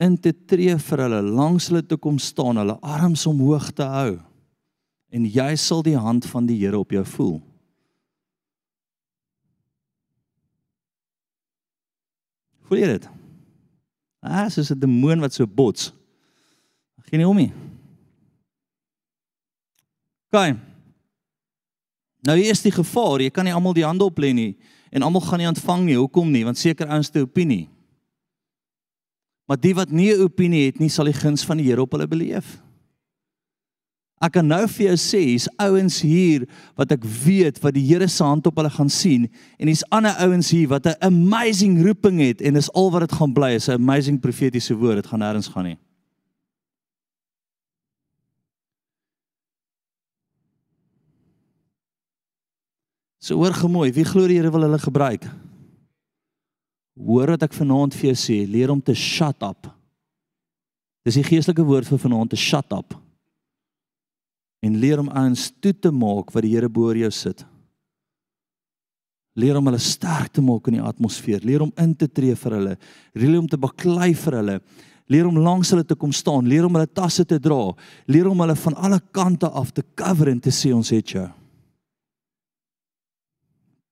In 0.01 0.17
te 0.21 0.33
tree 0.33 0.77
vir 0.77 1.03
hulle, 1.07 1.23
langs 1.25 1.71
hulle 1.71 1.83
te 1.85 1.97
kom 1.97 2.19
staan, 2.21 2.61
hulle 2.61 2.77
arms 2.85 3.25
omhoog 3.29 3.71
te 3.77 3.87
hou. 3.89 4.17
En 5.13 5.25
jy 5.25 5.53
sal 5.61 5.85
die 5.87 5.97
hand 5.97 6.27
van 6.29 6.49
die 6.49 6.59
Here 6.61 6.79
op 6.79 6.93
jou 6.93 7.05
voel. 7.17 7.37
Voel 12.67 12.83
jy 12.83 12.89
dit? 12.97 13.07
Ah, 14.27 14.49
soos 14.51 14.73
'n 14.73 14.81
demoon 14.81 15.21
wat 15.21 15.33
so 15.33 15.47
bots. 15.47 15.93
Geen 17.07 17.23
nie 17.23 17.29
om 17.29 17.39
nie. 17.39 17.53
Gaan. 20.35 20.59
Nou 22.27 22.35
hier 22.39 22.51
is 22.51 22.65
die 22.65 22.75
gevaar, 22.75 23.23
jy 23.23 23.31
kan 23.31 23.47
nie 23.47 23.55
almal 23.55 23.77
die 23.77 23.87
hande 23.87 24.05
op 24.05 24.19
lê 24.19 24.33
nie 24.35 24.53
en 24.91 25.05
almal 25.07 25.23
gaan 25.25 25.43
nie 25.43 25.49
ontvang 25.49 25.85
nie. 25.87 25.97
Hoekom 25.99 26.31
nie? 26.33 26.45
Want 26.47 26.59
seker 26.59 26.91
ouens 26.91 27.11
te 27.13 27.23
opinie. 27.23 27.67
Maar 29.47 29.59
die 29.63 29.75
wat 29.75 29.91
nie 29.91 30.13
'n 30.13 30.23
opinie 30.27 30.67
het 30.67 30.79
nie, 30.79 30.89
sal 30.89 31.05
die 31.05 31.15
guns 31.15 31.45
van 31.45 31.57
die 31.57 31.67
Here 31.67 31.83
op 31.83 31.93
hulle 31.93 32.09
beleef. 32.09 32.63
Ek 34.21 34.33
kan 34.33 34.47
nou 34.47 34.67
vir 34.67 34.87
jou 34.87 34.97
sê, 34.97 35.21
hier's 35.21 35.49
ouens 35.61 36.01
hier 36.01 36.47
wat 36.75 36.93
ek 36.93 37.05
weet 37.05 37.61
wat 37.61 37.75
die 37.75 37.85
Here 37.85 38.09
se 38.09 38.25
hand 38.25 38.47
op 38.47 38.57
hulle 38.57 38.71
gaan 38.71 38.89
sien 38.89 39.29
en 39.59 39.67
hier's 39.67 39.85
ander 39.91 40.17
ouens 40.19 40.51
hier 40.51 40.69
wat 40.69 40.87
'n 40.87 40.97
amazing 41.01 41.85
roeping 41.85 42.21
het 42.21 42.41
en 42.41 42.55
dis 42.55 42.73
al 42.73 42.91
wat 42.91 43.01
dit 43.01 43.13
gaan 43.13 43.33
bly, 43.33 43.55
is 43.55 43.69
'n 43.69 43.73
amazing 43.73 44.21
profetiese 44.21 44.75
woord, 44.75 44.97
dit 44.97 45.07
gaan 45.07 45.21
nêrens 45.21 45.49
gaan 45.49 45.65
nie. 45.65 45.79
So 53.27 53.35
hoor 53.41 53.57
gemooi, 53.59 53.91
wie 53.91 54.07
glo 54.07 54.29
die 54.31 54.37
Here 54.39 54.53
wil 54.55 54.68
hulle 54.68 54.79
gebruik? 54.79 55.24
Hoor 56.95 57.33
wat 57.35 57.43
ek 57.49 57.57
vanaand 57.57 57.97
vir 57.99 58.12
jou 58.12 58.18
sê, 58.20 58.37
leer 58.47 58.70
om 58.70 58.79
te 58.79 58.95
shut 58.95 59.43
up. 59.43 59.66
Dis 61.07 61.18
die 61.18 61.27
geestelike 61.27 61.64
woord 61.66 61.89
vir 61.91 62.01
vanaand 62.05 62.35
te 62.35 62.39
shut 62.39 62.70
up 62.77 62.95
en 64.66 64.79
leer 64.83 64.99
om 64.99 65.11
ouens 65.12 65.45
toe 65.62 65.70
te 65.70 65.93
maak 65.95 66.33
wat 66.35 66.43
die 66.43 66.55
Here 66.55 66.66
bo 66.72 66.89
oor 66.89 66.99
jou 66.99 67.11
sit. 67.14 67.45
Leer 69.39 69.59
om 69.59 69.68
hulle 69.68 69.79
sterk 69.83 70.33
te 70.35 70.43
maak 70.43 70.66
in 70.70 70.79
die 70.79 70.83
atmosfeer, 70.83 71.45
leer 71.47 71.62
om 71.62 71.70
in 71.79 71.93
te 71.95 72.09
tree 72.09 72.35
vir 72.35 72.57
hulle, 72.57 72.74
leer 73.14 73.37
om 73.39 73.47
te 73.47 73.61
baklei 73.61 74.12
vir 74.16 74.39
hulle. 74.41 74.61
Leer 75.12 75.29
om 75.29 75.39
langs 75.39 75.70
hulle 75.70 75.87
te 75.87 75.95
kom 75.95 76.11
staan, 76.11 76.49
leer 76.51 76.66
om 76.66 76.74
hulle 76.74 76.91
tasse 76.91 77.22
te 77.29 77.39
dra, 77.39 77.61
leer 78.11 78.27
om 78.27 78.41
hulle 78.43 78.57
van 78.59 78.79
alle 78.89 78.99
kante 79.14 79.47
af 79.47 79.70
te 79.77 79.85
cover 79.95 80.33
en 80.33 80.41
te 80.43 80.51
sê 80.51 80.72
ons 80.74 80.91
het 80.91 81.14
jou. 81.14 81.29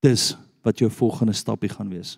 Dis 0.05 0.35
wat 0.65 0.79
jou 0.81 0.89
volgende 0.91 1.33
stapie 1.33 1.69
gaan 1.69 1.89
wees. 1.89 2.15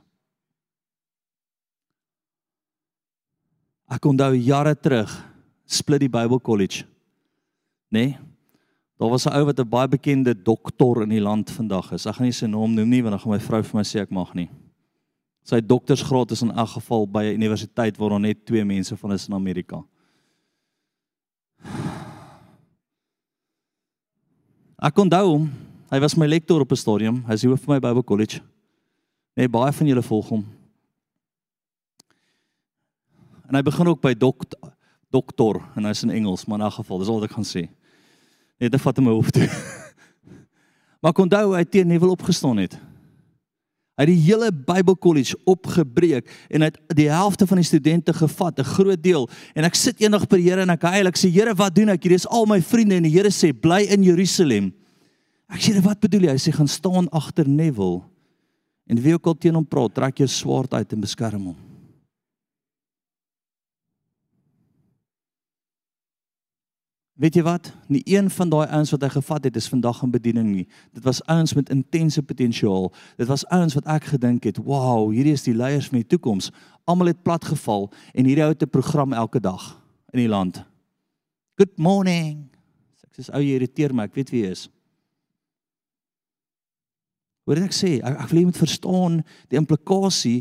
Ek 3.88 4.04
onthou 4.08 4.34
jare 4.36 4.74
terug, 4.76 5.12
split 5.64 6.04
die 6.04 6.12
Bible 6.12 6.42
College. 6.44 6.84
Nee. 7.92 8.18
Daar 9.00 9.12
was 9.14 9.26
'n 9.26 9.36
ou 9.38 9.46
wat 9.46 9.60
'n 9.60 9.70
baie 9.70 9.88
bekende 9.88 10.34
dokter 10.34 11.04
in 11.04 11.10
die 11.10 11.22
land 11.22 11.52
vandag 11.52 11.92
is. 11.92 12.06
Ek 12.06 12.16
gaan 12.16 12.26
nie 12.26 12.34
sy 12.34 12.48
naam 12.48 12.74
noem 12.74 12.90
nie 12.90 13.02
want 13.02 13.12
dan 13.12 13.20
gaan 13.20 13.32
my 13.32 13.40
vrou 13.40 13.64
vir 13.64 13.76
my 13.76 13.84
sê 13.84 14.02
ek 14.02 14.12
mag 14.12 14.34
nie. 14.34 14.50
Sy 15.44 15.62
doktorsgraad 15.62 16.32
is 16.32 16.42
in 16.42 16.52
elk 16.52 16.70
geval 16.70 17.08
by 17.08 17.24
'n 17.24 17.42
universiteit 17.42 17.98
waar 17.98 18.10
daar 18.10 18.20
net 18.20 18.46
twee 18.46 18.66
mense 18.66 18.98
van 18.98 19.12
is 19.12 19.28
in 19.28 19.34
Amerika. 19.34 19.84
Ek 24.80 24.98
onthou 24.98 25.28
hom. 25.28 25.67
Hy 25.88 26.02
was 26.04 26.18
my 26.20 26.28
lektor 26.28 26.60
op 26.60 26.72
'n 26.72 26.76
stadium. 26.76 27.24
Hy 27.28 27.34
is 27.34 27.44
hoof 27.44 27.62
van 27.64 27.76
my 27.76 27.80
Bible 27.80 28.04
College. 28.04 28.42
Nee, 29.36 29.48
baie 29.50 29.72
van 29.72 29.88
julle 29.88 30.04
volg 30.04 30.30
hom. 30.30 30.46
En 33.48 33.56
hy 33.56 33.62
begin 33.62 33.88
ook 33.88 34.02
by 34.02 34.14
dokter 34.14 34.60
dokter 35.10 35.62
en 35.76 35.86
hy's 35.86 36.04
in 36.04 36.10
Engels, 36.10 36.46
maar 36.46 36.60
in 36.60 36.66
elk 36.66 36.74
geval, 36.74 37.00
dis 37.00 37.08
al 37.08 37.20
wat 37.20 37.30
ek 37.30 37.36
gaan 37.38 37.48
sê. 37.48 37.70
Net 38.60 38.72
te 38.72 38.80
vat 38.80 38.98
in 38.98 39.04
my 39.04 39.12
hoof 39.12 39.32
toe. 39.32 39.48
maar 41.00 41.12
ek 41.12 41.20
onthou 41.24 41.56
hy 41.56 41.64
teen 41.64 41.88
Neville 41.88 42.12
opgestaan 42.12 42.58
het. 42.58 42.76
Hy 43.98 44.04
het 44.04 44.12
die 44.12 44.26
hele 44.28 44.52
Bybelkollege 44.52 45.38
opgebreek 45.46 46.28
en 46.50 46.62
hy 46.62 46.70
het 46.70 46.98
die 47.00 47.08
helfte 47.10 47.48
van 47.48 47.58
die 47.58 47.66
studente 47.66 48.14
gevat, 48.14 48.60
'n 48.60 48.64
groot 48.76 49.02
deel. 49.02 49.30
En 49.56 49.64
ek 49.64 49.76
sit 49.76 50.02
eendag 50.02 50.28
by 50.28 50.38
die 50.38 50.50
Here 50.50 50.62
en 50.62 50.70
ek 50.70 50.84
huil. 50.84 51.08
Ek 51.08 51.18
sê 51.18 51.32
Here, 51.32 51.56
wat 51.56 51.74
doen 51.74 51.90
ek? 51.90 52.04
Hier 52.04 52.12
is 52.14 52.28
al 52.28 52.46
my 52.46 52.62
vriende 52.62 52.96
en 52.96 53.04
die 53.04 53.16
Here 53.16 53.32
sê 53.32 53.54
bly 53.54 53.88
in 53.90 54.04
Jerusalem. 54.04 54.74
Ek 55.48 55.64
sê 55.64 55.80
wat 55.84 56.02
bedoel 56.04 56.28
jy? 56.28 56.36
Hy 56.36 56.42
sê 56.44 56.52
gaan 56.56 56.68
staan 56.68 57.08
agter 57.16 57.48
Neville. 57.48 58.04
En 58.88 59.00
wie 59.04 59.16
ook 59.16 59.28
al 59.28 59.38
teen 59.40 59.56
hom 59.56 59.66
praat, 59.68 59.96
trek 59.96 60.20
jou 60.24 60.28
swaard 60.32 60.74
uit 60.74 60.94
en 60.96 61.04
beskerm 61.04 61.50
hom. 61.52 61.58
Weet 67.18 67.40
jy 67.40 67.42
wat? 67.42 67.72
Nie 67.90 68.04
een 68.06 68.28
van 68.30 68.50
daai 68.52 68.68
ouens 68.68 68.92
wat 68.94 69.02
hy 69.02 69.10
gevat 69.16 69.48
het 69.50 69.56
is 69.58 69.70
vandag 69.72 70.04
in 70.06 70.12
bediening 70.14 70.52
nie. 70.52 70.68
Dit 70.94 71.02
was 71.08 71.24
ouens 71.26 71.56
met 71.58 71.72
intense 71.74 72.22
potensiaal. 72.22 72.92
Dit 73.18 73.28
was 73.32 73.46
ouens 73.50 73.74
wat 73.74 73.90
ek 73.90 74.12
gedink 74.14 74.44
het, 74.46 74.58
"Wow, 74.58 75.10
hierdie 75.12 75.34
is 75.34 75.44
die 75.44 75.56
leiers 75.56 75.88
van 75.88 75.98
die 75.98 76.08
toekoms." 76.08 76.52
Almal 76.86 77.08
het 77.08 77.24
platgeval 77.24 77.92
en 78.14 78.26
hierdie 78.26 78.44
ou 78.44 78.50
het 78.50 78.62
'n 78.62 78.70
program 78.70 79.14
elke 79.14 79.40
dag 79.40 79.82
in 80.14 80.20
die 80.20 80.30
land. 80.30 80.64
Good 81.56 81.78
morning. 81.78 82.50
Ek 83.04 83.26
sê 83.26 83.34
ou 83.34 83.42
jy 83.42 83.56
irriteer 83.56 83.94
my, 83.94 84.04
ek 84.04 84.16
weet 84.16 84.30
wie 84.30 84.44
hy 84.44 84.52
is. 84.52 84.70
Wat 87.48 87.62
ek 87.64 87.76
sê, 87.76 87.98
ek, 88.04 88.18
ek 88.26 88.32
wil 88.32 88.42
jy 88.42 88.48
moet 88.50 88.60
verstaan 88.60 89.14
die 89.48 89.60
implikasie 89.60 90.40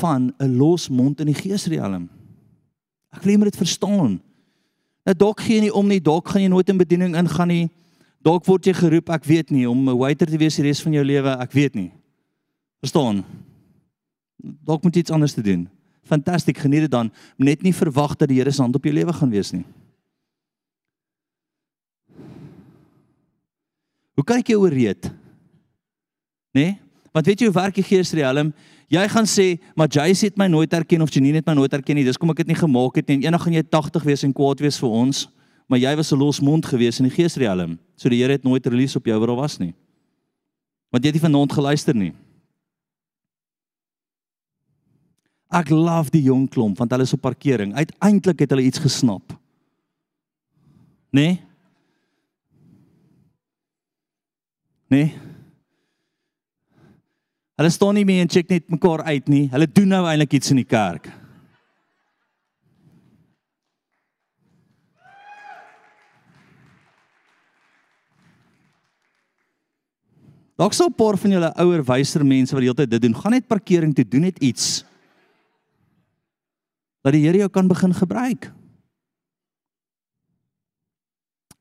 van 0.00 0.32
'n 0.40 0.56
los 0.56 0.88
mond 0.88 1.20
in 1.20 1.28
die 1.28 1.36
geesriem. 1.36 2.08
Ek 3.12 3.22
wil 3.22 3.32
jy 3.32 3.38
moet 3.38 3.52
dit 3.52 3.60
verstaan. 3.60 4.20
Nou 5.04 5.14
dalk 5.14 5.40
gee 5.40 5.60
jy 5.60 5.68
nie 5.68 5.74
om 5.74 5.86
nie, 5.86 6.00
dalk 6.00 6.28
gaan 6.28 6.42
jy 6.42 6.48
nooit 6.48 6.68
in 6.68 6.80
bediening 6.80 7.14
ingaan 7.14 7.48
nie. 7.48 7.70
Dalk 8.24 8.46
word 8.46 8.64
jy 8.66 8.72
geroep, 8.72 9.10
ek 9.10 9.24
weet 9.24 9.50
nie, 9.50 9.68
om 9.68 9.88
'n 9.88 9.98
waiter 9.98 10.26
te 10.26 10.38
wees 10.38 10.56
die 10.56 10.64
res 10.64 10.82
van 10.82 10.92
jou 10.92 11.04
lewe, 11.04 11.36
ek 11.38 11.52
weet 11.52 11.74
nie. 11.74 11.92
Verstaan? 12.80 13.24
Dalk 14.42 14.82
moet 14.82 14.94
jy 14.94 15.00
iets 15.00 15.10
anders 15.10 15.34
te 15.34 15.42
doen. 15.42 15.68
Fantasties, 16.02 16.58
geniet 16.58 16.80
dit 16.80 16.90
dan. 16.90 17.12
Net 17.36 17.62
nie 17.62 17.72
verwag 17.72 18.16
dat 18.16 18.28
die 18.28 18.38
Here 18.38 18.50
se 18.50 18.62
hand 18.62 18.74
op 18.74 18.84
jou 18.84 18.94
lewe 18.94 19.12
gaan 19.12 19.30
wees 19.30 19.52
nie. 19.52 19.64
Hoe 24.14 24.24
kan 24.24 24.38
ek 24.38 24.48
jou 24.48 24.62
ooreed? 26.56 26.64
Nee? 26.64 26.78
Want 27.12 27.26
weet 27.26 27.40
jy 27.40 27.46
hoe 27.48 27.56
werk 27.56 27.74
die 27.74 27.84
geesriem? 27.84 28.52
Jy 28.88 29.08
gaan 29.08 29.26
sê, 29.26 29.58
"Maar 29.74 29.88
Jace 29.88 30.26
het 30.26 30.36
my 30.36 30.46
nooit 30.46 30.70
herken 30.70 31.02
of 31.02 31.12
Janine 31.12 31.36
het 31.36 31.46
my 31.46 31.54
nooit 31.54 31.72
herken 31.72 31.96
nie. 31.96 32.04
Dis 32.04 32.16
kom 32.16 32.30
ek 32.30 32.36
dit 32.36 32.46
nie 32.46 32.54
gemaak 32.54 32.96
het 32.96 33.08
nie. 33.08 33.24
Eendag 33.24 33.42
gaan 33.42 33.52
jy 33.52 33.62
80 33.62 34.02
wees 34.02 34.22
en 34.22 34.32
kwaad 34.32 34.60
wees 34.60 34.78
vir 34.78 34.88
ons, 34.88 35.28
maar 35.66 35.78
jy 35.78 35.96
was 35.96 36.12
'n 36.12 36.18
losmond 36.18 36.66
gewees 36.66 37.00
in 37.00 37.08
die 37.08 37.16
geesriem. 37.16 37.78
So 37.96 38.08
die 38.08 38.20
Here 38.20 38.32
het 38.32 38.44
nooit 38.44 38.66
release 38.66 38.96
op 38.96 39.04
jou 39.06 39.18
waar 39.18 39.36
was 39.36 39.58
nie. 39.58 39.74
Want 40.90 41.04
jy 41.04 41.12
het 41.12 41.22
nie 41.22 41.30
vanaand 41.30 41.52
geluister 41.52 41.94
nie. 41.94 42.12
Ek 45.50 45.70
love 45.70 46.10
die 46.10 46.22
jong 46.22 46.48
klomp 46.48 46.78
want 46.78 46.90
hulle 46.90 47.02
is 47.02 47.12
op 47.12 47.20
parkering. 47.20 47.74
Uiteindelik 47.74 48.38
het 48.38 48.50
hulle 48.50 48.62
iets 48.62 48.78
gesnap. 48.78 49.38
Nee? 51.10 51.40
Nee? 54.88 55.25
Hulle 57.56 57.70
staan 57.72 57.96
nie 57.96 58.04
meer 58.04 58.20
en 58.20 58.28
check 58.28 58.50
net 58.52 58.66
mekaar 58.68 59.06
uit 59.08 59.30
nie. 59.32 59.46
Hulle 59.48 59.66
doen 59.66 59.88
nou 59.88 60.02
eintlik 60.04 60.34
iets 60.36 60.52
in 60.52 60.60
die 60.60 60.68
kerk. 60.68 61.08
Dalk 70.56 70.72
sou 70.72 70.88
'n 70.88 70.96
paar 70.96 71.16
van 71.16 71.30
julle 71.30 71.52
ouer 71.56 71.82
wyser 71.84 72.24
mense 72.24 72.52
wat 72.52 72.60
die 72.60 72.68
hele 72.68 72.76
tyd 72.76 72.90
dit 72.90 73.02
doen, 73.02 73.14
gaan 73.14 73.32
net 73.32 73.48
parkering 73.48 73.94
toe, 73.94 74.04
doen 74.08 74.22
net 74.22 74.38
iets. 74.38 74.84
Dat 77.04 77.12
die 77.12 77.24
Here 77.24 77.38
jou 77.38 77.48
kan 77.48 77.68
begin 77.68 77.94
gebruik. 77.94 78.52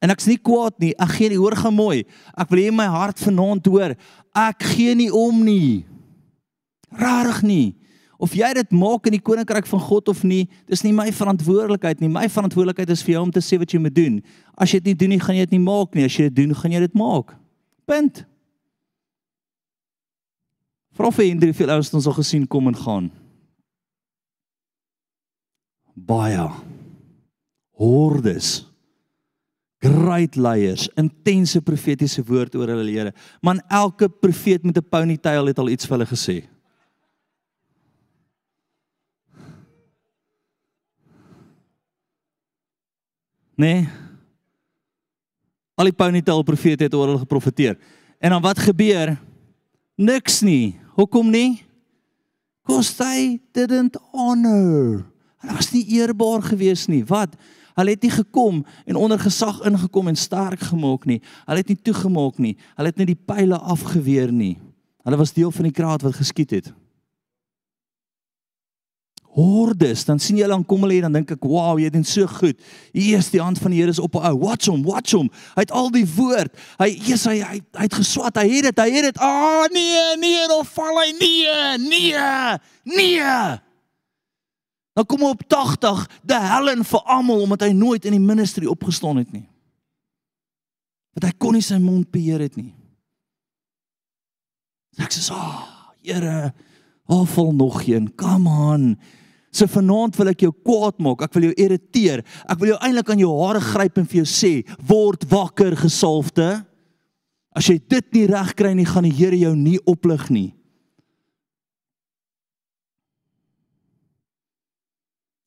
En 0.06 0.14
ek's 0.14 0.28
nie 0.30 0.38
kwaad 0.38 0.78
nie. 0.84 0.92
Ek 1.02 1.16
gee 1.18 1.32
nie 1.34 1.40
hoor 1.42 1.56
gaan 1.58 1.74
mooi. 1.74 2.04
Ek 2.38 2.52
wil 2.52 2.62
hê 2.62 2.74
my 2.74 2.86
hart 2.94 3.22
vanaand 3.26 3.66
hoor. 3.72 3.96
Ek 4.38 4.68
gee 4.76 4.94
nie 4.98 5.10
om 5.10 5.40
nie. 5.42 5.82
Rarig 6.94 7.42
nie. 7.42 7.74
Of 8.22 8.36
jy 8.38 8.48
dit 8.56 8.76
maak 8.78 9.10
in 9.10 9.18
die 9.18 9.24
koninkryk 9.24 9.66
van 9.68 9.82
God 9.90 10.12
of 10.14 10.22
nie, 10.24 10.46
dis 10.70 10.86
nie 10.86 10.94
my 10.96 11.10
verantwoordelikheid 11.12 12.00
nie. 12.00 12.12
My 12.12 12.30
verantwoordelikheid 12.32 12.94
is 12.94 13.04
vir 13.04 13.18
jou 13.18 13.24
om 13.26 13.34
te 13.34 13.44
sê 13.44 13.58
wat 13.60 13.74
jy 13.74 13.82
moet 13.82 13.96
doen. 13.98 14.22
As 14.54 14.72
jy 14.72 14.80
dit 14.80 14.94
nie 14.94 15.00
doen 15.02 15.14
nie, 15.16 15.24
gaan 15.24 15.40
jy 15.40 15.48
dit 15.50 15.58
nie 15.58 15.66
maak 15.66 15.98
nie. 15.98 16.06
As 16.08 16.16
jy 16.16 16.30
dit 16.30 16.38
doen, 16.38 16.54
gaan 16.56 16.78
jy 16.78 16.84
dit 16.86 16.96
maak. 17.02 17.34
Punt. 17.90 18.22
Prof 20.96 21.20
Hendrik 21.20 21.58
het 21.60 21.74
ons 21.74 21.92
ons 21.98 22.08
al 22.08 22.16
gesien 22.22 22.46
kom 22.48 22.70
en 22.72 22.78
gaan. 22.86 23.10
Baie 25.96 26.46
hordes 27.76 28.62
great 29.86 30.36
leiers, 30.36 30.88
intense 30.98 31.62
profetiese 31.62 32.24
woord 32.26 32.56
oor 32.56 32.74
hulle 32.74 32.92
Here. 32.92 33.14
Man 33.42 33.62
elke 33.70 34.10
profeet 34.10 34.64
met 34.64 34.78
'n 34.78 34.90
ponytail 34.90 35.46
het 35.46 35.60
al 35.60 35.70
iets 35.70 35.86
vir 35.86 35.98
hulle 35.98 36.10
gesê. 36.10 36.38
Nee. 43.56 43.88
Al 45.76 45.86
die 45.86 45.96
ponytail 45.96 46.44
profete 46.44 46.84
het 46.84 46.94
oor 46.94 47.08
hulle 47.08 47.24
geprofeteer. 47.24 47.78
En 48.20 48.30
dan 48.30 48.42
wat 48.42 48.60
gebeur? 48.60 49.16
Niks 49.96 50.42
nie. 50.42 50.80
Hoekom 50.96 51.30
nie? 51.30 51.64
Cause 52.64 52.96
they 52.96 53.40
didn't 53.52 53.98
honor. 54.12 55.06
Hulle 55.38 55.56
was 55.56 55.72
nie 55.72 55.86
eerbaar 56.00 56.42
gewees 56.42 56.88
nie. 56.88 57.04
Wat? 57.06 57.36
Hulle 57.76 57.96
het 57.96 58.02
nie 58.02 58.14
gekom 58.14 58.64
en 58.86 58.96
onder 58.96 59.20
gesag 59.20 59.60
ingekom 59.68 60.08
en 60.08 60.16
sterk 60.16 60.60
gemaak 60.60 61.06
nie. 61.06 61.20
Hulle 61.46 61.64
het 61.64 61.68
nie 61.68 61.82
toegemaak 61.82 62.40
nie. 62.40 62.56
Hulle 62.76 62.92
het 62.94 63.02
net 63.02 63.12
die 63.12 63.20
pile 63.20 63.60
afgeweer 63.60 64.32
nie. 64.32 64.56
Hulle 65.04 65.20
was 65.20 65.36
deel 65.36 65.52
van 65.52 65.68
die 65.68 65.76
kraat 65.76 66.06
wat 66.06 66.16
geskiet 66.16 66.56
het. 66.56 66.72
Hordes, 69.36 70.06
dan 70.08 70.20
sien 70.24 70.38
jy 70.40 70.46
hulle 70.46 70.56
aankom 70.56 70.86
hulle 70.86 71.02
en 71.02 71.10
dan 71.10 71.18
dink 71.20 71.32
ek, 71.36 71.44
"Wow, 71.44 71.76
jy 71.80 71.90
doen 71.90 72.06
so 72.08 72.26
goed. 72.26 72.56
Hier 72.94 73.18
is 73.18 73.30
die 73.30 73.42
hand 73.42 73.58
van 73.60 73.72
die 73.72 73.80
Here 73.80 73.92
is 73.92 74.00
op 74.00 74.16
'n 74.16 74.24
ou. 74.24 74.40
Watch 74.40 74.66
hom, 74.68 74.84
watch 74.84 75.12
hom. 75.12 75.30
Hy 75.56 75.62
het 75.62 75.72
al 75.72 75.92
die 75.92 76.08
woord. 76.16 76.56
Hy 76.78 76.88
eers 77.10 77.26
hy 77.26 77.42
hy, 77.42 77.62
hy 77.74 77.84
het 77.84 77.94
geswat. 77.94 78.38
Hy 78.38 78.48
het 78.50 78.64
dit, 78.64 78.80
hy 78.80 78.92
het 78.92 79.04
dit. 79.04 79.18
Ah, 79.18 79.28
oh, 79.28 79.66
nee, 79.74 80.18
nee, 80.18 80.48
dan 80.48 80.66
val 80.66 80.96
hy 80.98 81.12
nee, 81.20 81.78
nee, 81.78 82.16
nee. 82.84 83.65
Dan 84.96 85.06
kom 85.06 85.26
op 85.28 85.44
80 85.48 86.06
die 86.24 86.40
hellen 86.40 86.86
vir 86.88 87.02
almal 87.04 87.44
omdat 87.44 87.66
hy 87.68 87.74
nooit 87.76 88.06
in 88.08 88.16
die 88.16 88.24
ministry 88.24 88.70
opgestaan 88.72 89.20
het 89.20 89.32
nie. 89.36 89.44
Want 91.16 91.28
hy 91.28 91.32
kon 91.40 91.56
nie 91.58 91.64
sy 91.64 91.80
mond 91.84 92.08
beheer 92.12 92.46
het 92.46 92.56
nie. 92.56 92.72
Ek 94.96 95.12
sê, 95.12 95.32
"Ag, 95.32 95.36
oh, 95.36 95.64
Here, 96.02 96.54
afval 97.08 97.52
nog 97.52 97.84
een. 97.88 98.16
Come 98.16 98.50
on." 98.50 98.98
So 99.52 99.68
vanaand 99.68 100.16
wil 100.16 100.28
ek 100.28 100.40
jou 100.40 100.52
kwaad 100.52 101.00
maak. 101.00 101.22
Ek 101.22 101.34
wil 101.34 101.44
jou 101.44 101.54
irriteer. 101.54 102.24
Ek 102.48 102.60
wil 102.60 102.68
jou 102.74 102.80
eintlik 102.80 103.10
aan 103.10 103.20
jou 103.20 103.32
hare 103.46 103.62
gryp 103.62 103.98
en 103.98 104.06
vir 104.06 104.24
jou 104.24 104.26
sê, 104.26 104.66
"Word 104.88 105.30
wakker, 105.30 105.76
gesalfde." 105.76 106.66
As 107.56 107.68
jy 107.68 107.80
dit 107.88 108.14
nie 108.14 108.28
reg 108.28 108.54
kry 108.54 108.74
nie, 108.74 108.86
gaan 108.86 109.04
die 109.04 109.16
Here 109.16 109.38
jou 109.38 109.56
nie 109.56 109.80
oplig 109.86 110.30
nie. 110.30 110.54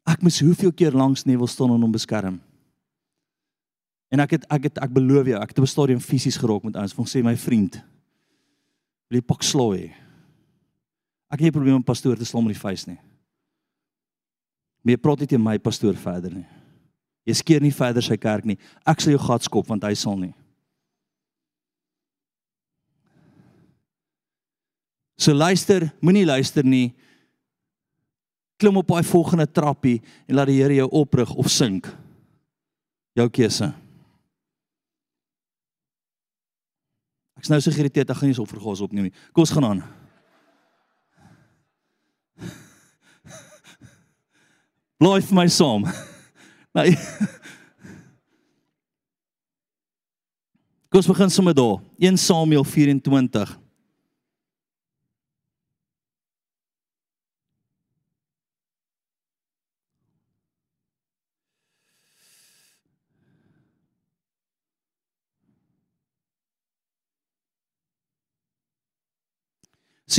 Ek 0.09 0.23
moes 0.25 0.41
hoeveel 0.41 0.73
keer 0.73 0.97
langs 0.97 1.27
Neville 1.29 1.51
staan 1.51 1.75
en 1.75 1.85
hom 1.85 1.93
beskerm. 1.93 2.39
En 4.09 4.23
ek 4.25 4.39
het 4.39 4.47
ek 4.53 4.71
het 4.71 4.81
ek 4.81 4.93
beloof 4.97 5.29
jou, 5.29 5.41
ek 5.41 5.53
het 5.53 5.59
op 5.59 5.65
'n 5.65 5.75
stadium 5.75 6.01
fisies 6.01 6.37
geraak 6.41 6.65
met 6.65 6.77
ouens. 6.77 6.95
Van 6.95 7.05
sê 7.05 7.23
my 7.23 7.37
vriend, 7.37 7.83
wil 9.09 9.21
jy 9.21 9.25
pak 9.25 9.43
slooi? 9.43 9.93
Ek 11.29 11.41
het 11.41 11.41
nie 11.41 11.53
probleme 11.53 11.77
om 11.77 11.85
pastoor 11.85 12.17
te 12.17 12.25
slaan 12.25 12.45
met 12.45 12.55
die 12.55 12.61
vuis 12.61 12.87
nie. 12.87 12.99
Maar 14.83 14.95
jy 14.95 14.97
praat 14.97 15.19
net 15.19 15.29
teen 15.29 15.43
my 15.43 15.59
pastoor 15.59 15.95
verder 15.95 16.33
nie. 16.33 16.47
Jy 17.27 17.35
skeer 17.35 17.61
nie 17.61 17.75
verder 17.75 18.03
sy 18.03 18.17
kerk 18.17 18.45
nie. 18.45 18.57
Ek 18.87 19.01
sal 19.01 19.13
jou 19.13 19.21
gat 19.21 19.43
skop 19.43 19.69
want 19.69 19.85
hy 19.85 19.95
sal 19.95 20.17
nie. 20.17 20.33
So 25.19 25.35
luister, 25.35 25.91
moenie 26.01 26.25
luister 26.25 26.65
nie. 26.65 26.95
Klim 28.59 28.77
op 28.81 28.89
daai 28.91 29.05
volgende 29.07 29.47
trappie 29.47 30.03
en 30.27 30.35
laat 30.35 30.51
die 30.51 30.59
Here 30.59 30.75
jou 30.81 30.89
oprig 31.01 31.31
of 31.39 31.47
sink. 31.51 31.87
Jou 33.15 33.29
keuse. 33.31 33.73
Ek's 37.39 37.51
nou 37.53 37.61
so 37.63 37.71
geïrriteerd, 37.71 38.11
ek 38.11 38.19
gaan 38.19 38.29
nie 38.33 38.37
so 38.37 38.49
vergaas 38.51 38.83
opneem 38.83 39.07
nie. 39.07 39.15
Kom 39.31 39.43
ons 39.45 39.55
gaan 39.55 39.69
aan. 39.69 39.83
Blaai 44.99 45.23
vir 45.23 45.37
my 45.39 45.49
saam. 45.51 45.83
Nee. 46.77 46.93
Kom 50.93 51.01
ons 51.01 51.09
begin 51.11 51.31
sommer 51.33 51.55
daar. 51.57 51.81
1 51.99 52.19
Samuel 52.21 52.63
24. 52.65 53.68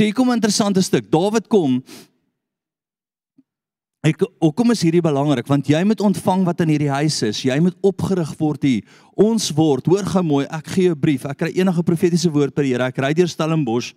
So, 0.00 0.08
kom 0.16 0.30
'n 0.30 0.40
interessante 0.40 0.80
stuk. 0.80 1.10
Dawid 1.10 1.46
kom 1.48 1.82
Ek 4.00 4.16
hoekom 4.40 4.70
is 4.70 4.80
hierdie 4.80 5.02
belangrik? 5.04 5.46
Want 5.46 5.66
jy 5.66 5.84
moet 5.84 6.00
ontvang 6.00 6.44
wat 6.44 6.60
in 6.60 6.68
hierdie 6.68 6.88
huis 6.88 7.22
is. 7.22 7.42
Jy 7.42 7.60
moet 7.60 7.76
opgerig 7.82 8.32
word 8.38 8.62
hier. 8.62 8.82
Ons 9.12 9.50
word, 9.50 9.84
hoor 9.84 10.04
gou 10.04 10.22
mooi, 10.22 10.46
ek 10.46 10.66
gee 10.68 10.84
jou 10.84 10.94
'n 10.94 11.00
brief. 11.00 11.26
Ek 11.26 11.36
kry 11.36 11.52
enige 11.52 11.82
profetiese 11.82 12.32
woord 12.32 12.54
per 12.54 12.64
Here. 12.64 12.82
Ek 12.82 12.96
ry 12.96 13.12
deur 13.12 13.28
Stellenbosch. 13.28 13.92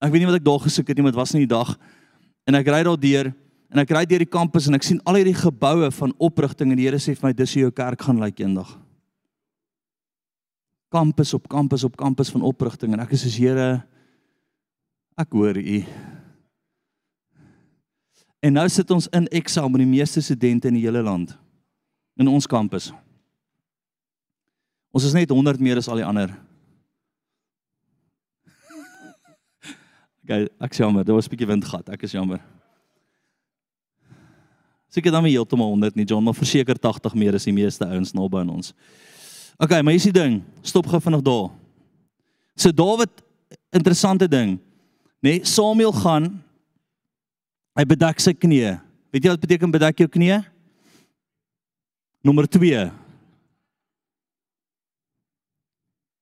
Ek 0.00 0.12
weet 0.12 0.20
nie 0.20 0.26
wat 0.26 0.36
ek 0.36 0.44
daar 0.44 0.60
gesoek 0.60 0.86
het 0.86 0.96
nie, 0.96 1.02
maar 1.02 1.12
dit 1.12 1.18
was 1.18 1.34
nie 1.34 1.46
die 1.46 1.54
dag. 1.56 1.76
En 2.46 2.54
ek 2.54 2.66
ry 2.66 2.84
daar 2.84 2.96
deur 2.96 3.34
en 3.72 3.78
ek 3.80 3.90
ry 3.90 4.06
deur 4.06 4.18
die 4.18 4.38
kampus 4.38 4.68
en 4.68 4.74
ek 4.74 4.84
sien 4.84 5.00
al 5.04 5.14
hierdie 5.14 5.34
geboue 5.34 5.90
van 5.90 6.14
oprigting 6.18 6.70
en 6.70 6.76
die 6.76 6.84
Here 6.84 6.98
sê 6.98 7.16
vir 7.16 7.28
my 7.28 7.32
dis 7.32 7.54
hoe 7.54 7.62
jou 7.62 7.72
kerk 7.72 8.00
gaan 8.00 8.20
lyk 8.20 8.38
eendag. 8.38 8.78
Kampus 10.92 11.34
op 11.34 11.48
kampus 11.48 11.82
op 11.82 11.96
kampus 11.96 12.30
van 12.30 12.42
oprigting 12.42 12.92
en 12.92 13.00
ek 13.00 13.14
is 13.14 13.22
soos 13.22 13.36
Here 13.36 13.82
ek 15.16 15.32
hoor 15.32 15.56
u. 15.56 15.78
En 18.44 18.52
nou 18.52 18.66
sit 18.68 18.90
ons 18.90 19.08
in 19.16 19.28
eksamen 19.32 19.72
met 19.72 19.84
die 19.84 19.92
meeste 19.96 20.20
studente 20.22 20.68
in 20.68 20.76
die 20.76 20.84
hele 20.84 21.02
land 21.02 21.32
in 22.20 22.28
ons 22.30 22.46
kampus. 22.46 22.90
Ons 24.94 25.08
is 25.08 25.14
net 25.16 25.32
100 25.32 25.62
meer 25.62 25.80
as 25.80 25.88
al 25.90 26.02
die 26.02 26.06
ander. 26.06 26.34
Okay, 30.24 30.46
ek 30.64 30.72
jammer, 30.78 31.04
daar 31.04 31.18
was 31.18 31.26
'n 31.28 31.34
bietjie 31.34 31.50
wind 31.50 31.64
gehad. 31.68 31.88
Ek 31.92 32.02
is 32.02 32.12
jammer. 32.16 32.40
Seker 34.88 35.10
dan 35.12 35.24
nie 35.26 35.34
heeltemal 35.34 35.68
100 35.68 35.96
nie, 35.98 36.06
John, 36.06 36.24
maar 36.24 36.36
verseker 36.38 36.78
80 36.78 37.14
meer 37.14 37.34
as 37.34 37.44
die 37.44 37.52
meeste 37.52 37.84
ouens 37.84 38.14
naby 38.14 38.38
aan 38.38 38.54
ons. 38.54 38.72
Okay, 39.58 39.82
maar 39.82 39.92
hier's 39.92 40.06
die 40.06 40.14
ding. 40.14 40.42
Stop 40.62 40.86
gou 40.86 41.00
vinnig 41.00 41.22
daar. 41.22 41.50
So 42.56 42.72
Dawid 42.72 43.10
interessante 43.74 44.28
ding, 44.28 44.60
nê? 45.24 45.38
Nee, 45.40 45.44
Samuel 45.48 45.94
gaan 45.96 46.44
Hy 47.74 47.82
bedek 47.90 48.20
sy 48.22 48.30
knieë. 48.38 48.76
Weet 49.10 49.24
jy 49.26 49.32
wat 49.32 49.42
beteken 49.42 49.72
bedek 49.74 50.04
jou 50.04 50.10
knieë? 50.10 50.38
Nommer 52.24 52.46
2. 52.46 52.84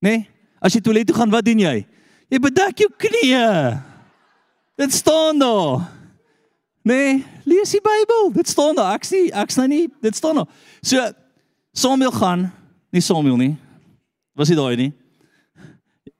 Nee, 0.02 0.22
as 0.58 0.74
jy 0.74 0.80
toilet 0.82 1.06
toe 1.06 1.16
gaan, 1.16 1.30
wat 1.30 1.44
doen 1.46 1.60
jy? 1.60 1.74
Jy 2.32 2.40
bedek 2.42 2.80
jou 2.82 2.88
knieë. 3.04 3.50
Dit 4.80 4.96
staan 4.96 5.38
daar. 5.38 5.84
Nee, 6.88 7.20
lees 7.46 7.76
die 7.76 7.82
Bybel. 7.84 8.32
Dit 8.34 8.48
staan 8.50 8.80
daar. 8.80 8.96
Ek 8.96 9.04
sien 9.06 9.28
ek's 9.44 9.60
nou 9.60 9.68
nie, 9.70 9.84
dit 10.02 10.16
staan 10.16 10.40
daar. 10.40 10.48
So 10.80 11.04
Samuel 11.76 12.16
gaan, 12.16 12.48
nie 12.92 13.04
Samuel 13.04 13.36
nie. 13.38 13.52
Was 14.36 14.48
hy 14.48 14.56
daai 14.56 14.80
nie? 14.80 14.90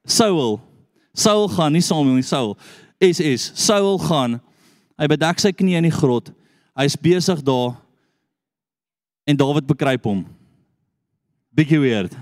Saul. 0.04 0.60
Saul 1.14 1.48
gaan, 1.48 1.72
nie 1.72 1.82
Samuel 1.82 2.14
nie, 2.14 2.22
Saul. 2.22 2.56
Is 2.98 3.20
is 3.20 3.52
Saul 3.54 3.98
gaan 3.98 4.40
Hy 5.02 5.08
bedek 5.10 5.40
sy 5.42 5.50
knie 5.50 5.74
in 5.74 5.88
die 5.88 5.94
grot. 5.94 6.30
Hy's 6.78 6.94
besig 6.94 7.40
daar. 7.42 7.74
En 9.26 9.38
Dawid 9.38 9.66
bekruip 9.66 10.04
hom. 10.06 10.20
Bietjie 11.50 11.80
weird. 11.82 12.14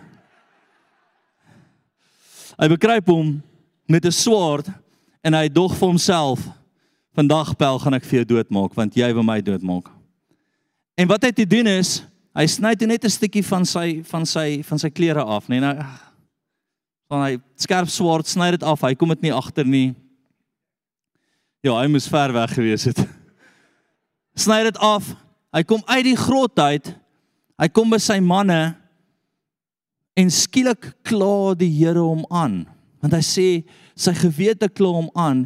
Hy 2.61 2.68
bekruip 2.72 3.07
hom 3.12 3.38
met 3.88 4.05
'n 4.05 4.12
swaard 4.12 4.68
en 5.24 5.34
hy 5.34 5.49
dog 5.49 5.76
vir 5.76 5.88
homself: 5.88 6.41
"Vandag 7.14 7.57
pel 7.57 7.78
gaan 7.78 7.95
ek 7.95 8.05
vir 8.05 8.20
jou 8.20 8.36
doodmaak 8.36 8.74
want 8.74 8.95
jy 8.95 9.12
wil 9.12 9.22
my 9.22 9.41
doodmaak." 9.41 9.88
En 10.97 11.09
wat 11.09 11.22
hy 11.22 11.32
te 11.32 11.47
doen 11.47 11.66
is, 11.66 12.03
hy 12.34 12.47
sny 12.47 12.74
net 12.80 13.05
'n 13.05 13.11
stukkie 13.11 13.45
van 13.45 13.64
sy 13.64 14.03
van 14.03 14.26
sy 14.26 14.62
van 14.62 14.78
sy 14.78 14.91
klere 14.91 15.24
af, 15.24 15.49
nee 15.49 15.61
nou 15.61 15.76
van 17.11 17.24
hy 17.26 17.38
skerp 17.58 17.90
swaard 17.90 18.28
sny 18.30 18.52
dit 18.54 18.64
af. 18.66 18.84
Hy 18.86 18.94
kom 18.98 19.11
dit 19.11 19.26
nie 19.26 19.34
agter 19.34 19.66
nie. 19.66 19.90
Ja, 21.66 21.74
hy 21.80 21.88
moes 21.90 22.06
ver 22.08 22.32
weg 22.32 22.54
gewees 22.54 22.86
het. 22.88 23.02
Sny 24.44 24.62
dit 24.68 24.78
af. 24.80 25.11
Hy 25.52 25.64
kom 25.66 25.82
uit 25.90 26.06
die 26.06 26.16
grot 26.16 26.56
uit. 26.62 26.92
Hy 27.61 27.68
kom 27.74 27.90
by 27.92 27.98
sy 28.00 28.20
manne 28.24 28.61
en 30.16 30.30
skielik 30.32 30.92
kla 31.06 31.52
die 31.58 31.68
Here 31.74 32.00
hom 32.00 32.22
aan. 32.30 32.62
Want 33.02 33.16
hy 33.18 33.24
sê 33.26 33.48
sy 33.98 34.14
gewete 34.16 34.70
kla 34.70 34.94
hom 35.00 35.11
aan 35.18 35.44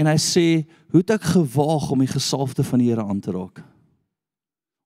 en 0.00 0.08
hy 0.08 0.16
sê, 0.16 0.64
"Hoe 0.90 1.04
het 1.04 1.10
ek 1.10 1.36
gewaag 1.36 1.90
om 1.92 2.00
die 2.00 2.10
gesalfde 2.10 2.64
van 2.64 2.80
die 2.80 2.88
Here 2.88 3.04
aan 3.04 3.20
te 3.20 3.30
raak?" 3.30 3.60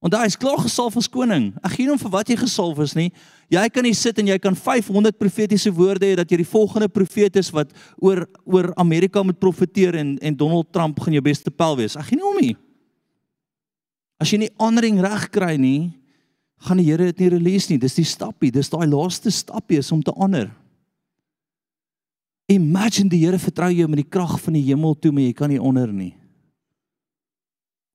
Want 0.06 0.14
hy 0.14 0.26
is 0.30 0.36
klaar 0.38 0.60
gesalf 0.62 0.94
as 1.00 1.08
koning. 1.10 1.48
Ek 1.66 1.72
gee 1.74 1.88
hom 1.90 1.98
vir 1.98 2.10
wat 2.12 2.28
jy 2.30 2.36
gesalf 2.38 2.78
is 2.84 2.92
nie. 2.94 3.08
Jy 3.50 3.64
kan 3.74 3.82
nie 3.82 3.94
sit 3.98 4.20
en 4.22 4.28
jy 4.30 4.36
kan 4.38 4.54
500 4.54 5.16
profetiese 5.18 5.72
woorde 5.74 6.06
hê 6.06 6.14
dat 6.20 6.30
jy 6.30 6.44
die 6.44 6.46
volgende 6.46 6.86
profeet 6.86 7.34
is 7.40 7.50
wat 7.50 7.72
oor 7.98 8.22
oor 8.46 8.68
Amerika 8.78 9.24
moet 9.26 9.40
profeteer 9.42 9.98
en 9.98 10.12
en 10.22 10.36
Donald 10.38 10.70
Trump 10.70 11.00
gaan 11.02 11.16
jou 11.18 11.22
beste 11.26 11.50
pel 11.50 11.74
wees. 11.80 11.98
Ek 11.98 12.06
gee 12.06 12.20
nie 12.20 12.28
om 12.28 12.38
nie. 12.38 12.52
As 14.22 14.30
jy 14.30 14.44
nie 14.44 14.52
aanring 14.62 15.00
reg 15.02 15.26
kry 15.34 15.56
nie, 15.58 15.90
gaan 16.68 16.78
die 16.78 16.86
Here 16.86 17.10
dit 17.10 17.24
nie 17.24 17.32
release 17.34 17.72
nie. 17.72 17.80
Dis 17.82 17.98
die 17.98 18.06
stappie, 18.06 18.52
dis 18.54 18.70
daai 18.70 18.86
laaste 18.86 19.34
stappie 19.34 19.82
is 19.82 19.90
om 19.90 20.04
te 20.06 20.14
ander. 20.14 20.52
Imagine 22.46 23.10
die 23.10 23.24
Here 23.24 23.42
vertrou 23.42 23.72
jou 23.74 23.90
met 23.90 24.04
die 24.04 24.10
krag 24.10 24.38
van 24.38 24.54
die 24.54 24.62
hemel 24.70 24.94
toe, 24.94 25.10
maar 25.10 25.26
jy 25.26 25.34
kan 25.34 25.50
nie 25.50 25.58
onder 25.58 25.90
nie. 25.90 26.14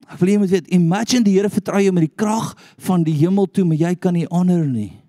Ek 0.08 0.20
wil 0.20 0.30
jy 0.30 0.38
moet 0.42 0.50
weet, 0.50 0.68
imagine 0.74 1.24
die 1.24 1.36
Here 1.38 1.50
vertrou 1.50 1.80
jou 1.82 1.94
met 1.94 2.08
die 2.08 2.16
krag 2.16 2.56
van 2.78 3.04
die 3.04 3.16
hemel 3.16 3.48
toe, 3.48 3.66
maar 3.66 3.78
jy 3.78 3.96
kan 3.96 4.14
nie 4.14 4.28
honor 4.32 4.66
nie. 4.66 5.02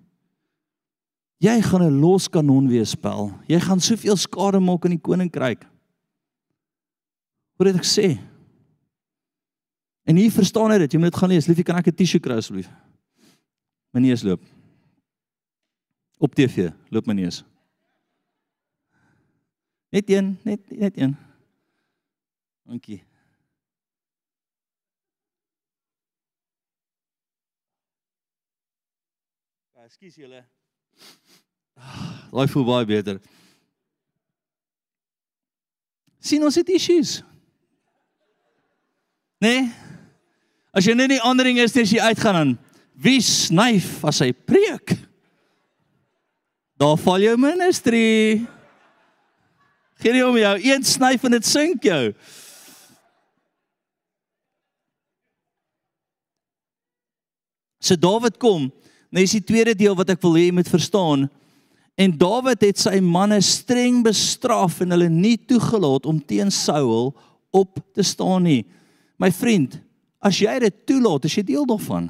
Jy 1.43 1.61
gaan 1.61 1.83
'n 1.83 1.99
los 1.99 2.29
kanon 2.29 2.67
wees, 2.69 2.95
Paul. 2.95 3.33
Jy 3.47 3.59
gaan 3.59 3.79
soveel 3.79 4.15
skade 4.15 4.59
maak 4.59 4.85
in 4.85 4.91
die 4.91 5.01
koninkryk. 5.01 5.65
Wat 7.57 7.67
het 7.67 7.75
ek 7.75 7.83
sê? 7.83 8.19
En 10.05 10.15
hier 10.15 10.31
verstaan 10.31 10.71
jy 10.71 10.79
dit, 10.79 10.93
jy 10.93 10.99
moet 10.99 11.11
dit 11.11 11.19
gaan 11.19 11.29
lees. 11.29 11.47
Liefie, 11.47 11.63
kan 11.63 11.77
ek 11.77 11.87
'n 11.87 11.95
tissue 11.95 12.19
kry 12.19 12.37
asseblief? 12.37 12.69
My 13.93 13.99
neus 13.99 14.23
loop. 14.23 14.41
Op 16.19 16.33
TV, 16.33 16.71
loop 16.89 17.05
my 17.05 17.13
neus. 17.13 17.43
Net 19.91 20.09
een, 20.09 20.37
net 20.43 20.71
net 20.71 20.97
een. 20.97 21.15
Dankie. 22.65 23.03
Ekskuus 29.83 30.15
julle. 30.15 30.39
Daai 32.31 32.47
voel 32.47 32.63
baie 32.63 32.85
beter. 32.87 33.17
sien 36.23 36.43
ons 36.47 36.55
het 36.55 36.69
issues. 36.71 37.17
Nee. 39.43 39.65
As 40.71 40.87
jy 40.87 40.93
net 40.95 41.11
nie 41.11 41.19
ander 41.19 41.49
ding 41.49 41.59
is 41.59 41.75
as 41.75 41.91
jy 41.91 41.99
uitgaan 41.99 42.37
dan 42.37 42.53
wie 42.95 43.19
snyf 43.19 44.05
as 44.07 44.21
hy 44.23 44.29
preek? 44.31 44.93
Daar 46.79 46.95
val 47.03 47.25
jou 47.25 47.33
ministry. 47.35 48.39
Geen 49.99 50.15
nie 50.15 50.23
om 50.23 50.37
jou 50.39 50.53
een 50.63 50.87
snyf 50.87 51.27
en 51.27 51.35
dit 51.35 51.49
sink 51.49 51.83
jou. 51.89 52.13
So 57.83 57.99
Dawid 57.99 58.39
kom, 58.39 58.71
nou 59.13 59.21
is 59.21 59.35
die 59.37 59.45
tweede 59.45 59.75
deel 59.77 59.95
wat 59.97 60.09
ek 60.15 60.21
wil 60.25 60.37
hê 60.39 60.47
jy 60.47 60.55
moet 60.57 60.69
verstaan. 60.71 61.27
En 61.93 62.15
Dawid 62.17 62.65
het 62.65 62.81
sy 62.81 62.97
manne 63.05 63.37
streng 63.45 64.01
bestraf 64.05 64.79
en 64.81 64.95
hulle 64.95 65.11
nie 65.13 65.37
toegelaat 65.37 66.07
om 66.09 66.17
teen 66.17 66.49
Saul 66.53 67.11
op 67.53 67.77
te 67.93 68.05
staan 68.05 68.47
nie. 68.49 68.63
My 69.21 69.29
vriend, 69.29 69.77
as 70.17 70.39
jy 70.41 70.55
dit 70.65 70.79
toelaat, 70.89 71.27
is 71.29 71.37
jy 71.37 71.45
deel 71.53 71.67
daarvan. 71.69 72.09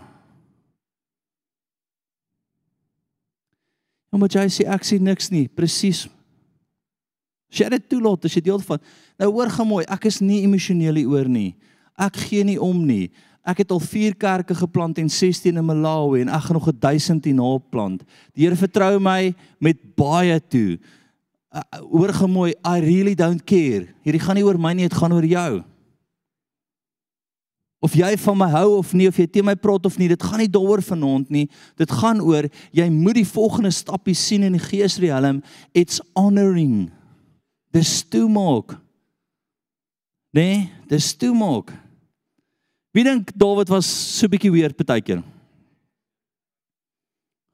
Omdat 4.14 4.38
jy 4.38 4.48
sê 4.54 4.68
ek 4.70 4.88
sien 4.88 5.04
niks 5.04 5.32
nie, 5.34 5.50
presies. 5.52 6.06
As 7.52 7.60
jy 7.60 7.68
dit 7.76 7.88
toelaat, 7.92 8.30
is 8.30 8.38
jy 8.38 8.46
deel 8.48 8.62
daarvan. 8.62 8.82
Nou 9.20 9.30
hoor 9.36 9.52
gaan 9.52 9.70
mooi, 9.70 9.84
ek 9.92 10.08
is 10.08 10.22
nie 10.24 10.44
emosioneel 10.46 11.02
hieroor 11.02 11.28
nie. 11.30 11.52
Ek 12.00 12.16
gee 12.30 12.46
nie 12.48 12.60
om 12.62 12.80
nie. 12.88 13.12
Ek 13.44 13.60
het 13.60 13.74
al 13.76 13.82
4 13.84 14.16
kerke 14.16 14.56
geplant 14.56 14.98
en 15.02 15.10
16 15.12 15.60
in 15.60 15.66
Malawi 15.68 16.22
en 16.24 16.32
ek 16.32 16.46
gaan 16.48 16.56
nog 16.56 16.70
1000 16.72 17.26
hierna 17.28 17.58
plant. 17.70 18.06
Die 18.32 18.46
Here 18.46 18.56
vertrou 18.56 18.96
my 19.04 19.34
met 19.60 19.82
baie 20.00 20.40
toe. 20.48 20.80
Uh, 21.54 21.62
hoor 21.92 22.14
gemooi, 22.16 22.54
I 22.64 22.80
really 22.82 23.14
don't 23.20 23.44
care. 23.44 23.90
Hierdie 24.02 24.24
gaan 24.24 24.40
nie 24.40 24.46
oor 24.48 24.58
my 24.58 24.72
nie, 24.74 24.88
dit 24.88 24.96
gaan 24.98 25.14
oor 25.14 25.28
jou. 25.28 25.60
Of 27.84 27.98
jy 28.00 28.14
van 28.24 28.40
my 28.40 28.48
hou 28.54 28.78
of 28.78 28.94
nie, 28.96 29.10
of 29.12 29.20
jy 29.20 29.28
teen 29.28 29.46
my 29.46 29.58
praat 29.60 29.86
of 29.90 30.00
nie, 30.00 30.08
dit 30.08 30.24
gaan 30.24 30.40
nie 30.40 30.48
daaroor 30.48 30.80
vanaand 30.82 31.28
nie. 31.36 31.50
Dit 31.76 31.92
gaan 31.92 32.24
oor 32.24 32.48
jy 32.72 32.88
moet 32.88 33.20
die 33.20 33.28
volgende 33.28 33.74
stappie 33.76 34.16
sien 34.16 34.48
in 34.48 34.56
die 34.56 34.64
geesriem. 34.64 35.44
It's 35.76 36.00
honoring. 36.16 36.88
Dis 37.76 38.00
toe 38.08 38.30
maak. 38.32 38.78
Nee, 40.34 40.70
dis 40.88 41.12
toe 41.20 41.36
maak. 41.36 41.76
Wie 42.94 43.04
dink 43.04 43.32
Dawid 43.34 43.72
was 43.74 43.88
so 43.90 44.30
bietjie 44.30 44.52
weird 44.54 44.78
partykeer? 44.78 45.24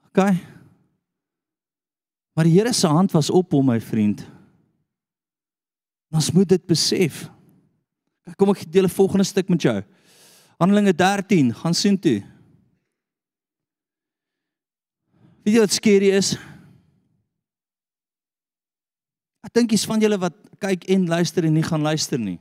OK. 0.10 0.20
Maar 2.36 2.48
die 2.48 2.58
Here 2.58 2.74
se 2.74 2.88
hand 2.88 3.12
was 3.16 3.30
op 3.32 3.52
hom, 3.56 3.72
my 3.72 3.80
vriend. 3.80 4.26
Ons 6.12 6.32
moet 6.36 6.50
dit 6.50 6.66
besef. 6.68 7.28
Kom 8.36 8.52
ek 8.52 8.66
deel 8.68 8.86
'n 8.86 8.98
volgende 8.98 9.24
stuk 9.24 9.50
met 9.50 9.62
jou. 9.62 9.84
Handelinge 10.60 10.94
13, 10.94 11.54
gaan 11.56 11.74
sien 11.74 12.00
toe. 12.00 12.20
Weet 15.44 15.56
jy 15.56 15.60
wat 15.60 15.72
skerry 15.72 16.12
is? 16.12 16.36
Ek 19.44 19.54
dink 19.54 19.72
jy's 19.72 19.86
van 19.86 20.02
julle 20.02 20.20
wat 20.20 20.36
kyk 20.60 20.84
en 20.90 21.08
luister 21.08 21.46
en 21.46 21.54
nie 21.54 21.64
gaan 21.64 21.82
luister 21.82 22.20
nie. 22.20 22.40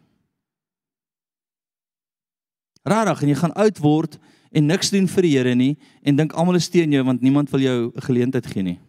Rarig 2.85 3.23
en 3.23 3.29
jy 3.29 3.39
gaan 3.39 3.55
oud 3.55 3.79
word 3.79 4.19
en 4.51 4.67
niks 4.67 4.91
doen 4.91 5.09
vir 5.09 5.23
die 5.23 5.33
Here 5.37 5.55
nie 5.55 5.77
en 6.03 6.17
dink 6.17 6.33
almal 6.33 6.57
is 6.57 6.69
teen 6.69 6.93
jou 6.93 7.05
want 7.05 7.23
niemand 7.23 7.51
wil 7.51 7.61
jou 7.61 7.93
'n 7.95 8.01
geleentheid 8.01 8.47
gee 8.47 8.63
nie. 8.63 8.81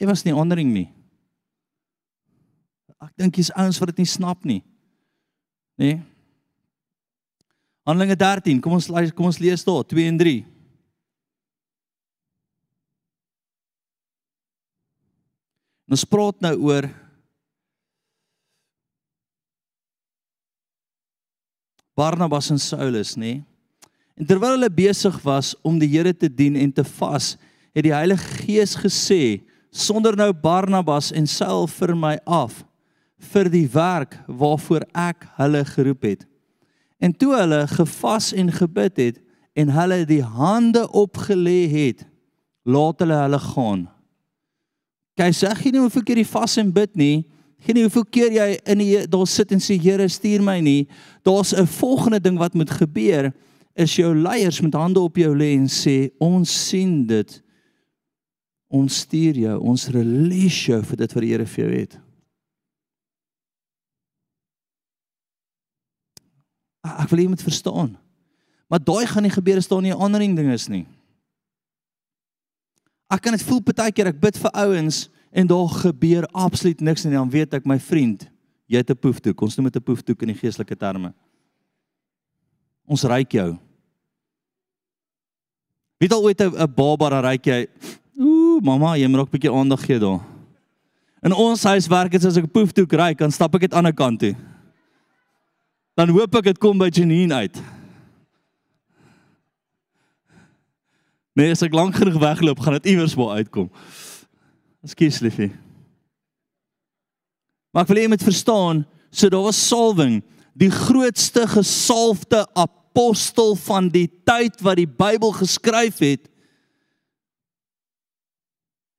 Jy 0.00 0.06
was 0.06 0.24
nie 0.24 0.34
ondering 0.34 0.72
nie. 0.72 0.88
Ek 3.02 3.12
dink 3.16 3.36
jy's 3.36 3.50
ouens 3.56 3.78
wat 3.78 3.88
dit 3.88 3.98
nie 3.98 4.06
snap 4.06 4.44
nie. 4.44 4.62
Nê? 5.78 5.94
Nee? 5.94 6.02
Handelinge 7.82 8.14
13, 8.16 8.60
kom 8.62 8.72
ons 8.72 8.86
kom 9.16 9.26
ons 9.26 9.40
lees 9.42 9.64
daar 9.64 9.82
2 9.82 10.06
en 10.06 10.18
3. 10.18 10.44
Ons 15.92 16.04
praat 16.06 16.38
nou 16.40 16.54
oor 16.70 16.86
Barnabas 21.96 22.50
en 22.50 22.58
Saulus, 22.58 23.16
nê? 23.16 23.42
En 24.16 24.26
terwyl 24.28 24.56
hulle 24.56 24.70
besig 24.72 25.16
was 25.24 25.52
om 25.64 25.78
die 25.80 25.90
Here 25.92 26.12
te 26.16 26.28
dien 26.28 26.56
en 26.56 26.72
te 26.72 26.84
vas, 26.98 27.34
het 27.72 27.84
die 27.84 27.94
Heilige 27.94 28.44
Gees 28.44 28.76
gesê: 28.76 29.42
"Sonder 29.70 30.16
nou 30.16 30.32
Barnabas 30.32 31.12
en 31.12 31.26
Saul 31.26 31.66
vir 31.66 31.94
my 31.96 32.18
af 32.26 32.64
vir 33.32 33.48
die 33.48 33.68
werk 33.68 34.18
waarvoor 34.28 34.84
ek 34.94 35.26
hulle 35.36 35.64
geroep 35.64 36.02
het." 36.02 36.26
En 37.00 37.12
toe 37.12 37.34
hulle 37.34 37.66
gevas 37.66 38.32
en 38.32 38.52
gebid 38.52 38.96
het 38.96 39.20
en 39.52 39.68
hulle 39.68 40.04
die 40.06 40.22
hande 40.22 40.86
opgelê 40.88 41.68
het, 41.68 42.06
laat 42.64 43.00
hulle 43.02 43.16
hulle 43.24 43.38
gaan. 43.38 43.88
Kyk, 45.18 45.34
sê 45.34 45.50
jy 45.50 45.72
nie 45.72 45.82
hoeveel 45.82 46.04
keer 46.06 46.20
jy 46.22 46.28
vas 46.30 46.56
en 46.62 46.70
bid 46.72 46.94
nie, 46.96 47.24
Geen 47.62 47.78
nie 47.78 47.84
hoeveel 47.86 48.06
keer 48.10 48.34
jy 48.34 48.46
in 48.72 48.80
die 48.82 49.04
daar 49.10 49.26
sit 49.30 49.52
en 49.54 49.62
sê 49.62 49.76
Here 49.78 50.08
stuur 50.10 50.42
my 50.42 50.58
nie. 50.60 50.88
Daar's 51.22 51.54
'n 51.54 51.66
volgende 51.66 52.20
ding 52.20 52.38
wat 52.38 52.54
moet 52.54 52.70
gebeur 52.70 53.32
is 53.74 53.96
jou 53.96 54.14
leiers 54.14 54.60
met 54.60 54.74
hande 54.74 55.00
op 55.00 55.16
jou 55.16 55.36
lê 55.36 55.54
en 55.54 55.68
sê 55.68 56.10
ons 56.18 56.68
sien 56.68 57.06
dit. 57.06 57.42
Ons 58.68 58.98
stuur 58.98 59.34
jou, 59.34 59.60
ons 59.60 59.88
release 59.88 60.70
jou 60.70 60.82
vir 60.82 60.96
dit 60.96 61.12
wat 61.12 61.22
die 61.22 61.30
Here 61.30 61.46
vir 61.46 61.64
jou 61.64 61.80
het. 61.80 61.98
Ek 66.82 67.08
wil 67.08 67.18
jy 67.18 67.28
moet 67.28 67.42
verstaan. 67.42 67.96
Maar 68.68 68.80
daai 68.80 69.06
gaan 69.06 69.22
nie 69.22 69.30
gebeur 69.30 69.56
as 69.56 69.68
daar 69.68 69.82
nie 69.82 69.92
'n 69.92 70.00
ander 70.00 70.20
ding 70.20 70.50
is 70.52 70.68
nie. 70.68 70.86
Ek 73.10 73.20
kan 73.20 73.32
dit 73.32 73.42
voel 73.42 73.60
partykeer 73.60 74.06
ek 74.06 74.20
bid 74.20 74.38
vir 74.38 74.50
ouens 74.50 75.08
en 75.32 75.48
daar 75.48 75.68
gebeur 75.68 76.26
absoluut 76.36 76.80
niks 76.80 77.04
en 77.04 77.16
dan 77.16 77.30
weet 77.30 77.54
ek 77.56 77.66
my 77.68 77.78
vriend, 77.80 78.28
jy 78.68 78.76
het 78.76 78.90
'n 78.90 79.00
poefdoek. 79.00 79.40
Ons 79.40 79.56
noem 79.56 79.70
dit 79.70 79.76
'n 79.76 79.84
poefdoek 79.84 80.22
in 80.22 80.28
die 80.28 80.40
geestelike 80.40 80.76
terme. 80.76 81.14
Ons 82.86 83.04
ryk 83.04 83.32
jou. 83.32 83.56
Wie 85.98 86.08
het 86.08 86.12
al 86.12 86.22
ooit 86.22 86.40
'n 86.40 86.74
baba 86.74 87.08
dan 87.08 87.24
ryk 87.24 87.44
jy? 87.46 87.66
Ooh, 88.18 88.60
mamma, 88.60 88.96
jy 88.96 89.06
moet 89.06 89.20
ook 89.20 89.28
'n 89.28 89.38
bietjie 89.38 89.52
aandag 89.52 89.84
gee 89.84 89.98
daar. 89.98 90.20
In 91.22 91.32
ons 91.32 91.62
huis 91.62 91.86
werk 91.86 92.10
dit 92.10 92.24
as 92.24 92.36
ek 92.36 92.44
'n 92.44 92.50
poefdoek 92.50 92.92
ryk, 92.92 93.18
dan 93.18 93.30
stap 93.30 93.54
ek 93.54 93.60
dit 93.60 93.74
aan 93.74 93.84
die 93.84 93.90
ander 93.90 93.94
kant 93.94 94.20
toe. 94.20 94.36
Dan 95.94 96.08
hoop 96.08 96.34
ek 96.34 96.44
dit 96.44 96.58
kom 96.58 96.78
by 96.78 96.88
Janine 96.88 97.34
uit. 97.34 97.62
Nee, 101.34 101.50
as 101.50 101.62
ek 101.62 101.72
lank 101.72 101.94
genoeg 101.94 102.18
wegloop, 102.20 102.60
gaan 102.60 102.72
dit 102.72 102.86
iewers 102.86 103.14
waar 103.14 103.36
uitkom. 103.40 103.70
Ekskuus 104.82 105.20
liefie. 105.22 105.52
Maar 107.72 107.86
ek 107.86 107.92
wil 107.92 108.00
hê 108.00 108.06
jy 108.06 108.12
moet 108.12 108.26
verstaan, 108.26 108.82
so 109.14 109.30
daar 109.32 109.46
was 109.46 109.60
salwing, 109.60 110.20
die 110.58 110.70
grootste 110.72 111.46
gesalfde 111.48 112.42
apostel 112.58 113.54
van 113.64 113.88
die 113.92 114.08
tyd 114.26 114.58
wat 114.64 114.76
die 114.80 114.88
Bybel 114.88 115.32
geskryf 115.38 116.02
het, 116.04 116.26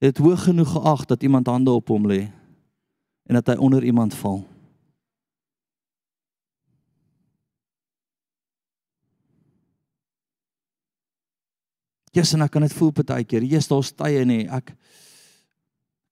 het 0.03 0.17
hoog 0.19 0.47
genoeg 0.47 0.71
geag 0.73 1.05
dat 1.07 1.23
iemand 1.23 1.47
hande 1.47 1.71
op 1.71 1.93
hom 1.93 2.07
lê 2.09 2.25
en 3.29 3.37
dat 3.37 3.53
hy 3.53 3.55
onder 3.55 3.83
iemand 3.83 4.15
val. 4.19 4.41
Jesus, 12.13 12.35
en 12.35 12.43
ek 12.45 12.51
kan 12.53 12.65
dit 12.65 12.75
voel 12.77 12.91
partykeer. 12.93 13.45
Jesus, 13.47 13.69
daar's 13.71 13.93
tye 13.97 14.25
nê. 14.27 14.43
Ek 14.45 14.75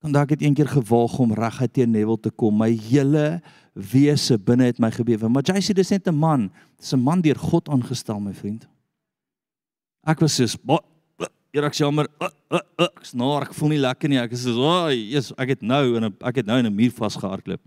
Want 0.01 0.17
ek 0.17 0.33
het 0.35 0.41
eendag 0.41 0.71
gewaag 0.73 1.19
om 1.21 1.33
reguit 1.37 1.73
teen 1.73 1.91
Neville 1.93 2.19
te 2.19 2.31
kom. 2.33 2.57
My 2.57 2.71
hele 2.73 3.41
wese 3.73 4.37
binne 4.37 4.71
het 4.71 4.79
my 4.81 4.89
gebewe. 4.91 5.29
Maar 5.29 5.45
jy 5.53 5.61
sê 5.61 5.75
dis 5.77 5.91
net 5.93 6.07
'n 6.07 6.15
man. 6.15 6.51
Dis 6.79 6.93
'n 6.93 6.99
man 6.99 7.21
deur 7.21 7.37
God 7.37 7.69
aangestel, 7.69 8.19
my 8.19 8.33
vriend. 8.33 8.67
Ek 10.03 10.19
was 10.19 10.33
so 10.33 10.47
Hier 11.51 11.65
ek 11.67 11.75
jammer. 11.75 12.07
Ek 12.79 13.03
snor, 13.03 13.43
ek 13.43 13.53
voel 13.53 13.73
nie 13.73 13.81
lekker 13.83 14.09
nie. 14.11 14.17
Ek 14.17 14.31
is 14.31 14.43
so, 14.43 14.63
"Ag, 14.63 14.93
Jesus, 14.95 15.33
ek 15.37 15.49
het 15.49 15.61
nou 15.61 15.97
in 15.97 16.05
'n 16.05 16.15
ek 16.21 16.35
het 16.35 16.45
nou 16.45 16.57
in 16.57 16.65
'n 16.65 16.75
muur 16.75 16.91
vasgehardloop." 16.91 17.59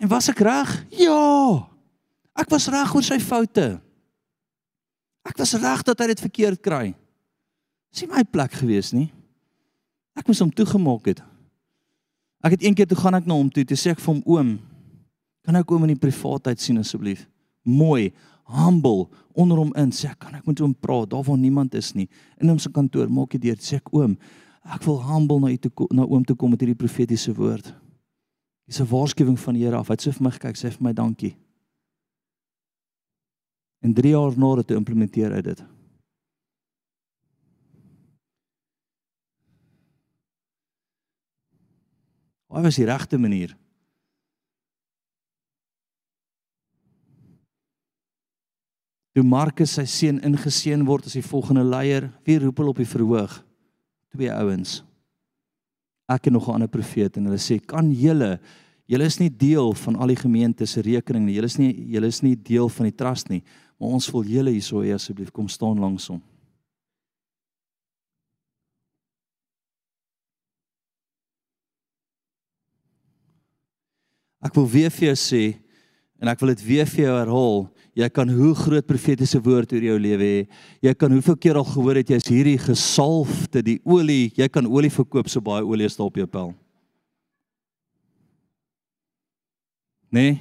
En 0.00 0.08
was 0.08 0.28
ek 0.28 0.38
reg? 0.38 0.86
Ja. 0.90 1.68
Ek 2.36 2.50
was 2.50 2.68
reg 2.68 2.94
oor 2.94 3.02
sy 3.02 3.18
foute. 3.18 3.80
Ek 5.24 5.36
was 5.38 5.54
reg 5.54 5.82
dat 5.82 5.98
hy 5.98 6.06
dit 6.06 6.20
verkeerd 6.20 6.60
kry. 6.60 6.94
Nie 8.00 8.06
my 8.08 8.24
plek 8.24 8.52
gewees 8.52 8.92
nie. 8.92 9.12
Ek 10.18 10.28
moes 10.28 10.40
hom 10.42 10.52
toegemaak 10.52 11.08
het. 11.08 11.22
Ek 12.42 12.56
het 12.56 12.64
een 12.66 12.74
keer 12.76 12.88
toe 12.90 12.98
gaan 12.98 13.16
ek 13.16 13.26
na 13.28 13.38
hom 13.38 13.50
toe, 13.52 13.64
toe 13.64 13.78
sê 13.78 13.94
ek 13.94 14.02
vir 14.02 14.12
hom 14.14 14.22
oom, 14.26 14.52
kan 15.46 15.58
ek 15.58 15.70
oom 15.70 15.86
in 15.86 15.94
die 15.94 16.02
privaatheid 16.02 16.60
sien 16.60 16.80
asseblief? 16.80 17.24
Mooi, 17.62 18.10
humble, 18.50 19.06
onder 19.38 19.60
hom 19.62 19.70
in 19.78 19.92
sê 19.94 20.10
ek 20.10 20.20
kan 20.24 20.34
ek 20.38 20.48
met 20.48 20.60
hom 20.62 20.74
praat 20.74 21.12
daar 21.12 21.24
waar 21.26 21.38
niemand 21.38 21.74
is 21.78 21.92
nie. 21.94 22.08
In 22.42 22.50
hom 22.50 22.58
se 22.62 22.70
kantoor 22.74 23.10
maak 23.10 23.36
hy 23.36 23.40
deur 23.42 23.60
sê 23.62 23.78
ek 23.78 23.92
oom, 23.94 24.16
ek 24.62 24.82
wil 24.86 25.00
humble 25.06 25.38
na 25.42 25.52
u 25.54 25.60
toe 25.62 25.88
na 25.94 26.06
oom 26.06 26.26
toe 26.26 26.36
kom 26.38 26.52
met 26.52 26.62
hierdie 26.62 26.78
profetiese 26.78 27.34
woord. 27.34 27.72
Dis 28.66 28.80
'n 28.80 28.90
waarskuwing 28.90 29.38
van 29.38 29.54
die 29.54 29.64
Here 29.64 29.76
af. 29.76 29.88
Hy 29.88 29.94
het 29.94 30.02
so 30.02 30.12
vir 30.12 30.22
my 30.22 30.30
gekyk, 30.30 30.56
sê 30.56 30.70
vir 30.70 30.82
my 30.82 30.92
dankie. 30.92 31.36
En 33.82 33.94
3 33.94 34.10
jaar 34.10 34.38
na 34.38 34.54
dit 34.56 34.70
implementeer 34.70 35.32
hy 35.34 35.42
dit. 35.42 35.62
Wat 42.52 42.62
was 42.62 42.76
die 42.76 42.84
regte 42.84 43.16
manier? 43.18 43.54
Toe 49.12 49.24
Markus 49.24 49.76
sy 49.76 49.84
seun 49.88 50.20
ingeseën 50.24 50.84
word 50.88 51.08
as 51.08 51.16
die 51.16 51.24
volgende 51.24 51.64
leier, 51.64 52.10
wie 52.24 52.38
roep 52.40 52.60
hulle 52.60 52.72
op 52.72 52.80
die 52.80 52.88
verhoog? 52.88 53.38
Twee 54.12 54.32
ouens. 54.32 54.82
Ek 56.12 56.28
en 56.28 56.36
nog 56.36 56.48
'n 56.48 56.54
ander 56.54 56.68
profeet 56.68 57.16
en 57.16 57.24
hulle 57.24 57.40
sê, 57.40 57.60
"Kan 57.60 57.90
julle 57.92 58.40
julle 58.86 59.04
is 59.04 59.18
nie 59.18 59.30
deel 59.30 59.72
van 59.72 59.96
al 59.96 60.08
die 60.08 60.16
gemeente 60.16 60.66
se 60.66 60.80
rekening 60.82 61.24
nie. 61.24 61.34
Julle 61.34 61.46
is 61.46 61.58
nie 61.58 61.72
julle 61.72 62.06
is 62.06 62.22
nie 62.22 62.36
deel 62.36 62.68
van 62.68 62.84
die 62.84 62.96
trust 62.96 63.28
nie, 63.28 63.42
maar 63.78 63.88
ons 63.88 64.10
wil 64.10 64.24
julle 64.24 64.50
hierso 64.50 64.82
hê 64.82 64.92
asseblief 64.94 65.30
kom 65.32 65.48
staan 65.48 65.78
langs 65.78 66.06
hom." 66.08 66.22
Ek 74.42 74.56
wil 74.58 74.66
weer 74.66 74.90
vir 74.90 75.12
jou 75.12 75.18
sê 75.18 75.42
en 76.22 76.30
ek 76.30 76.40
wil 76.42 76.52
dit 76.52 76.64
weer 76.66 76.88
vir 76.90 77.04
jou 77.04 77.14
herhaal. 77.14 77.64
Jy 77.98 78.08
kan 78.14 78.30
hoe 78.30 78.52
groot 78.56 78.86
profetiese 78.88 79.40
woord 79.42 79.74
oor 79.74 79.84
jou 79.84 79.98
lewe 80.00 80.28
hê. 80.28 80.42
Jy 80.86 80.94
kan 80.98 81.12
hoeveel 81.12 81.36
keer 81.36 81.58
al 81.60 81.66
gehoor 81.66 81.98
het 82.00 82.12
jy's 82.14 82.30
hierdie 82.30 82.58
gesalfde, 82.62 83.62
die 83.66 83.78
olie, 83.84 84.30
jy 84.38 84.48
kan 84.50 84.66
olie 84.66 84.90
verkoop 84.92 85.30
so 85.30 85.44
baie 85.44 85.66
olie 85.66 85.86
is 85.86 85.98
daar 85.98 86.08
op 86.08 86.18
jou 86.18 86.28
pel. 86.30 86.54
Nee. 90.12 90.38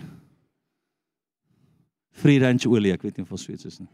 Free 2.21 2.39
range 2.43 2.69
olie, 2.69 2.93
ek 2.93 3.03
weet 3.05 3.19
nie 3.19 3.25
of 3.25 3.33
ons 3.33 3.45
Sweeds 3.47 3.67
is 3.69 3.81
nie. 3.81 3.89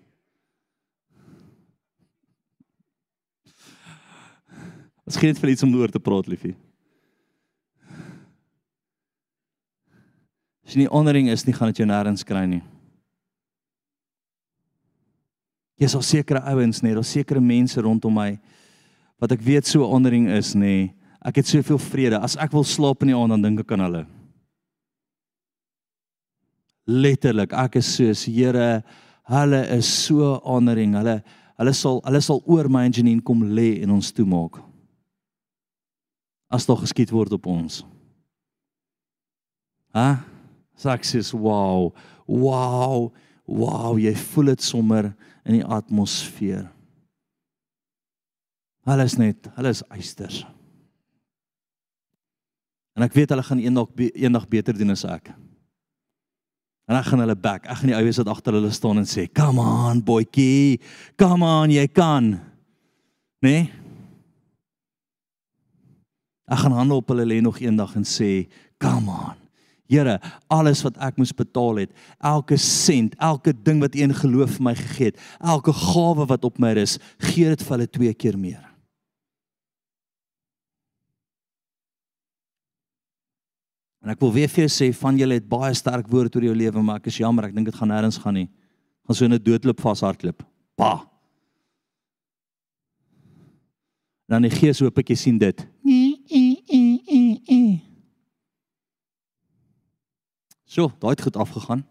Ons 5.08 5.16
gee 5.16 5.32
net 5.32 5.40
vir 5.40 5.54
iets 5.54 5.64
om 5.64 5.76
oor 5.80 5.92
te 5.94 6.04
praat, 6.04 6.28
liefie. 6.28 6.58
As 10.68 10.76
jy 10.76 10.84
nie 10.84 10.92
onderring 10.92 11.30
is 11.32 11.46
nie, 11.48 11.56
gaan 11.56 11.72
dit 11.72 11.80
jou 11.80 11.88
nêrens 11.88 12.28
kry 12.28 12.44
nie. 12.44 12.60
Jy 15.80 15.88
sal 15.94 16.04
sekere 16.04 16.42
ouens 16.52 16.82
net, 16.84 16.98
daar 16.98 17.08
sekere 17.08 17.40
mense 17.40 17.80
rondom 17.80 18.18
my 18.18 18.34
wat 19.22 19.32
ek 19.34 19.46
weet 19.46 19.70
so 19.70 19.88
onderring 19.88 20.28
is 20.34 20.52
nê. 20.58 20.92
Ek 21.26 21.40
het 21.40 21.50
soveel 21.50 21.80
vrede. 21.82 22.20
As 22.20 22.36
ek 22.42 22.52
wil 22.54 22.66
slaap 22.68 23.02
in 23.06 23.14
die 23.14 23.18
aand 23.18 23.34
dan 23.38 23.46
dink 23.46 23.64
ek 23.64 23.74
aan 23.74 23.86
hulle. 23.86 24.04
Letterlik, 26.88 27.56
ek 27.56 27.80
is 27.82 27.90
soos 27.98 28.28
Here, 28.30 28.84
hulle 29.32 29.62
is 29.76 29.88
so 29.88 30.36
onderring. 30.44 30.98
Hulle 31.00 31.22
hulle 31.58 31.74
sal 31.74 32.04
hulle 32.06 32.22
sal 32.22 32.44
oor 32.46 32.68
my 32.70 32.84
en 32.86 32.94
Janine 32.94 33.24
kom 33.26 33.42
lê 33.42 33.80
en 33.82 33.96
ons 33.96 34.12
toemaak. 34.14 34.60
As 36.54 36.68
daar 36.70 36.84
geskiet 36.84 37.10
word 37.12 37.34
op 37.40 37.48
ons. 37.50 37.82
Ha? 39.98 40.10
Saksies, 40.78 41.34
wow. 41.34 41.92
Wow. 42.28 43.12
Wow, 43.48 43.96
jy 44.00 44.12
voel 44.34 44.52
dit 44.54 44.64
sommer 44.64 45.14
in 45.48 45.60
die 45.60 45.66
atmosfeer. 45.66 46.68
Hulle 48.88 49.08
is 49.08 49.18
net, 49.20 49.48
hulle 49.58 49.72
is 49.72 49.84
eisters. 49.92 50.42
En 52.98 53.06
ek 53.06 53.16
weet 53.16 53.32
hulle 53.32 53.46
gaan 53.46 53.62
eendag 53.62 53.92
eendag 54.10 54.48
beter 54.52 54.76
doen 54.78 54.96
as 54.96 55.06
ek. 55.08 55.32
En 56.88 56.96
ek 56.96 57.10
gaan 57.10 57.22
hulle 57.24 57.36
back. 57.36 57.68
Ek 57.68 57.82
gaan 57.82 57.92
die 57.92 57.98
ouens 57.98 58.20
wat 58.24 58.32
agter 58.32 58.56
hulle 58.58 58.72
staan 58.72 59.02
en 59.02 59.08
sê, 59.08 59.28
"Come 59.28 59.62
on, 59.62 60.02
boetjie. 60.04 60.80
Come 61.18 61.46
on, 61.46 61.70
jy 61.70 61.88
kan." 61.88 62.32
Né? 62.32 62.40
Nee? 63.42 63.72
Ek 66.48 66.58
gaan 66.58 66.72
hande 66.72 66.96
op 66.96 67.08
hulle 67.10 67.26
lê 67.26 67.42
nog 67.42 67.60
eendag 67.60 67.96
en 67.96 68.04
sê, 68.04 68.48
"Come 68.80 69.12
on." 69.12 69.47
Here, 69.88 70.18
alles 70.52 70.84
wat 70.84 70.98
ek 71.00 71.20
moes 71.20 71.32
betaal 71.32 71.86
het, 71.86 71.92
elke 72.20 72.58
sent, 72.60 73.16
elke 73.24 73.54
ding 73.56 73.80
wat 73.84 73.96
U 73.96 74.02
in 74.04 74.16
geloof 74.16 74.58
vir 74.58 74.66
my 74.68 74.76
gegee 74.76 75.12
het, 75.14 75.22
elke 75.40 75.72
gawe 75.72 76.28
wat 76.28 76.48
op 76.48 76.60
my 76.60 76.74
is, 76.76 76.98
gee 77.32 77.48
dit 77.48 77.64
vir 77.64 77.78
hulle 77.78 77.88
twee 77.88 78.14
keer 78.14 78.38
meer. 78.40 78.64
En 84.08 84.14
ek 84.14 84.22
wil 84.24 84.32
weer 84.32 84.52
vir 84.52 84.64
jou 84.64 84.72
sê 84.72 84.86
van 84.96 85.18
julle 85.20 85.36
het 85.36 85.48
baie 85.52 85.74
sterk 85.76 86.08
woorde 86.08 86.40
oor 86.40 86.46
jou 86.48 86.56
lewe, 86.56 86.84
maar 86.84 87.02
ek 87.02 87.10
is 87.12 87.20
jammer, 87.20 87.50
ek 87.50 87.56
dink 87.58 87.68
dit 87.68 87.76
gaan 87.76 87.92
nêrens 87.92 88.20
gaan 88.24 88.38
nie. 88.40 88.48
Gaan 89.08 89.16
so 89.16 89.26
in 89.26 89.34
'n 89.34 89.44
doodloop 89.44 89.82
vashardloop. 89.84 90.44
Pa. 90.76 91.08
Dan 94.28 94.44
die 94.44 94.52
gees 94.52 94.80
hoop 94.80 94.98
ek 94.98 95.10
jy 95.10 95.16
sien 95.16 95.38
dit. 95.38 95.68
Nee, 95.84 96.20
nee, 96.30 96.64
nee, 96.68 97.42
nee. 97.48 97.82
So, 100.68 100.92
daai 101.00 101.16
het 101.16 101.24
goed 101.24 101.40
afgegaan. 101.40 101.86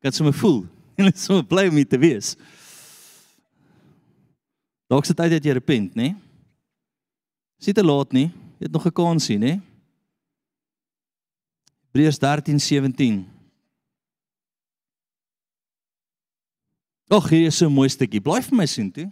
Ek 0.00 0.10
het 0.10 0.18
sommer 0.18 0.36
voel. 0.36 0.66
En 1.00 1.06
dit 1.08 1.16
is 1.16 1.22
so 1.24 1.40
bly 1.48 1.62
om 1.70 1.78
hier 1.80 1.88
te 1.88 1.96
wees. 1.96 2.34
Dalk 4.92 5.06
se 5.08 5.14
tyd 5.16 5.32
dat 5.32 5.46
jy 5.48 5.54
repent, 5.56 5.94
né? 5.96 6.10
Sit 7.56 7.78
te 7.78 7.84
laat 7.84 8.12
nie. 8.12 8.26
Jy 8.60 8.66
het 8.68 8.74
nog 8.74 8.84
'n 8.84 8.92
kans 8.92 9.24
sien, 9.24 9.40
né? 9.40 9.62
Hebreërs 11.88 12.18
13:17. 12.20 13.24
Ag, 17.08 17.30
hier 17.30 17.46
is 17.46 17.56
so 17.56 17.66
'n 17.66 17.72
mooi 17.72 17.88
stukkie. 17.88 18.20
Bly 18.20 18.42
vir 18.42 18.56
my 18.56 18.66
sien 18.66 18.92
toe. 18.92 19.08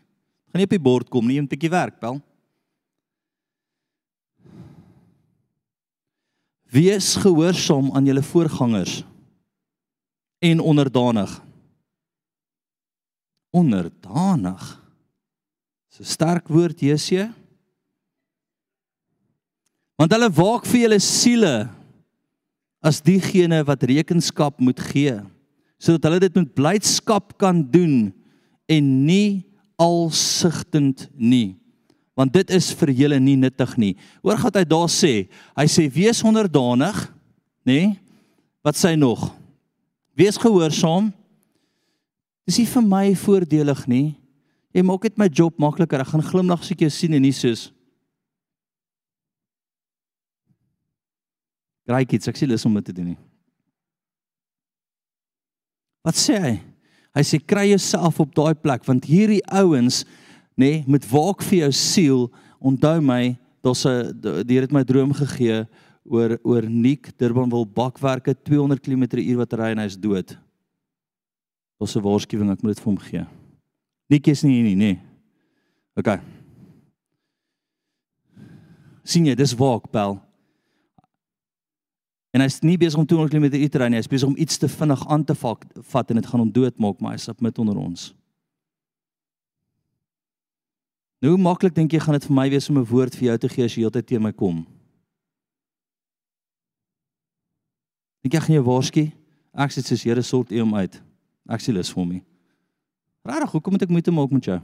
Gaan 0.52 0.60
nie 0.60 0.68
op 0.68 0.76
die 0.76 0.78
bord 0.78 1.08
kom 1.08 1.26
nie, 1.26 1.40
'n 1.40 1.48
bietjie 1.48 1.70
werk, 1.70 2.00
bel. 2.00 2.20
Wees 6.68 7.14
gehoorsaam 7.16 7.92
aan 7.96 8.04
julle 8.04 8.22
voorgangers 8.22 9.00
en 10.38 10.60
onderdanig. 10.60 11.30
Onderdanig. 13.50 14.64
So 15.88 16.04
sterk 16.04 16.48
woord 16.52 16.80
Jesusie. 16.80 17.30
Want 19.98 20.12
hulle 20.14 20.28
waak 20.30 20.68
vir 20.68 20.84
julle 20.84 21.00
siele 21.02 21.54
as 22.84 23.00
diegene 23.02 23.64
wat 23.66 23.82
rekenskap 23.88 24.60
moet 24.62 24.78
gee, 24.92 25.16
sodat 25.82 26.06
hulle 26.06 26.20
dit 26.22 26.36
met 26.38 26.52
blydskap 26.54 27.32
kan 27.40 27.64
doen 27.72 28.12
en 28.70 28.92
nie 29.08 29.42
alsigtend 29.80 31.08
nie 31.16 31.56
want 32.18 32.34
dit 32.34 32.50
is 32.50 32.72
vir 32.74 32.90
julle 32.98 33.20
nie 33.22 33.36
nuttig 33.38 33.76
nie. 33.78 33.92
Hoor 34.26 34.40
wat 34.42 34.58
hy 34.58 34.64
daar 34.66 34.90
sê. 34.90 35.28
Hy 35.54 35.66
sê 35.70 35.86
wees 35.94 36.24
onderdanig, 36.26 36.96
nê? 37.62 37.78
Nee? 37.78 37.96
Wat 38.66 38.74
sê 38.74 38.96
nog? 38.98 39.28
Wees 40.18 40.36
gehoorsaam. 40.40 41.12
Dis 42.48 42.58
nie 42.58 42.66
vir 42.66 42.84
my 42.84 43.04
voordelig 43.16 43.84
nie. 43.86 44.06
Jy 44.74 44.82
maak 44.84 45.06
dit 45.06 45.20
my 45.20 45.28
job 45.30 45.54
makliker. 45.62 46.02
Ek 46.02 46.10
gaan 46.10 46.26
glimlag 46.26 46.64
as 46.66 46.72
ek 46.74 46.82
jou 46.82 46.90
sien 46.92 47.14
en 47.14 47.22
nie 47.22 47.34
soos 47.36 47.68
Graai 51.88 52.04
iets, 52.04 52.28
ek 52.28 52.36
sê 52.36 52.44
lus 52.44 52.66
om 52.68 52.74
dit 52.76 52.84
te 52.90 52.92
doen 52.92 53.14
nie. 53.14 53.20
Wat 56.04 56.18
sê 56.20 56.36
hy? 56.36 56.56
Hy 57.16 57.22
sê 57.24 57.38
kry 57.40 57.70
jouself 57.70 58.20
op 58.20 58.34
daai 58.36 58.52
plek 58.60 58.84
want 58.84 59.08
hierdie 59.08 59.40
ouens 59.48 60.02
nê, 60.58 60.70
nee, 60.70 60.84
met 60.86 61.06
waak 61.10 61.42
vir 61.46 61.60
jou 61.64 61.72
siel. 61.72 62.24
Onthou 62.58 63.00
my, 63.00 63.38
daar's 63.62 63.86
'n 63.86 64.12
die 64.44 64.54
Here 64.54 64.66
het 64.66 64.72
my 64.72 64.84
droom 64.84 65.12
gegee 65.12 65.66
oor 66.04 66.38
oor 66.42 66.62
Nick 66.68 67.12
Durban 67.18 67.50
wil 67.50 67.64
bakwerke 67.64 68.34
200 68.34 68.80
km/h 68.80 69.36
wat 69.36 69.52
ry 69.52 69.70
en 69.70 69.78
hy's 69.78 69.96
dood. 69.96 70.36
Daar's 71.78 71.96
'n 71.96 72.02
waarskuwing, 72.02 72.50
ek 72.50 72.62
moet 72.62 72.74
dit 72.74 72.84
vir 72.84 72.92
hom 72.92 72.98
gee. 72.98 73.26
Nick 74.10 74.26
is 74.26 74.42
nie 74.42 74.54
hier 74.54 74.64
nie, 74.64 74.76
nê. 74.76 74.78
Nee. 74.78 75.00
OK. 75.96 76.20
sien 79.08 79.24
jy, 79.24 79.34
dis 79.34 79.54
waak, 79.56 79.88
bel. 79.90 80.18
En 82.36 82.44
hy's 82.44 82.60
nie 82.60 82.76
besig 82.76 83.00
om 83.00 83.06
200 83.08 83.32
km/h 83.32 83.70
te 83.72 83.78
ry 83.78 83.88
nie, 83.88 83.96
hy's 83.96 84.10
besig 84.10 84.28
om 84.28 84.36
iets 84.36 84.58
te 84.60 84.68
vinnig 84.68 85.06
aan 85.08 85.24
te 85.24 85.34
vat, 85.34 86.10
en 86.10 86.16
dit 86.20 86.26
gaan 86.26 86.40
hom 86.40 86.52
doodmaak, 86.52 87.00
maar 87.00 87.12
hy's 87.16 87.28
op 87.28 87.40
met 87.40 87.58
onder 87.58 87.76
ons. 87.76 88.10
Nou 91.18 91.34
hoe 91.34 91.42
maklik 91.42 91.74
dink 91.74 91.92
jy 91.92 91.98
gaan 91.98 92.14
dit 92.14 92.26
vir 92.28 92.34
my 92.34 92.48
wees 92.50 92.68
om 92.70 92.78
'n 92.78 92.86
woord 92.86 93.14
vir 93.14 93.28
jou 93.28 93.38
te 93.38 93.48
gee 93.48 93.64
as 93.64 93.74
jy 93.74 93.82
heeltyd 93.82 94.06
teen 94.06 94.22
my 94.22 94.32
kom? 94.32 94.66
Ek 98.22 98.32
gaan 98.34 98.54
jou 98.54 98.64
waarsku. 98.64 99.12
Ek 99.54 99.70
sê 99.70 99.82
soos 99.82 100.04
Here 100.04 100.22
sort 100.22 100.52
u 100.52 100.60
hom 100.60 100.74
uit. 100.74 101.02
Ek 101.48 101.60
sê 101.60 101.72
lus 101.72 101.90
vir 101.90 102.04
hom. 102.04 102.22
Rarig, 103.24 103.50
hoekom 103.50 103.72
moet 103.72 103.82
ek 103.82 103.88
moeite 103.88 104.10
maak 104.10 104.30
met 104.30 104.44
jou? 104.44 104.60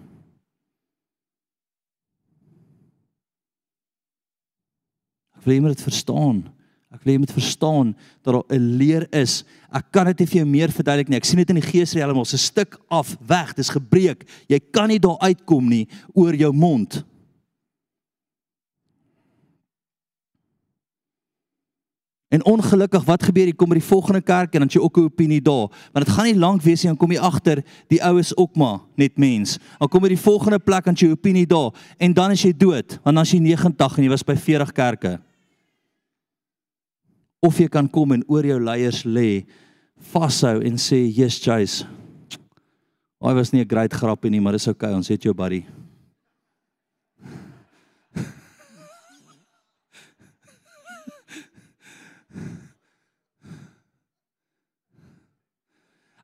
Ek 5.36 5.44
wil 5.44 5.54
jy 5.54 5.60
moet 5.60 5.76
dit 5.76 5.82
verstaan. 5.82 6.53
Ek 6.94 7.02
wil 7.02 7.16
jy 7.16 7.20
moet 7.24 7.34
verstaan 7.34 7.96
dat 8.22 8.34
daar 8.34 8.44
'n 8.54 8.76
leer 8.78 9.06
is. 9.10 9.44
Ek 9.72 9.90
kan 9.90 10.06
dit 10.06 10.18
nie 10.18 10.26
vir 10.26 10.36
jou 10.36 10.46
meer 10.46 10.70
verduidelik 10.70 11.08
nie. 11.08 11.16
Ek 11.16 11.24
sien 11.24 11.38
dit 11.38 11.50
in 11.50 11.60
die 11.60 11.70
geesrealm 11.70 12.16
ons 12.16 12.34
'n 12.34 12.38
stuk 12.38 12.78
af 12.88 13.16
weg. 13.26 13.54
Dis 13.54 13.68
gebreek. 13.68 14.24
Jy 14.48 14.60
kan 14.70 14.88
nie 14.88 15.00
daar 15.00 15.18
uitkom 15.18 15.68
nie 15.68 15.88
oor 16.14 16.34
jou 16.34 16.52
mond. 16.52 17.04
En 22.34 22.44
ongelukkig, 22.44 23.04
wat 23.04 23.22
gebeur? 23.22 23.46
Jy 23.46 23.54
kom 23.54 23.68
by 23.68 23.76
die 23.78 23.86
volgende 23.86 24.20
kerk 24.20 24.54
en 24.54 24.64
dan 24.64 24.68
jy 24.68 24.80
ook 24.80 24.98
'n 24.98 25.04
opinie 25.04 25.42
daar. 25.42 25.68
Want 25.92 26.06
dit 26.06 26.14
gaan 26.14 26.24
nie 26.24 26.38
lank 26.38 26.62
wees 26.62 26.82
nie, 26.82 26.90
dan 26.90 26.96
kom 26.96 27.10
jy 27.10 27.18
agter 27.18 27.62
die 27.88 28.02
ou 28.02 28.18
is 28.18 28.36
ook 28.36 28.56
maar 28.56 28.80
net 28.96 29.18
mens. 29.18 29.58
Dan 29.78 29.88
kom 29.88 30.02
jy 30.02 30.08
by 30.08 30.14
die 30.14 30.22
volgende 30.22 30.58
plek 30.58 30.86
en 30.86 30.94
jy 30.94 31.10
opinie 31.10 31.46
daar 31.46 31.70
en 31.98 32.12
dan 32.12 32.30
is 32.30 32.42
jy 32.42 32.52
dood, 32.56 32.98
want 33.02 33.16
dan 33.16 33.24
is 33.24 33.30
jy 33.30 33.38
90 33.38 33.96
en 33.96 34.02
jy 34.02 34.08
was 34.08 34.22
by 34.22 34.36
40 34.36 34.72
kerke. 34.72 35.20
Of 37.44 37.58
jy 37.60 37.68
kan 37.68 37.84
kom 37.92 38.14
en 38.16 38.22
oor 38.32 38.46
jou 38.48 38.56
leiers 38.56 39.02
lê, 39.04 39.44
vashou 40.12 40.64
en 40.64 40.76
sê, 40.80 41.04
"Yes, 41.04 41.38
Jace. 41.38 41.84
Hy 43.20 43.34
was 43.34 43.52
nie 43.52 43.60
'n 43.60 43.68
great 43.68 43.92
grappie 43.92 44.30
nie, 44.30 44.40
maar 44.40 44.52
dis 44.52 44.68
okay, 44.68 44.92
ons 44.92 45.08
het 45.08 45.22
jou 45.22 45.34
buddy." 45.34 45.66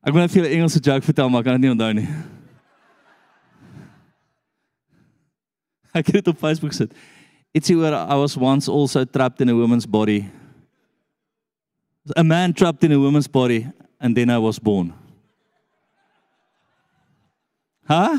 Ek 0.03 0.13
wil 0.13 0.21
net 0.21 0.31
vir 0.31 0.43
'n 0.43 0.51
Engelse 0.51 0.79
joke 0.79 1.05
vertel, 1.05 1.29
maar 1.29 1.39
ek 1.41 1.45
kan 1.45 1.61
dit 1.61 1.61
nie 1.61 1.71
onthou 1.71 1.93
nie. 1.93 2.07
Ek 5.93 6.05
het 6.05 6.15
dit 6.15 6.27
op 6.27 6.37
Facebook 6.37 6.73
sit. 6.73 6.93
Ietsie 7.53 7.75
oor 7.75 7.93
I 7.93 8.15
was 8.15 8.37
once 8.37 8.71
also 8.71 9.05
trapped 9.05 9.41
in 9.41 9.49
a 9.49 9.53
woman's 9.53 9.85
body. 9.85 10.40
A 12.15 12.23
man 12.23 12.53
trapped 12.53 12.83
in 12.83 12.91
a 12.91 12.99
woman's 12.99 13.27
body 13.27 13.67
and 13.99 14.15
then 14.15 14.29
I 14.29 14.37
was 14.37 14.59
born. 14.59 14.93
Huh? 17.85 18.17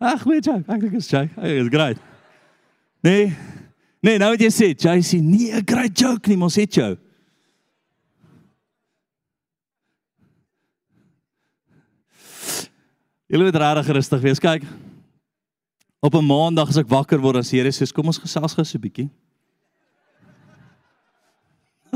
Ag, 0.00 0.22
weet 0.26 0.46
jy, 0.46 0.58
ek 0.60 0.68
dink 0.68 0.92
dit 0.92 1.00
is 1.00 1.10
joke. 1.10 1.34
Dit 1.40 1.64
is 1.64 1.70
great. 1.72 1.98
Nee. 3.02 3.32
Nee, 4.04 4.18
nou 4.20 4.30
wat 4.34 4.42
jy 4.42 4.50
sê, 4.54 4.68
JC, 4.74 5.18
nie 5.22 5.50
'n 5.50 5.64
great 5.66 5.94
joke 5.98 6.28
nie, 6.28 6.36
mos 6.36 6.54
het 6.54 6.74
jou. 6.74 6.96
Julle 13.28 13.44
moet 13.44 13.56
regtig 13.60 13.94
rustig 13.94 14.20
wees. 14.22 14.38
Kyk. 14.40 14.62
Op 16.00 16.14
'n 16.14 16.24
maandag 16.24 16.68
as 16.68 16.78
ek 16.78 16.88
wakker 16.88 17.20
word, 17.20 17.36
as 17.36 17.50
Here 17.50 17.68
sê, 17.68 17.92
"Kom 17.92 18.06
ons 18.06 18.18
gesels 18.18 18.54
gou 18.54 18.64
so 18.64 18.78
'n 18.78 18.80
bietjie." 18.80 19.10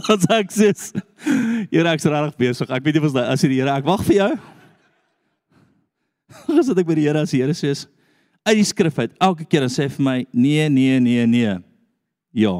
Wat 0.09 0.24
sê 0.24 0.70
ek? 0.73 0.83
Here, 1.70 1.89
ek's 1.93 2.07
regtig 2.09 2.39
besig. 2.41 2.70
Ek 2.73 2.85
weet 2.85 2.99
nie 2.99 3.05
wat 3.05 3.31
as 3.31 3.45
die 3.45 3.57
Here, 3.57 3.74
ek 3.77 3.87
wag 3.87 4.03
vir 4.07 4.19
jou. 4.19 4.31
As 6.59 6.70
ek 6.73 6.87
by 6.89 6.97
die 6.97 7.07
Here 7.07 7.23
as 7.23 7.33
die 7.35 7.43
Here 7.43 7.55
sê, 7.57 7.74
uit 8.43 8.57
die 8.59 8.66
skrif 8.66 8.97
uit, 8.99 9.12
elke 9.23 9.45
keer 9.47 9.66
dan 9.66 9.70
sê 9.70 9.85
hy 9.85 9.93
vir 9.93 10.05
my, 10.07 10.15
"Nee, 10.33 10.69
nee, 10.73 10.99
nee, 10.99 11.27
nee." 11.27 11.59
Ja. 12.33 12.55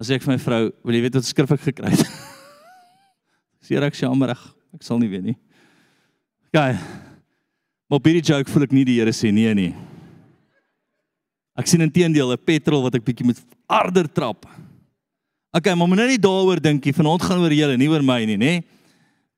As 0.00 0.10
ek 0.10 0.22
vir 0.22 0.34
my 0.34 0.38
vrou, 0.38 0.62
wil 0.84 0.94
jy 0.94 1.02
weet 1.02 1.18
wat 1.18 1.26
skrif 1.26 1.50
ek 1.52 1.64
gekry 1.66 1.90
het? 1.90 2.06
Sê 3.64 3.80
ek 3.80 3.96
jammer, 3.98 4.34
ek 4.74 4.82
sal 4.84 4.98
nie 5.00 5.08
weet 5.08 5.24
nie. 5.24 5.36
Gaan. 6.54 6.78
Maar 7.88 7.98
op 7.98 8.06
hierdie 8.06 8.24
joke 8.24 8.50
voel 8.50 8.66
ek 8.66 8.72
nie 8.72 8.84
die 8.84 8.98
Here 9.00 9.12
sê 9.12 9.32
nee 9.32 9.54
nie. 9.54 9.72
Ek 11.58 11.66
sien 11.70 11.82
intedeel 11.84 12.32
'n 12.32 12.38
petrol 12.44 12.82
wat 12.82 12.94
ek 12.94 13.04
bietjie 13.04 13.26
moet 13.26 13.40
harder 13.68 14.06
trap. 14.08 14.46
Okay, 15.54 15.74
maar 15.74 15.86
moet 15.86 16.00
nou 16.00 16.08
nie 16.10 16.18
daaroor 16.18 16.58
dink 16.58 16.82
nie. 16.82 16.92
Vanaand 16.96 17.22
gaan 17.22 17.38
oor 17.38 17.52
julle, 17.54 17.76
nie 17.78 17.86
oor 17.86 18.02
my 18.02 18.24
nie, 18.26 18.34
nê? 18.34 18.54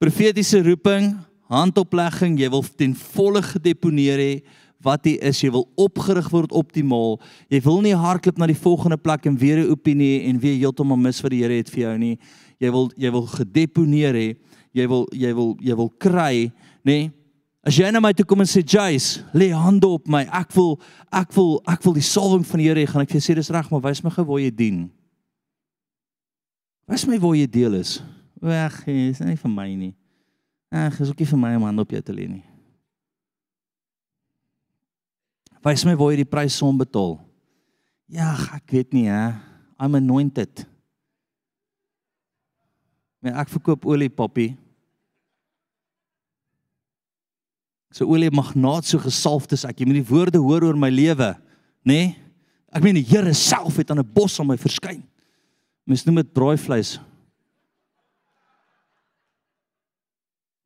Profetiese 0.01 0.63
roeping, 0.65 1.11
handoplegging, 1.53 2.39
jy 2.41 2.49
wil 2.55 2.65
ten 2.65 2.95
volle 3.13 3.43
gedeponeer 3.45 4.23
hê 4.23 4.31
wat 4.87 5.05
jy 5.05 5.19
is, 5.29 5.43
jy 5.45 5.51
wil 5.53 5.67
opgerig 5.77 6.31
word 6.33 6.55
optimaal. 6.57 7.19
Jy 7.53 7.61
wil 7.67 7.83
nie 7.85 7.93
hardloop 7.93 8.41
na 8.41 8.49
die 8.49 8.57
volgende 8.57 8.97
plek 8.97 9.29
en 9.29 9.37
weer 9.37 9.61
'n 9.61 9.71
opinie 9.77 10.25
en 10.31 10.41
weer 10.41 10.57
heeltemal 10.57 10.97
mis 10.97 11.21
wat 11.21 11.31
die 11.31 11.43
Here 11.43 11.53
het 11.53 11.69
vir 11.69 11.83
jou 11.83 11.99
nie. 11.99 12.19
Jy 12.61 12.71
wil 12.71 12.91
jy 12.97 13.11
wil 13.11 13.27
gedeponeer 13.27 14.15
hê. 14.15 14.37
Jy 14.73 14.89
wil 14.89 15.07
jy 15.13 15.35
wil 15.35 15.57
jy 15.61 15.77
wil 15.77 15.93
kry, 15.99 16.51
nê? 16.83 17.13
As 17.63 17.77
jy 17.77 17.91
na 17.91 18.01
my 18.01 18.13
toe 18.15 18.25
kom 18.25 18.41
en 18.41 18.47
sê 18.47 18.65
Jace, 18.65 19.23
lê 19.35 19.53
hande 19.53 19.87
op 19.87 20.09
my. 20.09 20.25
Ek 20.33 20.51
wil 20.55 20.81
ek 21.13 21.31
wil 21.35 21.61
ek 21.67 21.85
wil 21.85 21.93
die 21.93 22.01
salwing 22.01 22.47
van 22.47 22.59
die 22.59 22.69
Here 22.69 22.81
hê, 22.81 22.89
gaan 22.89 23.03
ek 23.03 23.11
vir 23.11 23.21
jou 23.21 23.33
sê 23.33 23.37
dis 23.37 23.51
reg, 23.51 23.71
maar 23.71 23.83
wys 23.83 24.03
my 24.03 24.11
gou 24.11 24.25
waar 24.25 24.41
jy 24.41 24.51
dien. 24.51 24.91
Wys 26.87 27.05
my 27.09 27.19
waar 27.19 27.35
jy 27.35 27.47
deel 27.51 27.81
is. 27.81 27.99
Weg, 28.39 28.75
is 28.87 29.23
nie 29.25 29.39
vir 29.41 29.51
my 29.51 29.71
nie. 29.75 29.95
Ag, 30.71 31.01
is 31.03 31.11
ook 31.11 31.19
nie 31.19 31.29
vir 31.31 31.41
my 31.41 31.55
om 31.59 31.67
hande 31.67 31.83
op 31.83 31.95
jou 31.95 32.03
te 32.05 32.15
lê 32.15 32.29
nie. 32.31 32.45
Wys 35.67 35.83
my 35.87 35.97
waar 35.99 36.13
jy 36.15 36.21
die 36.23 36.31
prys 36.31 36.59
som 36.61 36.79
betaal. 36.79 37.17
Ja, 38.07 38.31
ek 38.55 38.71
weet 38.71 38.95
nie 38.95 39.09
hè. 39.11 39.35
I'm 39.83 39.99
anointed. 39.99 40.63
Maar 43.19 43.43
ek 43.43 43.51
verkoop 43.57 43.89
olie, 43.91 44.13
papi. 44.13 44.53
So 47.91 48.07
olie 48.07 48.31
magnaat 48.31 48.87
so 48.87 49.01
gesalfd 49.03 49.57
is 49.57 49.67
ek. 49.67 49.81
Jy 49.81 49.91
moet 49.91 49.99
die 49.99 50.07
woorde 50.07 50.39
hoor 50.43 50.69
oor 50.69 50.79
my 50.79 50.93
lewe, 50.93 51.33
nê? 51.83 51.99
Nee? 51.99 52.15
Ek 52.77 52.85
meen 52.85 52.99
die 52.99 53.07
Here 53.09 53.33
self 53.35 53.79
het 53.81 53.91
aan 53.91 54.03
'n 54.03 54.13
bos 54.13 54.39
aan 54.39 54.51
my 54.51 54.57
verskyn. 54.61 55.03
Mens 55.87 56.03
noem 56.05 56.19
dit 56.19 56.33
braaivleis. 56.35 56.97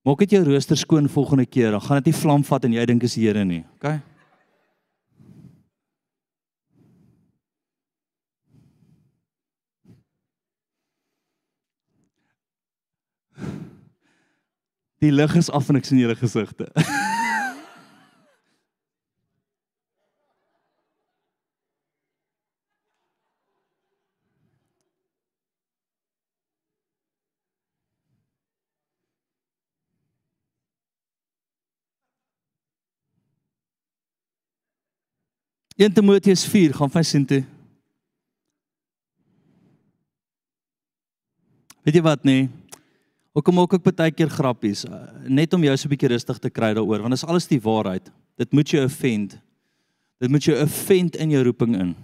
Maak 0.09 0.23
dit 0.25 0.33
jou 0.33 0.45
rooster 0.47 0.79
skoon 0.81 1.11
volgende 1.13 1.45
keer, 1.47 1.75
dan 1.77 1.83
gaan 1.85 2.01
dit 2.01 2.09
nie 2.09 2.17
vlam 2.17 2.45
vat 2.49 2.65
en 2.65 2.73
jy 2.73 2.87
dink 2.89 3.05
is 3.05 3.19
die 3.19 3.27
Here 3.27 3.45
nie. 3.45 3.61
OK? 3.77 4.01
Die 15.01 15.13
lig 15.13 15.37
is 15.37 15.53
af 15.53 15.69
en 15.69 15.81
ek 15.81 15.87
sien 15.89 16.01
julle 16.01 16.17
gesigte. 16.17 16.73
In 35.81 35.93
Timoteus 35.93 36.44
4 36.44 36.74
gaan 36.77 36.90
vir 36.93 37.05
sien 37.09 37.23
toe. 37.24 37.40
Weet 41.81 41.97
jy 41.97 42.02
wat 42.05 42.27
nee? 42.28 42.51
Ook 43.32 43.47
kom 43.47 43.62
ook 43.62 43.78
ek 43.78 43.86
baie 43.89 44.12
keer 44.12 44.28
grappies 44.28 44.82
uh, 44.85 44.98
net 45.24 45.55
om 45.57 45.65
jou 45.65 45.73
so 45.78 45.89
'n 45.89 45.93
bietjie 45.94 46.11
rustig 46.12 46.39
te 46.39 46.51
kry 46.51 46.74
daaroor 46.77 47.01
want 47.01 47.16
dit 47.16 47.23
is 47.23 47.24
alles 47.24 47.48
die 47.48 47.62
waarheid. 47.65 48.12
Dit 48.36 48.52
moet 48.52 48.69
jou 48.69 48.85
offend. 48.85 49.39
Dit 50.20 50.28
moet 50.28 50.44
jou 50.44 50.57
offend 50.61 51.16
in 51.16 51.31
jou 51.31 51.43
roeping 51.48 51.77
in. 51.81 51.94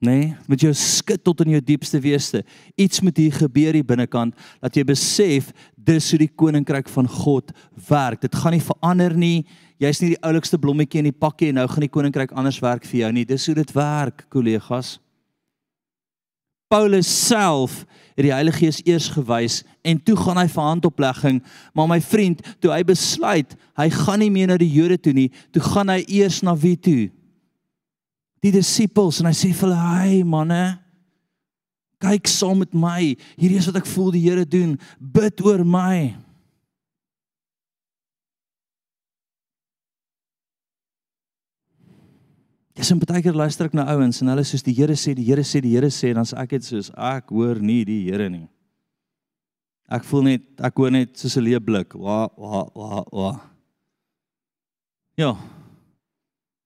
Nee, 0.00 0.34
met 0.48 0.60
jou 0.60 0.72
skit 0.72 1.24
tot 1.24 1.40
in 1.44 1.56
jou 1.56 1.60
diepste 1.60 2.00
weste. 2.00 2.44
Iets 2.76 3.00
moet 3.00 3.16
hier 3.16 3.32
gebeur 3.32 3.76
hier 3.76 3.84
binnekant 3.84 4.34
dat 4.60 4.76
jy 4.76 4.84
besef 4.84 5.52
dis 5.76 6.10
hoe 6.10 6.18
die 6.24 6.32
koninkryk 6.32 6.88
van 6.88 7.08
God 7.08 7.52
werk. 7.88 8.20
Dit 8.20 8.34
gaan 8.34 8.52
nie 8.56 8.64
verander 8.64 9.16
nie. 9.16 9.44
Jy's 9.82 10.00
nie 10.00 10.14
die 10.14 10.22
oulikste 10.24 10.56
blommetjie 10.60 11.02
in 11.02 11.10
die 11.10 11.16
pakkie 11.16 11.50
en 11.50 11.58
nou 11.60 11.66
gaan 11.68 11.84
die 11.84 11.92
koninkryk 11.92 12.32
anders 12.32 12.62
werk 12.64 12.86
vir 12.88 13.02
jou 13.02 13.10
nie. 13.12 13.26
Dis 13.28 13.44
hoe 13.48 13.56
dit 13.58 13.72
werk, 13.76 14.24
kollegas. 14.32 14.96
Paulus 16.72 17.06
self 17.06 17.84
het 18.16 18.24
die 18.24 18.32
Heilige 18.32 18.64
Gees 18.64 18.80
eers 18.88 19.10
gewys 19.14 19.60
en 19.86 20.00
toe 20.02 20.16
gaan 20.18 20.40
hy 20.40 20.46
vir 20.50 20.64
handoplegging, 20.66 21.42
maar 21.76 21.90
my 21.90 22.00
vriend, 22.02 22.40
toe 22.64 22.72
hy 22.72 22.80
besluit 22.88 23.52
hy 23.78 23.86
gaan 23.92 24.22
nie 24.24 24.32
meer 24.32 24.50
na 24.50 24.56
die 24.58 24.72
Jode 24.72 24.96
toe 24.98 25.12
nie, 25.14 25.28
toe 25.54 25.62
gaan 25.62 25.92
hy 25.92 26.00
eers 26.08 26.40
na 26.42 26.56
wie 26.58 26.74
toe? 26.80 27.06
Die 28.42 28.54
disippels 28.54 29.20
en 29.20 29.28
hy 29.28 29.34
sê 29.36 29.52
vir 29.52 29.68
hulle, 29.68 29.76
"Hey 29.76 30.22
manne, 30.24 30.78
kyk 32.00 32.26
saam 32.26 32.58
met 32.58 32.74
my. 32.74 33.16
Hierdie 33.36 33.58
is 33.58 33.66
wat 33.66 33.76
ek 33.76 33.86
voel 33.86 34.10
die 34.10 34.20
Here 34.20 34.44
doen. 34.44 34.78
Bid 35.00 35.40
oor 35.44 35.64
my." 35.64 36.25
Dis 42.76 42.92
'n 42.92 42.98
baie 43.00 43.22
keer 43.22 43.32
luister 43.32 43.66
ek 43.66 43.72
na 43.74 43.86
ouens 43.88 44.20
en 44.20 44.28
hulle 44.28 44.44
soos 44.44 44.62
die 44.62 44.74
Here 44.74 44.92
sê, 44.92 45.14
die 45.14 45.24
Here 45.24 45.42
sê, 45.42 45.62
die 45.62 45.72
Here 45.72 45.88
sê, 45.88 46.12
dan 46.12 46.24
sê 46.24 46.36
ek 46.36 46.50
dit 46.50 46.64
soos 46.64 46.90
ek 46.92 47.30
hoor 47.30 47.56
nie 47.58 47.84
die 47.84 48.04
Here 48.04 48.28
nie. 48.28 48.48
Ek 49.88 50.04
voel 50.04 50.22
net 50.22 50.42
ek 50.60 50.76
hoor 50.76 50.90
net 50.90 51.16
soos 51.16 51.36
'n 51.36 51.44
leë 51.44 51.60
blik. 51.64 51.94
Wa 51.94 52.28
wa 52.36 52.68
wa 52.74 53.04
wa. 53.12 53.40
Ja. 55.16 55.36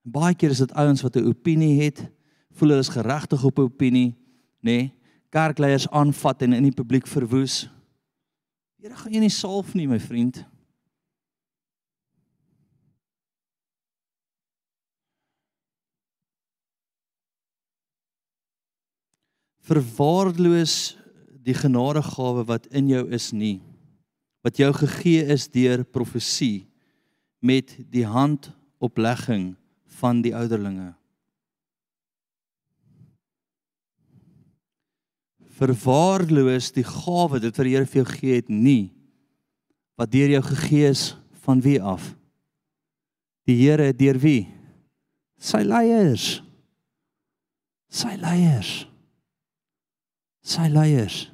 Baie 0.05 0.35
keer 0.35 0.51
is 0.51 0.59
dit 0.59 0.73
ouens 0.73 1.03
wat 1.03 1.17
'n 1.17 1.29
opinie 1.29 1.81
het, 1.81 2.11
voel 2.53 2.71
hulle 2.71 2.81
is 2.81 2.89
geregtig 2.89 3.45
op 3.45 3.59
'n 3.59 3.63
opinie, 3.63 4.17
nê? 4.63 4.91
Nee, 4.91 4.93
kerkleiers 5.31 5.89
aanvat 5.89 6.43
en 6.43 6.53
in 6.53 6.63
die 6.63 6.75
publiek 6.75 7.07
verwoes. 7.07 7.69
Here 8.81 8.97
gaan 8.97 9.13
jy 9.13 9.21
nie 9.21 9.31
salf 9.31 9.75
nie, 9.75 9.87
my 9.87 10.01
vriend. 10.01 10.45
Verwaarloos 19.71 20.97
die 21.47 21.55
genadegawe 21.55 22.43
wat 22.49 22.67
in 22.75 22.91
jou 22.91 23.05
is 23.15 23.31
nie. 23.31 23.61
Wat 24.43 24.59
jou 24.59 24.73
gegee 24.75 25.23
is 25.31 25.47
deur 25.53 25.85
profesie 25.85 26.67
met 27.39 27.77
die 27.93 28.05
handoplegging 28.09 29.53
van 30.01 30.25
die 30.25 30.35
ouderlinge. 30.37 30.91
Verwaarloos 35.61 36.73
die 36.75 36.87
gawe 36.89 37.39
dit 37.39 37.53
wat 37.53 37.69
die 37.69 37.77
Here 37.77 37.87
vir 37.87 38.03
jou 38.03 38.09
gegee 38.11 38.41
het 38.41 38.51
nie 38.51 38.91
wat 40.01 40.09
deur 40.15 40.31
jou 40.33 40.41
gegee 40.41 40.89
is 40.89 41.11
van 41.45 41.61
wie 41.61 41.77
af? 41.77 42.15
Die 43.45 43.59
Here 43.61 43.91
deur 43.93 44.17
wie? 44.17 44.49
Sy 45.37 45.61
leiers. 45.61 46.39
Sy 47.93 48.15
leiers. 48.17 48.90
Sy 50.51 50.67
leiers. 50.73 51.29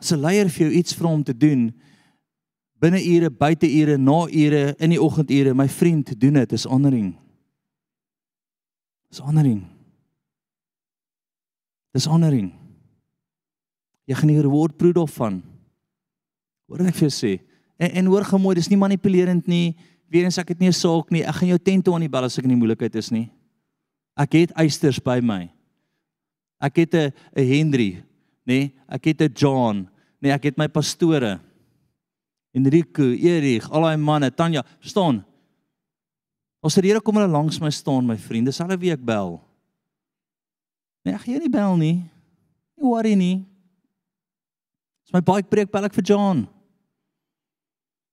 As 0.00 0.12
'n 0.12 0.20
leier 0.20 0.48
vir 0.48 0.66
jou 0.66 0.72
iets 0.78 0.94
vra 0.94 1.08
om 1.08 1.24
te 1.24 1.36
doen 1.36 1.72
binne 2.84 3.00
ure, 3.00 3.30
buite 3.30 3.68
ure, 3.68 3.96
na 3.96 4.26
ure, 4.28 4.74
in 4.78 4.92
die 4.92 5.00
oggendure, 5.00 5.54
my 5.56 5.68
vriend, 5.72 6.12
doen 6.20 6.36
dit, 6.40 6.52
is 6.52 6.66
honoring. 6.68 7.14
Dis 9.08 9.22
honoring. 9.24 9.62
Dis 11.94 12.08
honoring. 12.10 12.50
Jy 14.04 14.18
gaan 14.18 14.32
die 14.32 14.42
reward 14.44 14.76
proe 14.76 14.92
daarvan. 14.92 15.40
Hoor 16.68 16.82
wat 16.82 16.90
ek 16.90 16.98
vir 16.98 17.08
jou 17.08 17.14
sê. 17.14 17.32
En 17.80 17.94
en 18.02 18.10
hoor 18.12 18.26
gou 18.28 18.40
mooi, 18.42 18.56
dis 18.58 18.68
nie 18.68 18.80
manipulerend 18.80 19.48
nie. 19.48 19.76
Weer 20.12 20.26
eens 20.28 20.38
ek 20.38 20.52
het 20.52 20.60
nie 20.60 20.68
'n 20.68 20.76
saak 20.76 21.10
nie. 21.10 21.22
Ek 21.22 21.40
gaan 21.40 21.48
jou 21.48 21.58
tent 21.58 21.84
toe 21.84 21.94
aan 21.94 22.04
die 22.04 22.12
bel 22.12 22.24
as 22.24 22.38
ek 22.38 22.44
in 22.44 22.50
die 22.50 22.60
moeilikheid 22.60 22.94
is 22.96 23.10
nie. 23.10 23.30
Ek 24.16 24.36
het 24.38 24.54
eisters 24.58 25.00
by 25.02 25.18
my. 25.22 25.48
Ek 26.62 26.76
het 26.76 26.94
'n 26.94 27.12
'n 27.36 27.48
Henry, 27.48 28.04
nê? 28.46 28.46
Nee? 28.46 28.74
Ek 28.88 29.04
het 29.04 29.20
'n 29.20 29.32
John, 29.34 29.76
nê? 29.84 29.88
Nee, 30.20 30.32
ek 30.32 30.44
het 30.44 30.56
my 30.56 30.68
pastore. 30.68 31.40
Enrico, 32.54 33.02
Erich, 33.02 33.68
al 33.70 33.82
daai 33.82 33.96
manne, 33.96 34.30
Tanya, 34.30 34.64
staan. 34.80 35.24
As 36.62 36.74
die 36.74 36.88
Here 36.88 37.00
kom 37.00 37.16
hulle 37.16 37.28
langs 37.28 37.60
my 37.60 37.68
staan, 37.68 38.06
my 38.06 38.16
vriende, 38.16 38.52
hulle 38.54 38.78
wie 38.78 38.92
ek 38.92 39.04
bel. 39.04 39.42
Nee, 41.04 41.14
ek 41.14 41.26
gee 41.26 41.38
nie 41.38 41.50
bel 41.52 41.76
nie. 41.76 42.10
Nie 42.78 42.86
worry 42.86 43.14
nie. 43.14 43.44
As 45.04 45.12
my 45.12 45.20
bike 45.20 45.50
breek, 45.50 45.70
bel 45.70 45.84
ek 45.84 45.92
vir 45.92 46.04
John. 46.04 46.46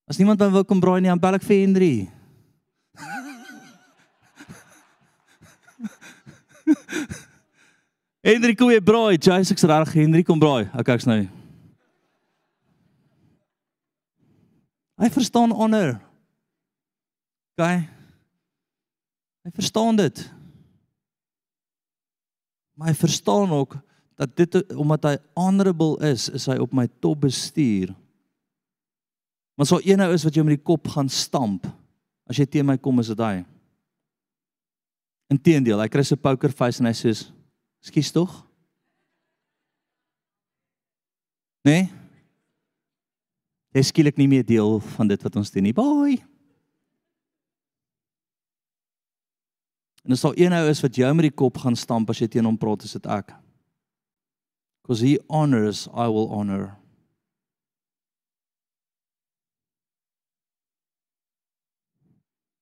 As 0.09 0.17
niemand 0.19 0.39
my 0.39 0.49
wil 0.51 0.65
kom 0.67 0.81
braai 0.81 0.99
nie, 0.99 1.07
dan 1.07 1.21
bel 1.21 1.37
ek 1.37 1.45
vir 1.47 1.61
Henry. 1.61 2.09
Henry 8.27 8.55
kom 8.55 8.67
weer 8.71 8.83
braai. 8.83 9.17
Jy's 9.17 9.51
ek's 9.53 9.65
reg. 9.69 9.93
Henry 9.93 10.23
kom 10.23 10.39
braai. 10.39 10.69
Okay, 10.77 10.95
ek's 10.95 11.09
nou. 11.09 11.23
Hy 15.01 15.09
verstaan 15.09 15.51
onder. 15.51 15.95
Okay. 17.57 17.87
Hy 19.41 19.51
verstaan 19.57 19.97
dit. 19.97 20.21
Maar 22.77 22.91
hy 22.91 22.97
verstaan 22.97 23.49
ook 23.49 23.77
dat 24.21 24.35
dit 24.37 24.73
omdat 24.77 25.03
hy 25.03 25.15
honorable 25.33 25.97
is, 26.05 26.29
is 26.29 26.45
hy 26.45 26.59
op 26.61 26.73
my 26.77 26.85
top 27.01 27.23
bestuur. 27.25 27.89
Maar 29.57 29.65
so 29.69 29.81
een 29.81 29.97
nou 29.97 30.11
is 30.13 30.23
wat 30.25 30.37
jy 30.37 30.45
met 30.45 30.59
die 30.59 30.65
kop 30.65 30.87
gaan 30.93 31.09
stamp. 31.09 31.65
As 32.29 32.37
jy 32.37 32.45
teen 32.45 32.65
my 32.69 32.77
kom 32.77 33.01
is 33.01 33.09
dit 33.11 33.21
hy. 33.21 33.41
Inteendeel, 35.31 35.79
hy 35.79 35.87
kry 35.91 36.03
sy 36.03 36.17
poker 36.19 36.51
face 36.51 36.81
en 36.83 36.89
hy 36.89 36.95
sê: 36.97 37.13
"Skus 37.79 38.11
tog?" 38.11 38.33
Nee. 41.63 41.87
Jy 43.71 43.83
skielik 43.87 44.17
nie 44.19 44.27
meer 44.27 44.43
deel 44.43 44.79
van 44.97 45.07
dit 45.07 45.21
wat 45.23 45.35
ons 45.39 45.51
doen 45.53 45.63
nie. 45.63 45.75
Bye. 45.75 46.19
En 50.03 50.17
as 50.17 50.25
daar 50.25 50.35
een 50.35 50.53
ou 50.57 50.65
is 50.67 50.81
wat 50.81 50.97
jou 50.97 51.13
met 51.13 51.29
die 51.29 51.37
kop 51.43 51.61
gaan 51.61 51.77
stamp 51.77 52.09
as 52.09 52.19
jy 52.19 52.27
teen 52.27 52.45
hom 52.49 52.57
praat, 52.57 52.83
is 52.83 52.97
dit 52.97 53.05
ek. 53.05 53.31
Because 54.81 55.05
he 55.05 55.19
honors, 55.29 55.87
I 55.93 56.09
will 56.09 56.27
honor. 56.33 56.80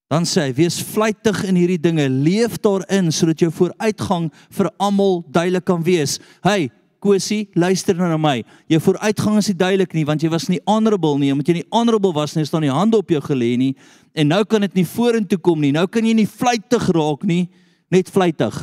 Dan 0.09 0.25
sê 0.25 0.47
hy: 0.47 0.53
"Wees 0.57 0.81
vlytig 0.81 1.43
in 1.45 1.55
hierdie 1.55 1.81
dinge, 1.81 2.09
leef 2.09 2.57
daarin 2.57 3.11
sodat 3.11 3.39
jou 3.39 3.51
vooruitgang 3.51 4.31
vir 4.49 4.71
almal 4.79 5.23
duidelik 5.29 5.65
kan 5.65 5.83
wees." 5.83 6.19
Hey, 6.41 6.71
Kosie, 6.99 7.47
luister 7.55 7.95
nou 7.95 8.09
na 8.09 8.17
my. 8.17 8.43
Jou 8.67 8.79
vooruitgang 8.83 9.37
is 9.39 9.47
nie 9.47 9.55
duidelik 9.55 9.93
nie 9.95 10.05
want 10.05 10.21
jy 10.21 10.29
was 10.29 10.49
nie 10.49 10.59
honorable 10.67 11.17
nie. 11.19 11.31
Omdat 11.31 11.47
jy 11.47 11.53
nie 11.53 11.69
honorable 11.71 12.11
was 12.13 12.35
nie, 12.35 12.43
staan 12.45 12.65
die 12.67 12.73
hande 12.73 12.97
op 12.97 13.09
jou 13.09 13.21
gelê 13.23 13.53
nie. 13.57 13.75
En 14.13 14.27
nou 14.27 14.43
kan 14.43 14.61
dit 14.61 14.81
nie 14.81 14.85
vorentoe 14.85 15.39
kom 15.39 15.61
nie. 15.61 15.71
Nou 15.71 15.85
kan 15.87 16.03
jy 16.03 16.13
nie 16.13 16.27
vlytig 16.27 16.89
raak 16.95 17.23
nie, 17.23 17.47
net 17.89 18.11
vlytig. 18.11 18.59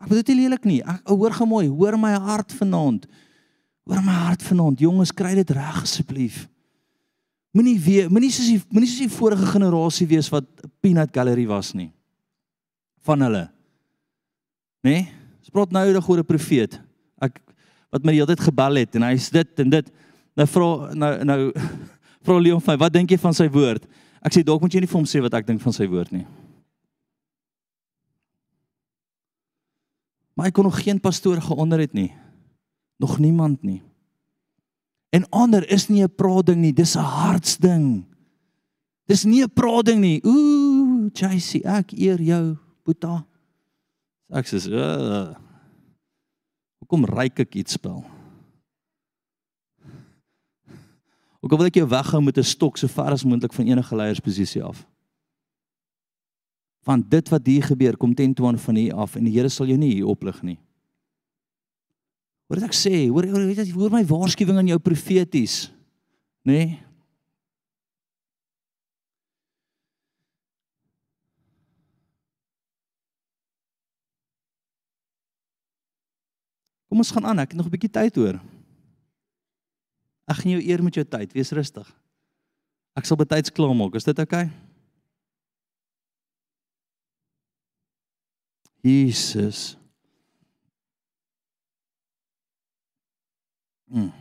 Ek 0.00 0.08
bedoel 0.08 0.24
dit 0.24 0.36
lelik 0.36 0.64
nie. 0.64 0.80
Ek 0.80 1.12
hoor 1.12 1.36
gou 1.36 1.46
mooi, 1.48 1.68
hoor 1.68 1.98
my 2.00 2.14
hart 2.16 2.52
vanaand. 2.56 3.06
Hoor 3.84 4.00
my 4.04 4.16
hart 4.26 4.42
vanaand. 4.44 4.80
Jonges, 4.80 5.12
kry 5.12 5.34
dit 5.36 5.52
reg 5.56 5.82
asseblief. 5.82 6.46
Moenie 7.54 7.76
weer, 7.78 8.08
moenie 8.10 8.32
soos 8.34 8.48
die 8.50 8.58
moenie 8.74 8.88
soos 8.90 9.04
die 9.04 9.14
vorige 9.14 9.46
generasie 9.46 10.06
wees 10.10 10.30
wat 10.32 10.46
Peanut 10.82 11.12
Gallery 11.14 11.46
was 11.46 11.70
nie. 11.78 11.92
Van 13.06 13.22
hulle. 13.22 13.44
Né? 14.82 14.90
Nee? 14.90 15.04
Ons 15.44 15.52
praat 15.54 15.74
nou 15.76 15.84
oor 15.86 15.98
'n 16.00 16.06
goeie 16.08 16.24
profeet. 16.26 16.80
Ek 17.22 17.38
wat 17.92 18.02
my 18.02 18.10
die 18.10 18.18
hele 18.18 18.34
tyd 18.34 18.42
gebel 18.42 18.74
het 18.82 18.96
en 18.96 19.02
hy's 19.02 19.30
dit 19.30 19.60
en 19.60 19.70
dit. 19.70 19.92
Nou 20.34 20.46
vra 20.46 20.94
nou 20.94 21.12
nou 21.24 21.52
vra 22.24 22.38
Leon 22.40 22.60
vir 22.60 22.74
my, 22.74 22.78
wat 22.80 22.92
dink 22.92 23.10
jy 23.10 23.18
van 23.18 23.34
sy 23.34 23.46
woord? 23.48 23.86
Ek 24.24 24.32
sê 24.32 24.42
dalk 24.42 24.60
moet 24.60 24.74
jy 24.74 24.80
nie 24.80 24.90
vir 24.90 24.98
hom 24.98 25.06
sê 25.06 25.20
wat 25.22 25.34
ek 25.34 25.46
dink 25.46 25.60
van 25.60 25.72
sy 25.72 25.86
woord 25.86 26.10
nie. 26.10 26.26
Maar 30.34 30.50
ek 30.50 30.54
kon 30.54 30.66
nog 30.66 30.82
geen 30.82 30.98
pastoor 30.98 31.38
geonder 31.38 31.78
het 31.78 31.94
nie. 31.94 32.10
Nog 32.98 33.18
niemand 33.18 33.62
nie. 33.62 33.82
En 35.14 35.28
ander 35.30 35.62
is 35.70 35.86
nie 35.88 36.02
'n 36.02 36.14
praatding 36.14 36.60
nie, 36.60 36.72
dis 36.72 36.96
'n 36.96 37.02
hartsding. 37.02 38.04
Dis 39.06 39.24
nie 39.24 39.42
'n 39.42 39.52
praatding 39.52 40.00
nie. 40.00 40.20
Ooh, 40.24 41.10
JC, 41.12 41.62
ek 41.64 41.92
eer 41.92 42.20
jou, 42.20 42.56
Boeta. 42.84 43.26
Ek 44.30 44.46
sê, 44.46 44.58
uh, 44.72 45.34
"Hoekom 46.80 47.04
ryk 47.04 47.38
ek 47.38 47.54
iets 47.54 47.72
spel?" 47.72 48.04
Hoekom 51.40 51.58
wil 51.58 51.66
ek 51.66 51.76
jou 51.76 51.88
weghou 51.88 52.22
met 52.22 52.38
'n 52.38 52.42
stok 52.42 52.78
so 52.78 52.88
ver 52.88 53.12
as 53.12 53.24
moontlik 53.24 53.52
van 53.52 53.66
enige 53.66 53.96
leiersposisie 53.96 54.62
af? 54.62 54.86
Want 56.84 57.10
dit 57.10 57.28
wat 57.28 57.46
hier 57.46 57.62
gebeur 57.62 57.96
kom 57.96 58.14
teen 58.14 58.34
toe 58.34 58.46
aan 58.46 58.58
van 58.58 58.74
hier 58.74 58.94
af 58.94 59.16
en 59.16 59.24
die 59.24 59.32
Here 59.32 59.48
sal 59.48 59.66
jou 59.66 59.76
nie 59.76 59.92
hier 59.92 60.06
oplig 60.06 60.42
nie. 60.42 60.58
Wat 62.48 62.64
ek 62.66 62.76
sê, 62.76 63.06
hoor 63.08 63.24
hoor 63.30 63.46
weet 63.48 63.62
jy 63.64 63.72
hoor 63.72 63.92
my 63.92 64.02
waarskuwing 64.04 64.58
aan 64.60 64.72
jou 64.74 64.80
profeties, 64.82 65.70
nê? 66.44 66.58
Nee? 66.58 66.80
Kom 76.94 77.00
ons 77.02 77.10
gaan 77.10 77.24
aan, 77.26 77.40
ek 77.42 77.50
het 77.50 77.58
nog 77.58 77.66
'n 77.66 77.74
bietjie 77.74 77.90
tyd 77.90 78.14
hoor. 78.14 78.36
Ek 80.30 80.36
gaan 80.36 80.52
jou 80.52 80.62
eer 80.62 80.82
met 80.82 80.94
jou 80.94 81.04
tyd, 81.04 81.32
wees 81.32 81.50
rustig. 81.50 81.88
Ek 82.94 83.04
sal 83.04 83.16
betyds 83.16 83.50
klaar 83.50 83.74
maak, 83.74 83.94
is 83.94 84.04
dit 84.04 84.18
oukei? 84.18 84.46
Okay? 84.46 84.64
Jesus. 88.84 89.76
Mm. 93.94 94.12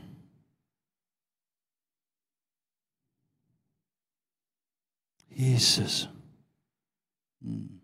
Jesus. 5.28 6.10
Mm. 7.38 7.82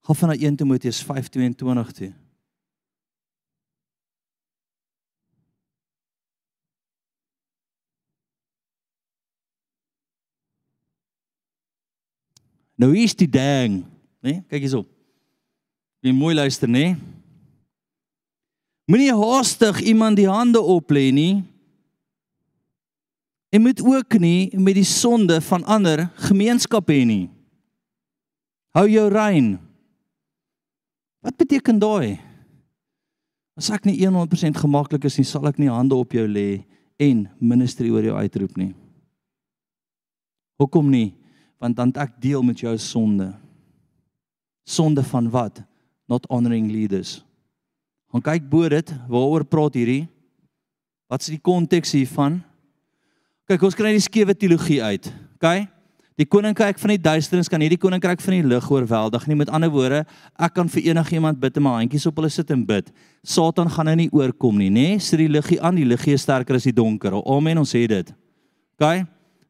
Gaan 0.00 0.16
van 0.16 0.28
na 0.28 0.34
1 0.34 0.56
Timoteus 0.56 1.04
5:22 1.04 1.92
toe. 1.92 2.14
Nou 12.74 12.96
hier's 12.96 13.16
die 13.16 13.28
ding, 13.28 13.84
né? 14.20 14.30
Nee? 14.30 14.44
Kyk 14.46 14.60
hierop. 14.60 14.95
Wie 16.00 16.12
mooi 16.12 16.34
luister, 16.34 16.68
né? 16.68 16.92
Nee? 16.92 17.14
Moenie 18.86 19.14
haastig 19.14 19.80
iemand 19.82 20.16
die 20.16 20.28
hande 20.30 20.60
oplê 20.62 21.10
nie. 21.10 21.42
En 23.50 23.62
moet 23.62 23.82
ook 23.82 24.18
nie 24.22 24.54
met 24.58 24.76
die 24.78 24.86
sonde 24.86 25.40
van 25.42 25.64
ander 25.64 26.06
gemeenskap 26.28 26.86
hê 26.90 27.02
nie. 27.06 27.24
Hou 28.78 28.86
jou 28.86 29.08
rein. 29.10 29.56
Wat 31.24 31.34
beteken 31.40 31.80
daai? 31.82 32.20
As 33.58 33.72
ek 33.74 33.88
nie 33.88 33.96
100% 34.04 34.60
gemaklik 34.60 35.06
is 35.08 35.16
nie, 35.18 35.26
sal 35.26 35.48
ek 35.50 35.58
nie 35.58 35.72
hande 35.72 35.96
op 35.96 36.12
jou 36.14 36.26
lê 36.28 36.62
en 37.02 37.24
ministerie 37.40 37.90
oor 37.90 38.04
jou 38.04 38.14
uitroep 38.14 38.54
nie. 38.60 38.74
Hoekom 40.60 40.92
nie? 40.92 41.16
Want 41.58 41.74
dan 41.80 41.90
ek 41.98 42.20
deel 42.22 42.44
met 42.44 42.60
jou 42.62 42.76
sonde. 42.78 43.32
Sonde 44.68 45.02
van 45.02 45.30
wat? 45.32 45.64
Not 46.06 46.26
honoring 46.30 46.70
leaders. 46.70 47.20
Gaan 48.14 48.22
kyk 48.22 48.44
bo 48.50 48.68
dit, 48.70 48.92
waaroor 49.10 49.44
praat 49.44 49.74
hierdie? 49.78 50.04
Wat 51.10 51.22
is 51.22 51.32
die 51.34 51.42
konteks 51.42 51.94
hiervan? 51.94 52.40
Kyk, 53.46 53.62
ons 53.66 53.78
kry 53.78 53.92
die 53.94 54.02
skewe 54.02 54.34
teologie 54.34 54.80
uit. 54.82 55.08
OK? 55.36 55.66
Die 56.16 56.24
koninkryk 56.24 56.78
van 56.80 56.94
die 56.94 57.02
duisternis 57.02 57.50
kan 57.52 57.60
hierdie 57.60 57.78
koninkryk 57.78 58.22
van 58.24 58.38
die 58.38 58.46
lig 58.48 58.68
oorweldig 58.72 59.26
nie. 59.28 59.36
Met 59.36 59.50
ander 59.52 59.70
woorde, 59.70 60.00
ek 60.40 60.54
kan 60.56 60.70
vir 60.72 60.88
enigiemand 60.88 61.38
bid 61.42 61.58
en 61.60 61.66
my 61.66 61.74
handjies 61.76 62.06
op 62.08 62.22
hulle 62.22 62.30
sit 62.32 62.50
en 62.54 62.62
bid. 62.66 62.88
Satan 63.26 63.68
gaan 63.70 63.90
nou 63.90 63.96
nie 64.00 64.08
oorkom 64.16 64.56
nie, 64.62 64.70
nê? 64.72 64.86
Sit 65.02 65.20
die 65.20 65.28
liggie 65.28 65.60
aan, 65.60 65.76
die 65.76 65.84
liggie 65.86 66.16
is 66.16 66.24
sterker 66.24 66.56
as 66.56 66.66
die 66.66 66.74
donker. 66.74 67.18
Amen, 67.20 67.60
ons 67.60 67.74
sê 67.76 67.84
dit. 67.90 68.14
OK? 68.78 69.04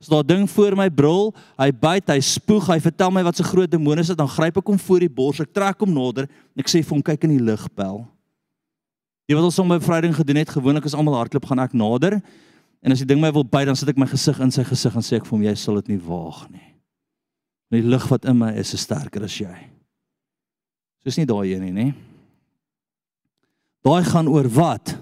As 0.06 0.12
daar 0.12 0.22
ding 0.22 0.46
voor 0.46 0.76
my 0.78 0.86
brul, 0.94 1.32
hy 1.58 1.72
byt, 1.74 2.14
hy 2.14 2.20
spoeg, 2.22 2.70
hy 2.70 2.78
vertel 2.84 3.10
my 3.10 3.24
wat 3.26 3.40
se 3.40 3.46
groot 3.46 3.70
demone 3.70 4.04
is, 4.04 4.14
dan 4.14 4.30
gryp 4.30 4.60
ek 4.62 4.70
hom 4.70 4.78
voor 4.78 5.02
die 5.02 5.10
bors, 5.10 5.42
ek 5.42 5.50
trek 5.50 5.82
hom 5.82 5.90
nader 5.90 6.30
en 6.30 6.62
ek 6.62 6.70
sê 6.70 6.84
vir 6.84 6.94
hom 6.94 7.02
kyk 7.02 7.26
in 7.26 7.34
die 7.34 7.42
ligpel. 7.42 8.04
Jy 9.26 9.34
wat 9.34 9.48
ons 9.48 9.58
om 9.58 9.74
by 9.74 9.80
bevryding 9.82 10.14
gedoen 10.14 10.38
het, 10.38 10.52
gewoonlik 10.54 10.86
is 10.86 10.94
almal 10.94 11.18
hardloop 11.18 11.48
gaan 11.50 11.64
ek 11.64 11.74
nader 11.74 12.20
En 12.86 12.94
as 12.94 13.02
die 13.02 13.08
ding 13.08 13.18
my 13.18 13.32
wil 13.34 13.42
byt, 13.42 13.66
dan 13.66 13.78
sit 13.78 13.88
ek 13.90 13.98
my 13.98 14.06
gesig 14.06 14.38
in 14.42 14.52
sy 14.54 14.62
gesig 14.66 14.94
en 14.94 15.04
sê 15.04 15.18
ek 15.18 15.24
vir 15.26 15.34
hom 15.34 15.46
jy 15.46 15.54
sal 15.58 15.80
dit 15.80 15.94
nie 15.94 16.02
waag 16.06 16.44
nie. 16.52 16.68
Die 17.74 17.82
lig 17.82 18.04
wat 18.12 18.28
in 18.30 18.38
my 18.38 18.52
is 18.60 18.70
is 18.76 18.84
sterker 18.86 19.24
as 19.26 19.34
jy. 19.40 19.54
Soos 21.02 21.18
nie 21.18 21.26
daai 21.26 21.50
een 21.50 21.64
nie, 21.66 21.72
nê? 21.74 21.86
Daai 23.86 24.06
gaan 24.06 24.30
oor 24.30 24.46
wat? 24.54 24.94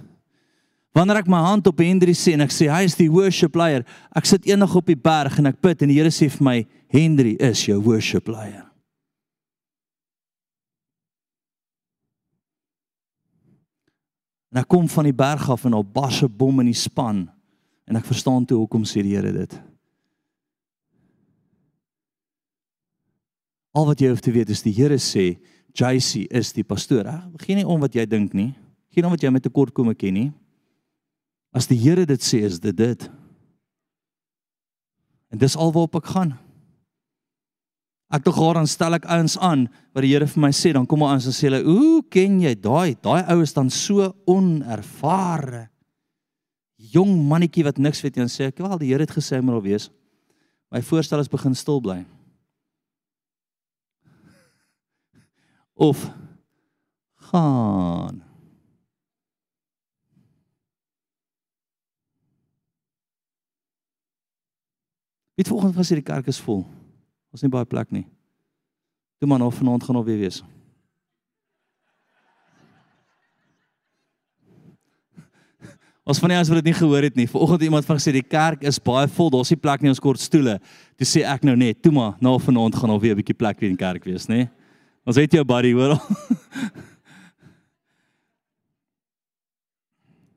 Wanneer 0.94 1.24
ek 1.24 1.30
my 1.30 1.40
hand 1.42 1.66
op 1.66 1.80
Hendrie 1.82 2.14
sê 2.14 2.36
en 2.36 2.44
ek 2.44 2.52
sê 2.54 2.68
hy 2.70 2.84
is 2.86 2.94
die 2.94 3.10
worship 3.10 3.56
leier, 3.58 3.82
ek 4.14 4.28
sit 4.30 4.44
eendag 4.46 4.76
op 4.78 4.86
die 4.86 4.98
berg 4.98 5.40
en 5.40 5.50
ek 5.50 5.58
bid 5.64 5.82
en 5.82 5.90
die 5.90 5.96
Here 5.98 6.12
sê 6.14 6.28
vir 6.30 6.46
my 6.46 6.54
Hendrie 6.94 7.34
is 7.42 7.64
jou 7.66 7.80
worship 7.82 8.30
leier. 8.30 8.62
En 14.54 14.60
ek 14.62 14.68
kom 14.70 14.86
van 14.86 15.08
die 15.08 15.16
berg 15.18 15.48
af 15.50 15.64
en 15.66 15.74
al 15.74 15.82
barse 15.82 16.28
bom 16.30 16.62
in 16.62 16.70
die 16.70 16.78
span. 16.78 17.24
En 17.90 17.98
ek 17.98 18.06
verstaan 18.06 18.46
toe 18.46 18.60
hoekom 18.60 18.86
sê 18.86 19.02
die 19.02 19.16
Here 19.16 19.32
dit. 19.34 19.56
Al 23.74 23.90
wat 23.90 23.98
jy 23.98 24.12
hoef 24.12 24.22
te 24.22 24.30
weet 24.30 24.54
is 24.54 24.62
die 24.62 24.76
Here 24.76 25.00
sê 25.02 25.32
JC 25.74 26.28
is 26.30 26.54
die 26.54 26.62
pastoor. 26.62 27.10
Geen 27.42 27.58
nie 27.58 27.66
om 27.66 27.82
wat 27.82 27.98
jy 27.98 28.06
dink 28.06 28.30
nie. 28.30 28.52
Geen 28.94 29.10
om 29.10 29.18
wat 29.18 29.26
jy 29.26 29.34
met 29.34 29.42
tekortkome 29.42 29.98
ken 29.98 30.14
nie. 30.14 30.30
As 31.54 31.68
die 31.70 31.78
Here 31.78 32.06
dit 32.06 32.22
sê 32.22 32.42
is 32.44 32.58
dit 32.60 32.76
dit. 32.76 33.10
En 35.30 35.38
dis 35.38 35.56
alwaarop 35.56 36.00
ek 36.02 36.10
gaan. 36.14 36.34
Ek 38.14 38.22
tog 38.26 38.36
gaan 38.38 38.60
dan 38.60 38.70
stel 38.70 38.94
ek 38.98 39.06
ouens 39.10 39.38
aan 39.38 39.68
wat 39.94 40.02
die 40.02 40.12
Here 40.12 40.26
vir 40.26 40.42
my 40.42 40.50
sê, 40.54 40.74
dan 40.74 40.86
kom 40.86 41.02
maar 41.02 41.14
aan 41.14 41.22
en 41.22 41.34
sê 41.34 41.48
hulle, 41.48 41.62
"Ooh, 41.62 42.02
ken 42.10 42.40
jy 42.40 42.54
daai? 42.54 42.98
Daai 43.00 43.22
ou 43.30 43.42
is 43.42 43.54
dan 43.54 43.70
so 43.70 44.14
onervare." 44.26 45.70
jong 46.94 47.14
mannetjie 47.28 47.64
wat 47.66 47.78
niks 47.80 48.02
weet 48.04 48.18
en 48.22 48.30
sê 48.30 48.50
ek 48.50 48.60
wel 48.62 48.78
die 48.80 48.92
Here 48.92 49.04
het 49.04 49.14
gesê 49.14 49.40
moet 49.42 49.58
al 49.58 49.64
wees. 49.64 49.88
My 50.72 50.82
voorstel 50.82 51.22
is 51.22 51.30
begin 51.30 51.54
stil 51.54 51.80
bly. 51.80 52.02
Of 55.74 56.06
gaan. 57.30 58.23
Wie 65.34 65.46
volgens 65.46 65.74
was 65.74 65.88
hierdie 65.90 66.06
kerk 66.06 66.26
is 66.30 66.40
vol. 66.40 66.64
Ons 67.34 67.42
nie 67.42 67.50
baie 67.50 67.66
plek 67.66 67.90
nie. 67.90 68.06
Toe 69.18 69.28
man 69.28 69.42
of 69.42 69.56
vanaand 69.58 69.84
gaan 69.84 69.96
nog 69.98 70.06
weer 70.06 70.18
wees. 70.22 70.42
Ons 76.04 76.18
van 76.20 76.28
die 76.28 76.36
ouens 76.36 76.50
wat 76.52 76.58
dit 76.60 76.68
nie 76.68 76.76
gehoor 76.76 77.02
het 77.06 77.14
nie. 77.16 77.24
Vanoggend 77.30 77.62
het 77.62 77.66
iemand 77.70 77.86
van 77.88 77.96
gesê 77.96 78.12
die 78.12 78.22
kerk 78.22 78.62
is 78.68 78.76
baie 78.78 79.08
vol. 79.08 79.30
Daar's 79.32 79.50
nie 79.50 79.58
plek 79.58 79.80
nie, 79.80 79.88
ons 79.88 80.02
kort 80.04 80.20
stoele. 80.20 80.58
Toe 81.00 81.06
sê 81.08 81.24
ek 81.24 81.46
nou 81.48 81.56
net, 81.56 81.80
toe 81.82 81.92
maar, 81.96 82.12
nou 82.22 82.36
vanaand 82.44 82.76
gaan 82.76 82.92
al 82.92 83.00
weer 83.00 83.14
'n 83.14 83.22
bietjie 83.22 83.38
plek 83.40 83.56
weer 83.60 83.70
in 83.70 83.76
die 83.76 83.84
kerk 83.84 84.04
wees, 84.04 84.28
nê? 84.28 84.48
Ons 85.06 85.16
het 85.16 85.32
jou 85.32 85.44
buddy, 85.44 85.72
hoor. 85.72 85.96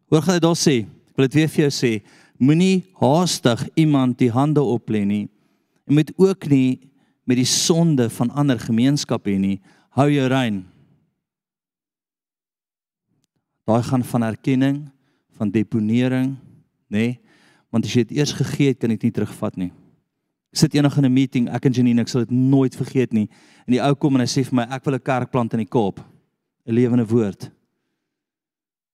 Hoor 0.09 0.21
gaan 0.21 0.33
dit 0.39 0.41
daar 0.41 0.55
sê. 0.55 0.87
Ek 0.87 1.15
wil 1.19 1.27
dit 1.27 1.33
weer 1.33 1.49
vir 1.51 1.61
jou 1.67 1.71
sê. 1.71 2.01
Moenie 2.37 2.85
haastig 2.99 3.67
iemand 3.75 4.17
die 4.19 4.31
hande 4.31 4.61
oplê 4.61 5.05
nie. 5.05 5.25
Jy 5.87 5.93
moet 5.93 6.11
ook 6.17 6.45
nie 6.51 6.79
met 7.27 7.39
die 7.39 7.47
sonde 7.49 8.09
van 8.09 8.31
ander 8.31 8.59
gemeenskap 8.59 9.25
hê 9.27 9.37
nie. 9.39 9.57
Hou 9.97 10.07
jou 10.11 10.27
rein. 10.29 10.65
Daai 13.67 13.83
gaan 13.83 14.03
van 14.03 14.23
erkenning 14.23 14.85
van 15.37 15.51
deponering, 15.53 16.35
nê? 16.89 16.97
Nee? 16.97 17.17
Want 17.69 17.85
as 17.85 17.93
jy 17.93 18.05
dit 18.07 18.17
eers 18.17 18.31
gegee 18.33 18.71
het, 18.71 18.79
kan 18.81 18.89
dit 18.93 19.03
nie 19.05 19.13
terugvat 19.13 19.57
nie. 19.59 19.69
Ek 20.55 20.61
sit 20.63 20.77
eendag 20.77 20.95
in 20.97 21.05
'n 21.05 21.13
meeting, 21.13 21.49
ek 21.49 21.65
en 21.65 21.73
Janine, 21.73 22.01
ek 22.01 22.07
sal 22.07 22.25
dit 22.25 22.31
nooit 22.31 22.73
vergeet 22.75 23.13
nie. 23.13 23.29
En 23.67 23.73
die 23.73 23.81
ou 23.81 23.93
kom 23.95 24.15
en 24.15 24.21
hy 24.21 24.25
sê 24.25 24.43
vir 24.43 24.55
my, 24.55 24.63
ek 24.63 24.85
wil 24.85 24.95
'n 24.95 24.99
kerk 24.99 25.31
plant 25.31 25.53
in 25.53 25.59
die 25.59 25.69
Kaap. 25.69 25.99
'n 26.65 26.73
Lewende 26.73 27.05
woord. 27.05 27.51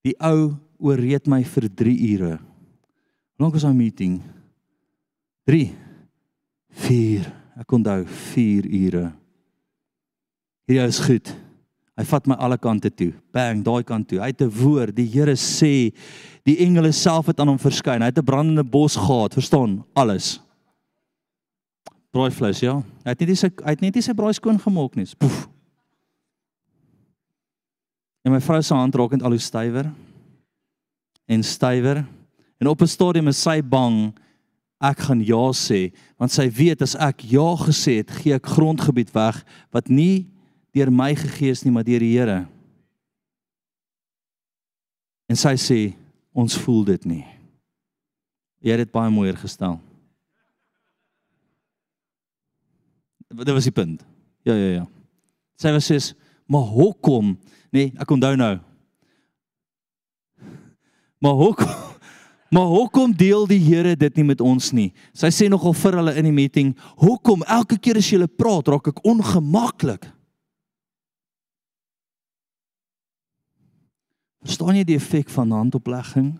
Die 0.04 0.14
ou 0.20 0.56
ooreed 0.78 1.26
my 1.26 1.42
vir 1.44 1.68
3 1.68 2.12
ure. 2.12 2.38
Hoe 3.34 3.46
lank 3.46 3.56
was 3.56 3.66
daai 3.66 3.74
meeting? 3.74 4.20
3 5.44 5.74
4 6.86 7.32
Ek 7.54 7.70
onthou 7.70 8.02
4 8.34 8.66
ure. 8.66 9.08
Hierdie 10.66 10.86
is 10.88 10.98
goed. 11.04 11.30
Hy 11.94 12.04
vat 12.08 12.26
my 12.26 12.36
alle 12.42 12.56
kante 12.58 12.90
toe. 12.90 13.12
Bang, 13.34 13.60
daai 13.62 13.84
kant 13.86 14.08
toe. 14.10 14.18
Hy 14.18 14.32
het 14.32 14.42
'n 14.42 14.50
woord. 14.50 14.94
Die 14.96 15.06
Here 15.06 15.36
sê 15.36 15.94
die 16.42 16.58
engele 16.58 16.90
self 16.92 17.26
het 17.26 17.38
aan 17.38 17.48
hom 17.48 17.58
verskyn. 17.58 18.02
Hy 18.02 18.10
het 18.10 18.18
'n 18.18 18.24
brandende 18.24 18.64
bos 18.64 18.96
gehad, 18.96 19.34
verstaan? 19.34 19.84
Alles. 19.94 20.40
Braaivleis, 22.10 22.60
ja. 22.60 22.82
Hy 23.04 23.10
het 23.10 23.20
net 23.20 23.38
sy 23.38 23.50
hy 23.64 23.70
het 23.70 23.80
net 23.80 24.02
sy 24.02 24.12
braai 24.12 24.34
skoon 24.34 24.58
gemaak 24.58 24.96
nie. 24.96 25.06
Poef. 25.18 25.48
En 28.24 28.32
my 28.32 28.40
vrou 28.40 28.62
se 28.62 28.74
hand 28.74 28.94
raak 28.94 29.10
net 29.10 29.22
al 29.22 29.30
hoe 29.30 29.38
stywer 29.38 29.92
en 31.26 31.42
stywer. 31.42 32.04
En 32.64 32.70
op 32.70 32.80
'n 32.80 32.86
stadium 32.86 33.28
is 33.28 33.42
sy 33.42 33.60
bang 33.62 34.18
ek 34.80 34.98
gaan 34.98 35.24
ja 35.24 35.52
sê, 35.52 35.92
want 36.16 36.32
sy 36.32 36.48
weet 36.50 36.82
as 36.82 36.94
ek 36.96 37.20
ja 37.20 37.56
gesê 37.60 37.96
het, 38.00 38.10
gee 38.10 38.32
ek 38.34 38.46
grondgebied 38.46 39.12
weg 39.12 39.44
wat 39.70 39.88
nie 39.88 40.32
deur 40.72 40.90
my 40.92 41.14
gegee 41.14 41.50
is 41.50 41.62
nie, 41.62 41.72
maar 41.72 41.84
deur 41.84 42.00
die 42.00 42.16
Here. 42.16 42.48
En 45.28 45.36
sy 45.36 45.54
sê 45.56 45.94
ons 46.32 46.56
voel 46.56 46.84
dit 46.84 47.04
nie. 47.04 47.26
Jy 48.60 48.70
het 48.70 48.78
dit 48.78 48.92
baie 48.92 49.10
mooier 49.10 49.36
gestel. 49.36 49.80
Wat 53.28 53.48
was 53.48 53.64
die 53.64 53.72
punt? 53.72 54.04
Ja 54.42 54.54
ja 54.54 54.70
ja. 54.72 54.86
Sy 55.56 55.70
was 55.70 55.90
sê, 55.90 56.16
"Maar 56.46 56.62
hoekom?" 56.62 57.38
Nee, 57.72 57.92
ek 57.98 58.10
onthou 58.10 58.36
nou. 58.36 58.58
Maar 61.20 61.32
hoekom? 61.32 61.93
Maar 62.54 62.70
hoekom 62.70 63.10
deel 63.18 63.48
die 63.50 63.58
Here 63.58 63.96
dit 63.98 64.18
nie 64.20 64.24
met 64.28 64.40
ons 64.40 64.68
nie? 64.70 64.92
Sy 65.10 65.26
sê 65.34 65.46
nogal 65.50 65.74
vir 65.74 65.96
hulle 65.98 66.12
in 66.20 66.28
die 66.28 66.34
meeting, 66.34 66.74
"Hoekom 67.02 67.42
elke 67.50 67.76
keer 67.76 67.96
as 67.96 68.10
jy 68.10 68.26
praat, 68.26 68.68
raak 68.68 68.86
ek 68.88 69.02
ongemaklik?" 69.04 70.06
Verstaan 74.44 74.76
jy 74.76 74.84
die 74.84 74.96
effek 74.96 75.28
van 75.30 75.50
handoplegging? 75.50 76.38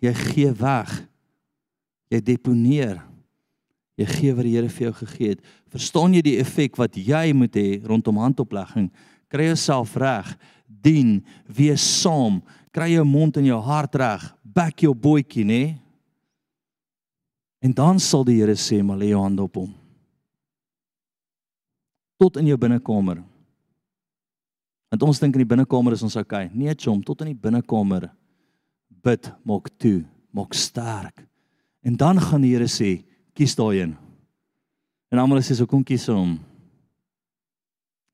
Jy 0.00 0.14
gee 0.14 0.52
weg. 0.52 1.08
Jy 2.10 2.20
deponeer. 2.20 3.02
Jy 3.98 4.06
gee 4.06 4.34
wat 4.34 4.44
die 4.44 4.54
Here 4.54 4.68
vir 4.68 4.86
jou 4.86 5.06
gegee 5.06 5.28
het. 5.28 5.40
Verstaan 5.68 6.14
jy 6.14 6.22
die 6.22 6.38
effek 6.38 6.76
wat 6.76 6.94
jy 6.94 7.32
moet 7.32 7.52
hê 7.52 7.82
rondom 7.84 8.16
handoplegging? 8.16 8.90
Kry 9.28 9.48
jouself 9.50 9.96
reg, 9.96 10.38
dien, 10.66 11.24
wees 11.46 11.82
saam, 12.02 12.42
kry 12.70 12.92
jou 12.92 13.04
mond 13.04 13.36
en 13.36 13.44
jou 13.44 13.60
hart 13.60 13.94
reg, 13.94 14.36
back 14.56 14.80
jou 14.80 14.94
boetjie, 14.96 15.44
nê? 15.44 15.62
En 17.60 17.74
dan 17.76 18.00
sal 18.00 18.24
die 18.24 18.40
Here 18.40 18.54
sê, 18.54 18.82
"Maar 18.82 18.98
lê 18.98 19.08
jou 19.10 19.22
hand 19.22 19.40
op 19.40 19.56
hom." 19.56 19.74
Tot 22.18 22.36
in 22.36 22.46
jou 22.46 22.56
binnekamer. 22.56 23.22
Want 24.90 25.02
ons 25.02 25.18
dink 25.18 25.34
in 25.34 25.44
die 25.44 25.56
binnekamer 25.56 25.92
is 25.92 26.02
ons. 26.02 26.16
Okay. 26.16 26.50
Nee, 26.54 26.74
chom, 26.74 27.02
tot 27.02 27.20
in 27.20 27.26
die 27.26 27.34
binnekamer 27.34 28.10
bid 29.02 29.30
maak 29.44 29.70
toe, 29.78 30.04
maak 30.34 30.54
sterk. 30.54 31.26
En 31.82 31.96
dan 31.96 32.20
gaan 32.20 32.42
die 32.42 32.54
Here 32.54 32.66
sê, 32.66 33.04
kies 33.34 33.54
daai 33.54 33.82
een. 33.82 33.96
En 35.12 35.18
almal 35.18 35.38
sê 35.38 35.54
so 35.54 35.66
kom 35.66 35.84
kies 35.84 36.08
hom. 36.10 36.38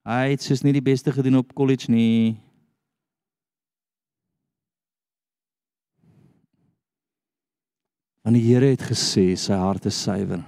Hy 0.04 0.32
het 0.34 0.42
soos 0.42 0.64
nie 0.64 0.72
die 0.72 0.84
beste 0.84 1.12
gedoen 1.14 1.38
op 1.38 1.54
college 1.54 1.90
nie. 1.90 2.36
Want 8.22 8.38
die 8.38 8.44
Here 8.46 8.70
het 8.70 8.82
gesê 8.86 9.32
sy 9.36 9.56
hart 9.58 9.86
is 9.90 9.98
suiwer. 9.98 10.42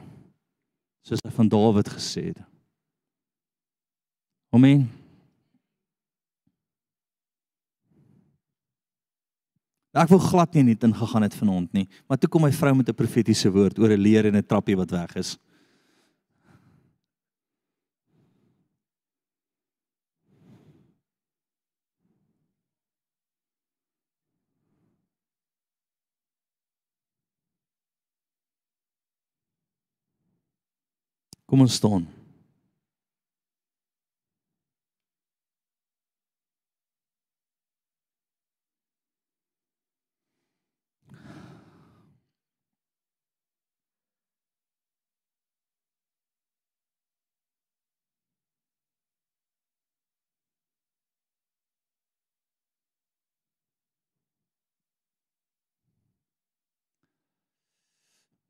Soos 1.04 1.22
hy 1.24 1.32
van 1.34 1.48
Dawid 1.50 1.88
gesê 1.90 2.30
het. 2.30 2.42
Amen. 4.54 4.86
Ek 9.94 10.10
wil 10.10 10.18
glad 10.18 10.54
nie 10.56 10.64
net 10.72 10.82
ingegaan 10.86 11.22
het 11.22 11.34
vanaand 11.38 11.74
nie, 11.74 11.84
maar 12.10 12.18
toe 12.18 12.30
kom 12.30 12.42
my 12.42 12.50
vrou 12.50 12.74
met 12.74 12.88
'n 12.88 12.98
profetiese 12.98 13.50
woord 13.50 13.78
oor 13.78 13.90
'n 13.90 14.00
leer 14.00 14.26
en 14.26 14.36
'n 14.36 14.46
trappie 14.46 14.76
wat 14.76 14.90
weg 14.90 15.16
is. 15.16 15.38
Kom 31.54 31.60
ons 31.62 31.74
staan. 31.78 32.02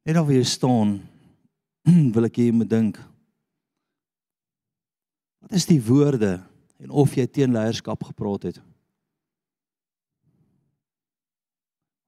Net 0.05 0.17
of 0.17 0.33
jy 0.33 0.41
staan, 0.49 1.03
wil 2.15 2.29
ek 2.29 2.41
hê 2.41 2.49
jy 2.49 2.57
moet 2.57 2.71
dink. 2.71 3.01
Wat 5.45 5.53
is 5.57 5.67
die 5.69 5.81
woorde 5.85 6.39
en 6.81 6.91
of 6.91 7.13
jy 7.17 7.27
teen 7.29 7.53
leierskap 7.53 8.07
gepraat 8.09 8.49
het? 8.49 8.61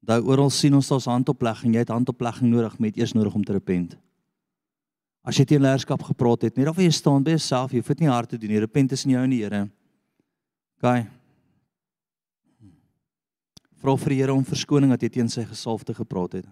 Daai 0.06 0.22
oral 0.22 0.52
sien 0.54 0.74
ons 0.78 0.88
daar's 0.88 1.08
handoplegging, 1.10 1.74
jy 1.74 1.82
het 1.82 1.92
handoplegging 1.92 2.52
nodig 2.52 2.76
met 2.80 2.96
eers 2.96 3.12
nodig 3.16 3.34
om 3.34 3.44
te 3.44 3.56
repent. 3.56 3.96
As 5.26 5.36
jy 5.36 5.44
teen 5.50 5.64
leierskap 5.64 6.04
gepraat 6.06 6.46
het, 6.46 6.56
net 6.56 6.70
of 6.70 6.78
jy 6.80 6.88
staan 6.94 7.24
by 7.26 7.34
jouself, 7.34 7.74
jy 7.74 7.82
hoef 7.82 7.90
dit 7.92 8.04
nie 8.04 8.12
hard 8.12 8.30
te 8.30 8.38
doen 8.38 8.54
nie. 8.54 8.62
Repent 8.62 8.94
is 8.94 9.02
in 9.04 9.16
jou 9.16 9.24
en 9.26 9.32
die 9.34 9.42
Here. 9.42 9.64
OK. 10.78 10.92
Vra 13.82 13.96
vir 14.00 14.14
die 14.14 14.20
Here 14.22 14.36
om 14.36 14.46
verskoning 14.46 14.94
dat 14.94 15.02
jy 15.02 15.10
teen 15.18 15.32
sy 15.32 15.44
gesalfde 15.48 15.96
gepraat 15.98 16.38
het 16.38 16.46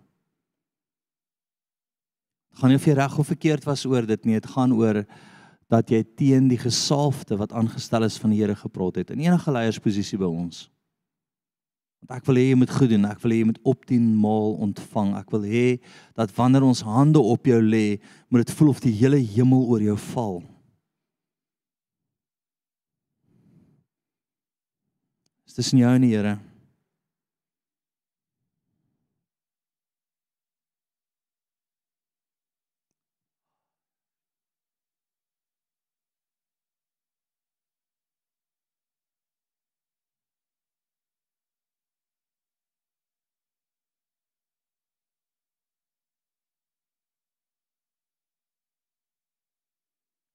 gaan 2.59 2.70
nie 2.70 2.78
of 2.78 2.86
jy 2.86 2.94
reg 2.98 3.18
of 3.18 3.31
verkeerd 3.31 3.64
was 3.66 3.85
oor 3.86 4.06
dit 4.06 4.28
nie, 4.28 4.39
dit 4.39 4.51
gaan 4.51 4.74
oor 4.76 5.02
dat 5.72 5.90
jy 5.90 6.02
teen 6.16 6.47
die 6.51 6.60
gesalfde 6.60 7.39
wat 7.40 7.55
aangestel 7.56 8.06
is 8.06 8.18
van 8.20 8.35
die 8.35 8.43
Here 8.43 8.55
gepraat 8.59 9.01
het 9.01 9.10
in 9.14 9.24
enige 9.24 9.52
leiersposisie 9.52 10.20
by 10.20 10.28
ons. 10.28 10.68
Want 12.05 12.20
ek 12.20 12.26
wil 12.28 12.36
hê 12.36 12.48
jy 12.51 12.56
moet 12.60 12.72
goed 12.76 12.90
doen, 12.93 13.06
ek 13.09 13.22
wil 13.24 13.32
hê 13.32 13.40
jy 13.40 13.48
moet 13.48 13.60
optimaal 13.64 14.59
ontvang. 14.66 15.14
Ek 15.16 15.31
wil 15.32 15.47
hê 15.48 15.66
dat 16.18 16.32
wanneer 16.36 16.66
ons 16.66 16.85
hande 16.85 17.22
op 17.22 17.48
jou 17.48 17.60
lê, 17.64 17.97
moet 18.28 18.44
dit 18.44 18.56
voel 18.59 18.74
of 18.74 18.82
die 18.85 18.93
hele 18.93 19.22
hemel 19.24 19.64
oor 19.72 19.86
jou 19.86 19.97
val. 20.12 20.43
Dis 25.48 25.56
tussen 25.56 25.81
jou 25.81 25.94
en 25.97 26.05
die 26.05 26.12
Here. 26.12 26.36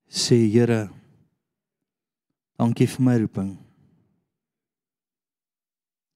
Sê 0.10 0.36
Here 0.50 0.90
dankie 2.58 2.88
vir 2.90 3.06
my 3.06 3.18
roeping. 3.22 3.52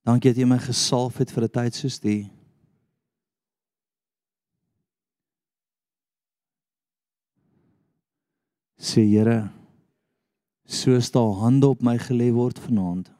Dankie 0.03 0.33
dat 0.33 0.41
jy 0.41 0.47
my 0.49 0.59
gesalf 0.59 1.21
het 1.21 1.31
vir 1.31 1.45
'n 1.45 1.53
tyd 1.53 1.73
soos 1.75 1.99
die. 1.99 2.31
Sê 8.77 9.05
Here 9.05 9.53
soos 10.65 11.11
daar 11.11 11.33
hande 11.39 11.67
op 11.67 11.81
my 11.81 11.97
gelê 11.97 12.33
word 12.33 12.59
vanaand. 12.59 13.11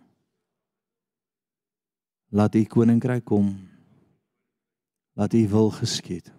Laat 2.31 2.55
u 2.55 2.65
koninkryk 2.65 3.25
kom. 3.25 3.69
Laat 5.15 5.33
u 5.33 5.47
wil 5.47 5.69
geskied. 5.69 6.33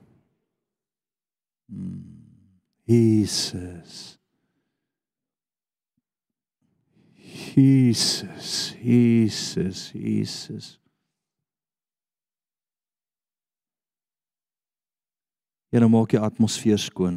Hmm. 1.67 2.25
Jesus. 2.85 4.24
Jesus, 7.35 8.77
Jesus, 8.79 9.91
Jesus. 9.93 10.79
Here 15.75 15.89
maak 15.91 16.13
die 16.15 16.21
atmosfeer 16.23 16.79
skoon. 16.79 17.17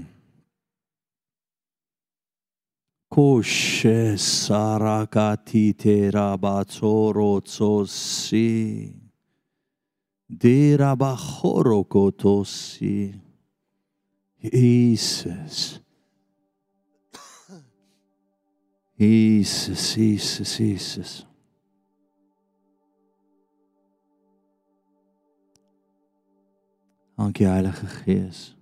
Koshe 3.14 4.18
sarakati 4.18 5.78
terabatsoro 5.78 7.38
tsosi. 7.46 8.90
Derabachoro 10.28 11.84
kotosi. 11.86 13.14
Jesus. 14.42 15.80
Jesus, 18.98 19.96
Jesus, 19.96 20.58
Jesus. 20.58 21.26
Dankie 27.18 27.46
Heilige 27.46 27.86
Gees. 27.86 28.56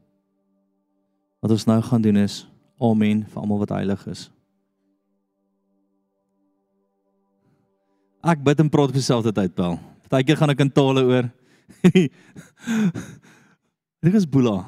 Wat 1.40 1.52
ons 1.52 1.66
nou 1.66 1.82
gaan 1.82 2.02
doen 2.02 2.20
is 2.20 2.44
amen 2.80 3.24
vir 3.30 3.42
almal 3.42 3.62
wat 3.64 3.74
heilig 3.76 4.06
is. 4.12 4.28
Ek 8.26 8.42
bid 8.44 8.64
en 8.64 8.72
praat 8.74 8.92
vir 8.92 9.00
myself 9.00 9.26
dit 9.28 9.38
uit, 9.38 9.54
Paul. 9.56 9.78
Partykeer 10.10 10.40
gaan 10.40 10.52
ek 10.52 10.64
in 10.66 10.72
tale 10.74 11.04
oor. 11.06 11.30
Dit 14.06 14.18
is 14.18 14.26
Boela. 14.30 14.64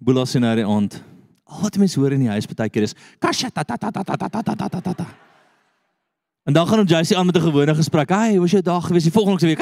Boela 0.00 0.24
sien 0.28 0.44
nou 0.44 0.54
die 0.56 0.66
aand. 0.66 0.98
Al 1.46 1.62
wat 1.62 1.78
mense 1.78 2.00
hoor 2.00 2.12
in 2.16 2.24
die 2.24 2.32
huis 2.32 2.46
baie 2.50 2.70
keer 2.70 2.82
is 2.88 2.94
kasha 3.22 3.50
ta 3.50 3.62
ta 3.62 3.76
ta 3.76 3.90
ta 3.90 4.02
ta 4.02 4.16
ta 4.16 4.28
ta 4.42 4.54
ta 4.56 4.80
ta 4.80 4.92
ta. 4.92 5.06
En 6.46 6.52
dan 6.54 6.66
gaan 6.66 6.78
ons 6.78 6.90
Jessie 6.90 7.16
aan 7.18 7.26
met 7.26 7.36
'n 7.36 7.40
gewone 7.40 7.74
gesprek. 7.74 8.08
Hey, 8.08 8.30
hoe 8.32 8.40
was 8.40 8.50
jou 8.50 8.62
dag 8.62 8.86
gewees? 8.86 9.02
Die 9.02 9.12
volgende 9.12 9.46
week. 9.46 9.58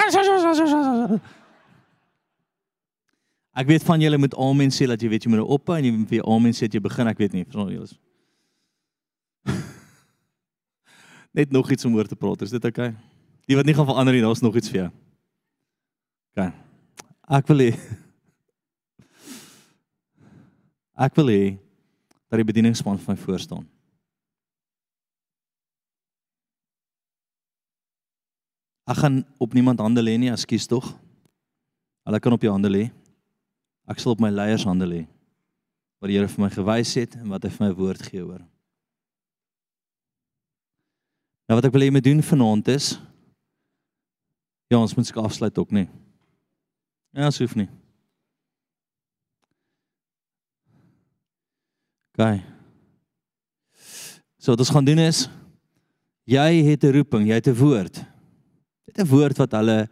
Ek 3.55 3.67
weet 3.67 3.83
van 3.83 4.01
julle 4.01 4.19
moet 4.19 4.35
amen 4.37 4.71
sê 4.71 4.87
dat 4.87 5.01
jy 5.01 5.09
weet 5.09 5.25
jy 5.25 5.31
moet 5.31 5.41
op 5.47 5.69
en 5.69 5.85
jy 5.85 5.93
moet 5.95 6.09
vir 6.09 6.25
amen 6.27 6.53
sê 6.53 6.67
dat 6.67 6.73
jy 6.73 6.81
begin. 6.81 7.07
Ek 7.07 7.19
weet 7.19 7.33
nie, 7.33 7.45
verstaan 7.45 7.71
julle? 7.71 7.89
Net 11.39 11.51
nog 11.51 11.71
iets 11.71 11.85
om 11.85 11.95
oor 11.95 12.07
te 12.07 12.17
praat. 12.17 12.43
Is 12.43 12.51
dit 12.51 12.65
oukei? 12.65 12.89
Okay? 12.89 12.97
Die 13.47 13.57
wat 13.57 13.67
nie 13.67 13.75
gaan 13.75 13.87
verander 13.87 14.15
nie, 14.15 14.23
daar's 14.23 14.41
nog 14.41 14.57
iets 14.57 14.71
vir 14.73 14.81
jou. 14.81 14.91
OK. 16.35 16.53
Ek 17.39 17.47
wil 17.49 17.59
hê 17.59 17.71
Ek 20.95 21.15
wil 21.19 21.31
hê 21.33 21.59
dat 22.35 22.43
die 22.43 22.51
bedieningspan 22.51 22.99
vir 22.99 23.15
my 23.15 23.21
voor 23.23 23.41
staan. 23.43 23.65
Ek 28.91 28.99
gaan 29.01 29.23
op 29.41 29.55
niemand 29.55 29.81
hande 29.81 30.03
lê 30.03 30.17
nie, 30.21 30.33
ekskuus 30.33 30.67
tog. 30.69 30.91
Hulle 32.05 32.21
kan 32.21 32.35
op 32.37 32.43
jou 32.43 32.53
hande 32.53 32.69
lê. 32.69 32.89
Ek 33.89 34.03
sal 34.03 34.13
op 34.13 34.21
my 34.21 34.33
leiers 34.35 34.67
hande 34.67 34.89
lê. 34.89 35.05
Wat 36.03 36.11
die 36.11 36.19
Here 36.19 36.29
vir 36.29 36.43
my 36.43 36.51
gewys 36.53 36.93
het 36.99 37.15
en 37.17 37.31
wat 37.33 37.47
hy 37.47 37.53
vir 37.55 37.65
my 37.65 37.73
woord 37.79 38.03
gee 38.11 38.25
oor. 38.27 38.43
Nou 41.49 41.57
wat 41.61 41.69
ek 41.69 41.77
wil 41.77 41.87
hê 41.87 41.93
moet 41.95 42.05
doen 42.05 42.23
vanaand 42.25 42.73
is 42.75 42.95
Ja, 44.73 44.81
ons 44.81 44.95
moet 44.97 45.07
skaf 45.07 45.29
afsluit 45.29 45.59
ook 45.61 45.71
nie. 45.77 45.85
Ja, 47.15 47.29
ashoef 47.29 47.53
nie. 47.55 47.69
OK. 52.15 52.39
So 54.39 54.53
wat 54.53 54.63
ons 54.63 54.71
gaan 54.71 54.87
doen 54.87 55.01
is 55.03 55.27
jy 56.31 56.63
het 56.63 56.85
'n 56.85 56.93
roeping, 56.95 57.27
jy 57.27 57.35
het 57.35 57.49
'n 57.49 57.59
woord. 57.59 57.97
Jy 58.87 58.93
het 58.93 59.01
'n 59.03 59.11
woord 59.11 59.37
wat 59.39 59.53
hulle 59.53 59.89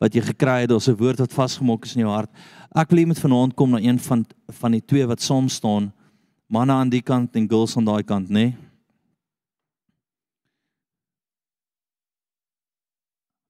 wat 0.00 0.14
jy 0.14 0.20
gekry 0.20 0.60
het, 0.60 0.70
daar's 0.70 0.88
'n 0.88 0.96
woord 0.96 1.18
wat 1.18 1.32
vasgemaak 1.32 1.84
is 1.84 1.96
in 1.96 2.02
jou 2.04 2.12
hart. 2.12 2.30
Ek 2.74 2.90
wil 2.90 2.98
hê 2.98 3.06
met 3.06 3.18
vanaand 3.18 3.54
kom 3.54 3.70
na 3.70 3.78
een 3.78 3.98
van 3.98 4.26
van 4.48 4.72
die 4.72 4.84
twee 4.84 5.06
wat 5.06 5.20
saam 5.20 5.48
staan, 5.48 5.92
manne 6.48 6.72
aan 6.72 6.90
die 6.90 7.02
kant 7.02 7.36
en 7.36 7.48
girls 7.48 7.76
aan 7.76 7.84
daai 7.84 8.02
kant, 8.02 8.28
nê? 8.28 8.32
Nee? 8.32 8.56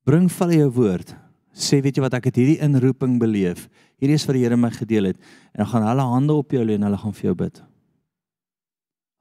Bring 0.05 0.31
val 0.31 0.51
jou 0.51 0.71
woord. 0.71 1.17
Sê 1.55 1.81
weet 1.81 1.97
jy 1.97 2.03
wat 2.03 2.15
ek 2.15 2.25
het 2.25 2.37
hierdie 2.37 2.61
inroeping 2.61 3.19
beleef. 3.19 3.69
Hierdie 3.99 4.15
is 4.15 4.27
wat 4.27 4.35
die 4.35 4.43
Here 4.43 4.57
my 4.57 4.71
gedeel 4.71 5.05
het 5.05 5.17
en 5.55 5.65
dan 5.65 5.67
gaan 5.67 5.87
hulle 5.89 6.03
hande 6.03 6.33
op 6.33 6.51
jou 6.51 6.65
lê 6.65 6.75
en 6.75 6.83
hulle 6.83 6.99
gaan 6.99 7.13
vir 7.13 7.23
jou 7.23 7.35
bid. 7.35 7.63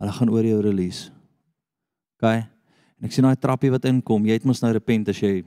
Hulle 0.03 0.13
gaan 0.17 0.31
oor 0.35 0.43
jou 0.43 0.59
release. 0.59 1.07
OK. 2.19 2.27
En 2.27 3.07
ek 3.07 3.15
sien 3.15 3.23
daai 3.23 3.39
trappie 3.39 3.71
wat 3.71 3.87
inkom. 3.87 4.25
Jy 4.27 4.35
het 4.35 4.47
mos 4.47 4.59
nou 4.59 4.73
repent 4.75 5.07
as 5.13 5.21
jy 5.23 5.37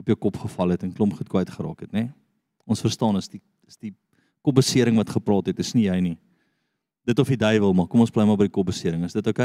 op 0.00 0.08
jou 0.08 0.16
kop 0.18 0.38
geval 0.40 0.72
het 0.72 0.82
en 0.86 0.92
klomp 0.96 1.12
goed 1.18 1.28
kwyt 1.28 1.52
geraak 1.52 1.84
het, 1.84 1.92
né? 1.92 2.06
Nee? 2.06 2.12
Ons 2.64 2.80
verstaan 2.80 3.20
is 3.20 3.28
die 3.28 3.42
is 3.68 3.76
die 3.80 3.92
kopbesering 4.44 4.96
wat 4.96 5.12
gepraat 5.12 5.46
het, 5.48 5.60
is 5.60 5.72
nie 5.76 5.86
jy 5.86 5.98
nie. 6.04 6.16
Dit 7.04 7.20
of 7.20 7.28
die 7.28 7.38
duiwel, 7.40 7.72
maar 7.76 7.86
kom 7.88 8.00
ons 8.00 8.12
bly 8.12 8.24
maar 8.28 8.40
by 8.40 8.48
die 8.48 8.56
kopbesering. 8.56 9.04
Is 9.04 9.16
dit 9.16 9.28
OK? 9.28 9.40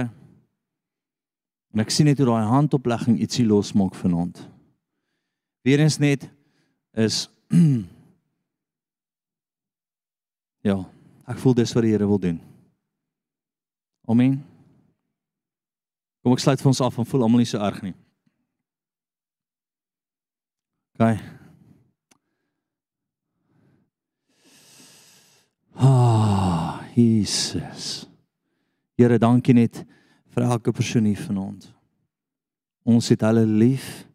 En 1.75 1.83
ek 1.83 1.91
sien 1.93 2.07
net 2.07 2.19
hoe 2.19 2.27
daai 2.31 2.47
handoplegging 2.49 3.19
ietsie 3.19 3.45
losmaak 3.47 3.95
vanaand. 3.95 4.39
Weerens 5.67 5.99
net 5.99 6.27
is 6.95 7.27
Ja, 10.67 10.75
ek 11.27 11.39
voel 11.39 11.55
dis 11.55 11.71
wat 11.75 11.85
die 11.87 11.93
Here 11.93 12.07
wil 12.07 12.19
doen. 12.19 12.39
Amen. 14.09 14.39
Kom 16.23 16.33
ek 16.33 16.41
sluit 16.41 16.61
vir 16.61 16.71
ons 16.71 16.81
af 16.81 16.95
en 16.97 17.05
voel 17.05 17.27
almal 17.27 17.43
nie 17.43 17.49
so 17.49 17.59
erg 17.61 17.83
nie. 17.85 17.93
OK. 20.97 21.19
Ah, 25.79 26.81
Jesus. 26.97 28.07
Here, 28.99 29.21
dankie 29.21 29.55
net 29.55 29.83
vir 30.33 30.43
elke 30.43 30.73
persoon 30.75 31.05
hier 31.07 31.21
vanaand. 31.21 31.69
Ons 32.89 33.11
het 33.13 33.23
hulle 33.23 33.45
lief. 33.45 34.07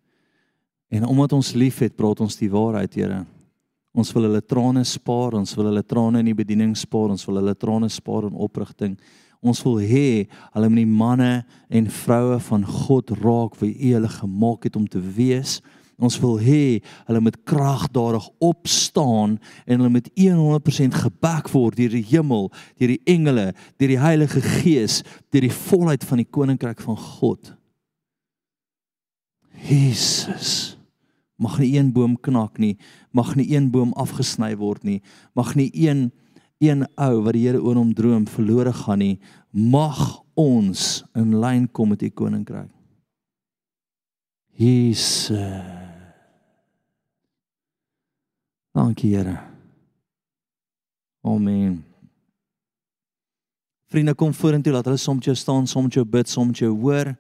En 0.93 1.07
omdat 1.09 1.33
ons 1.39 1.55
liefhet, 1.57 1.95
praat 1.97 2.21
ons 2.21 2.37
die 2.37 2.51
waarheid, 2.51 2.99
Here. 2.99 3.23
Ons 3.95 4.11
wil 4.13 4.27
hulle 4.27 4.43
trane 4.43 4.83
spaar, 4.85 5.39
ons 5.39 5.55
wil 5.57 5.71
hulle 5.71 5.83
trane 5.87 6.21
in 6.21 6.29
die 6.29 6.37
bediening 6.37 6.75
spaar, 6.77 7.15
ons 7.15 7.25
wil 7.29 7.39
hulle 7.39 7.55
trane 7.55 7.89
spaar 7.89 8.27
in 8.27 8.35
oprigting. 8.35 8.99
Ons 9.45 9.61
wil 9.67 9.83
hê 9.85 10.25
hulle 10.55 10.69
moet 10.73 10.81
die 10.81 10.89
manne 10.89 11.33
en 11.69 11.89
vroue 11.93 12.39
van 12.47 12.63
God 12.65 13.13
raak 13.21 13.59
wie 13.61 13.75
U 13.77 13.91
hulle 13.99 14.09
gemaak 14.09 14.65
het 14.65 14.79
om 14.81 14.87
te 14.89 15.03
wees. 15.17 15.59
Ons 16.01 16.17
wil 16.23 16.39
hê 16.43 16.81
hulle 17.07 17.21
moet 17.23 17.37
kragdadig 17.47 18.25
opstaan 18.43 19.37
en 19.67 19.77
hulle 19.77 19.93
moet 19.93 20.09
100% 20.19 20.97
gebak 21.05 21.51
word 21.53 21.77
deur 21.79 21.93
die 21.93 22.07
hemel, 22.09 22.49
deur 22.81 22.95
die 22.95 23.03
engele, 23.05 23.51
deur 23.79 23.93
die 23.93 24.01
Heilige 24.01 24.43
Gees, 24.43 25.03
deur 25.31 25.45
die 25.45 25.55
volheid 25.55 26.07
van 26.09 26.23
die 26.23 26.31
koninkryk 26.39 26.81
van 26.83 26.99
God. 26.99 27.53
Jesus 29.69 30.75
mag 31.37 31.59
nie 31.61 31.75
een 31.77 31.93
boom 31.93 32.15
knak 32.17 32.59
nie, 32.63 32.77
mag 33.13 33.35
nie 33.37 33.51
een 33.53 33.69
boom 33.75 33.93
afgesny 34.01 34.55
word 34.57 34.85
nie, 34.87 35.01
mag 35.37 35.53
nie 35.59 35.69
een 35.75 36.09
een 36.65 36.85
ou 36.97 37.23
wat 37.25 37.37
die 37.37 37.47
Here 37.47 37.61
oor 37.63 37.79
hom 37.81 37.93
droom 37.95 38.27
verlore 38.27 38.73
gaan 38.73 39.03
nie, 39.03 39.19
mag 39.51 40.23
ons 40.35 41.05
in 41.15 41.37
lyn 41.41 41.69
kom 41.71 41.93
met 41.95 42.03
u 42.03 42.11
koninkryk. 42.11 42.71
Jesus. 44.55 45.43
Dankie 48.75 49.17
Here. 49.17 49.39
Amen. 51.25 51.85
Vriende 53.91 54.15
kom 54.15 54.35
vorentoe 54.35 54.73
laat 54.75 54.89
hulle 54.91 54.99
soms 54.99 55.25
jou 55.25 55.37
staan, 55.39 55.69
soms 55.71 55.95
jou 55.95 56.05
bid, 56.05 56.29
soms 56.29 56.59
jou 56.59 56.73
hoor 56.83 57.15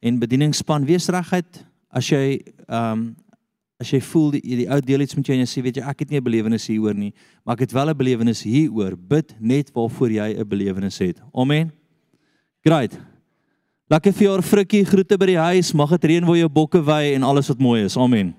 en 0.00 0.20
bedieningspan 0.20 0.86
wees 0.88 1.08
reguit 1.12 1.64
as 1.90 2.12
jy 2.12 2.38
ehm 2.68 2.92
um, 2.92 3.10
as 3.80 3.90
jy 3.94 4.00
voel 4.04 4.30
die, 4.36 4.42
die 4.60 4.68
ou 4.68 4.78
deel 4.84 5.00
iets 5.00 5.16
met 5.16 5.26
jou 5.26 5.36
en 5.36 5.42
jy 5.42 5.48
sê 5.48 5.62
weet 5.64 5.80
jy 5.80 5.84
ek 5.88 6.04
het 6.04 6.10
nie 6.10 6.20
'n 6.20 6.24
belewenis 6.24 6.66
hieroor 6.68 6.94
nie, 6.94 7.12
maar 7.44 7.54
ek 7.54 7.60
het 7.60 7.72
wel 7.72 7.88
'n 7.88 7.96
belewenis 7.96 8.42
hieroor. 8.42 8.96
Bid 8.96 9.34
net 9.40 9.72
waarvoor 9.72 10.10
jy 10.10 10.36
'n 10.36 10.48
belewenis 10.48 10.98
het. 10.98 11.20
Amen. 11.34 11.72
Great. 12.62 12.98
Lekker 13.90 14.12
vir 14.12 14.22
jou 14.22 14.42
frikkie 14.42 14.84
groete 14.84 15.16
by 15.18 15.26
die 15.26 15.38
huis. 15.38 15.72
Mag 15.72 15.90
dit 15.90 16.04
reën 16.04 16.24
waar 16.24 16.36
jou 16.36 16.48
bokke 16.48 16.84
wy 16.84 17.14
en 17.14 17.22
alles 17.22 17.48
wat 17.48 17.58
mooi 17.58 17.84
is. 17.84 17.96
Amen. 17.96 18.34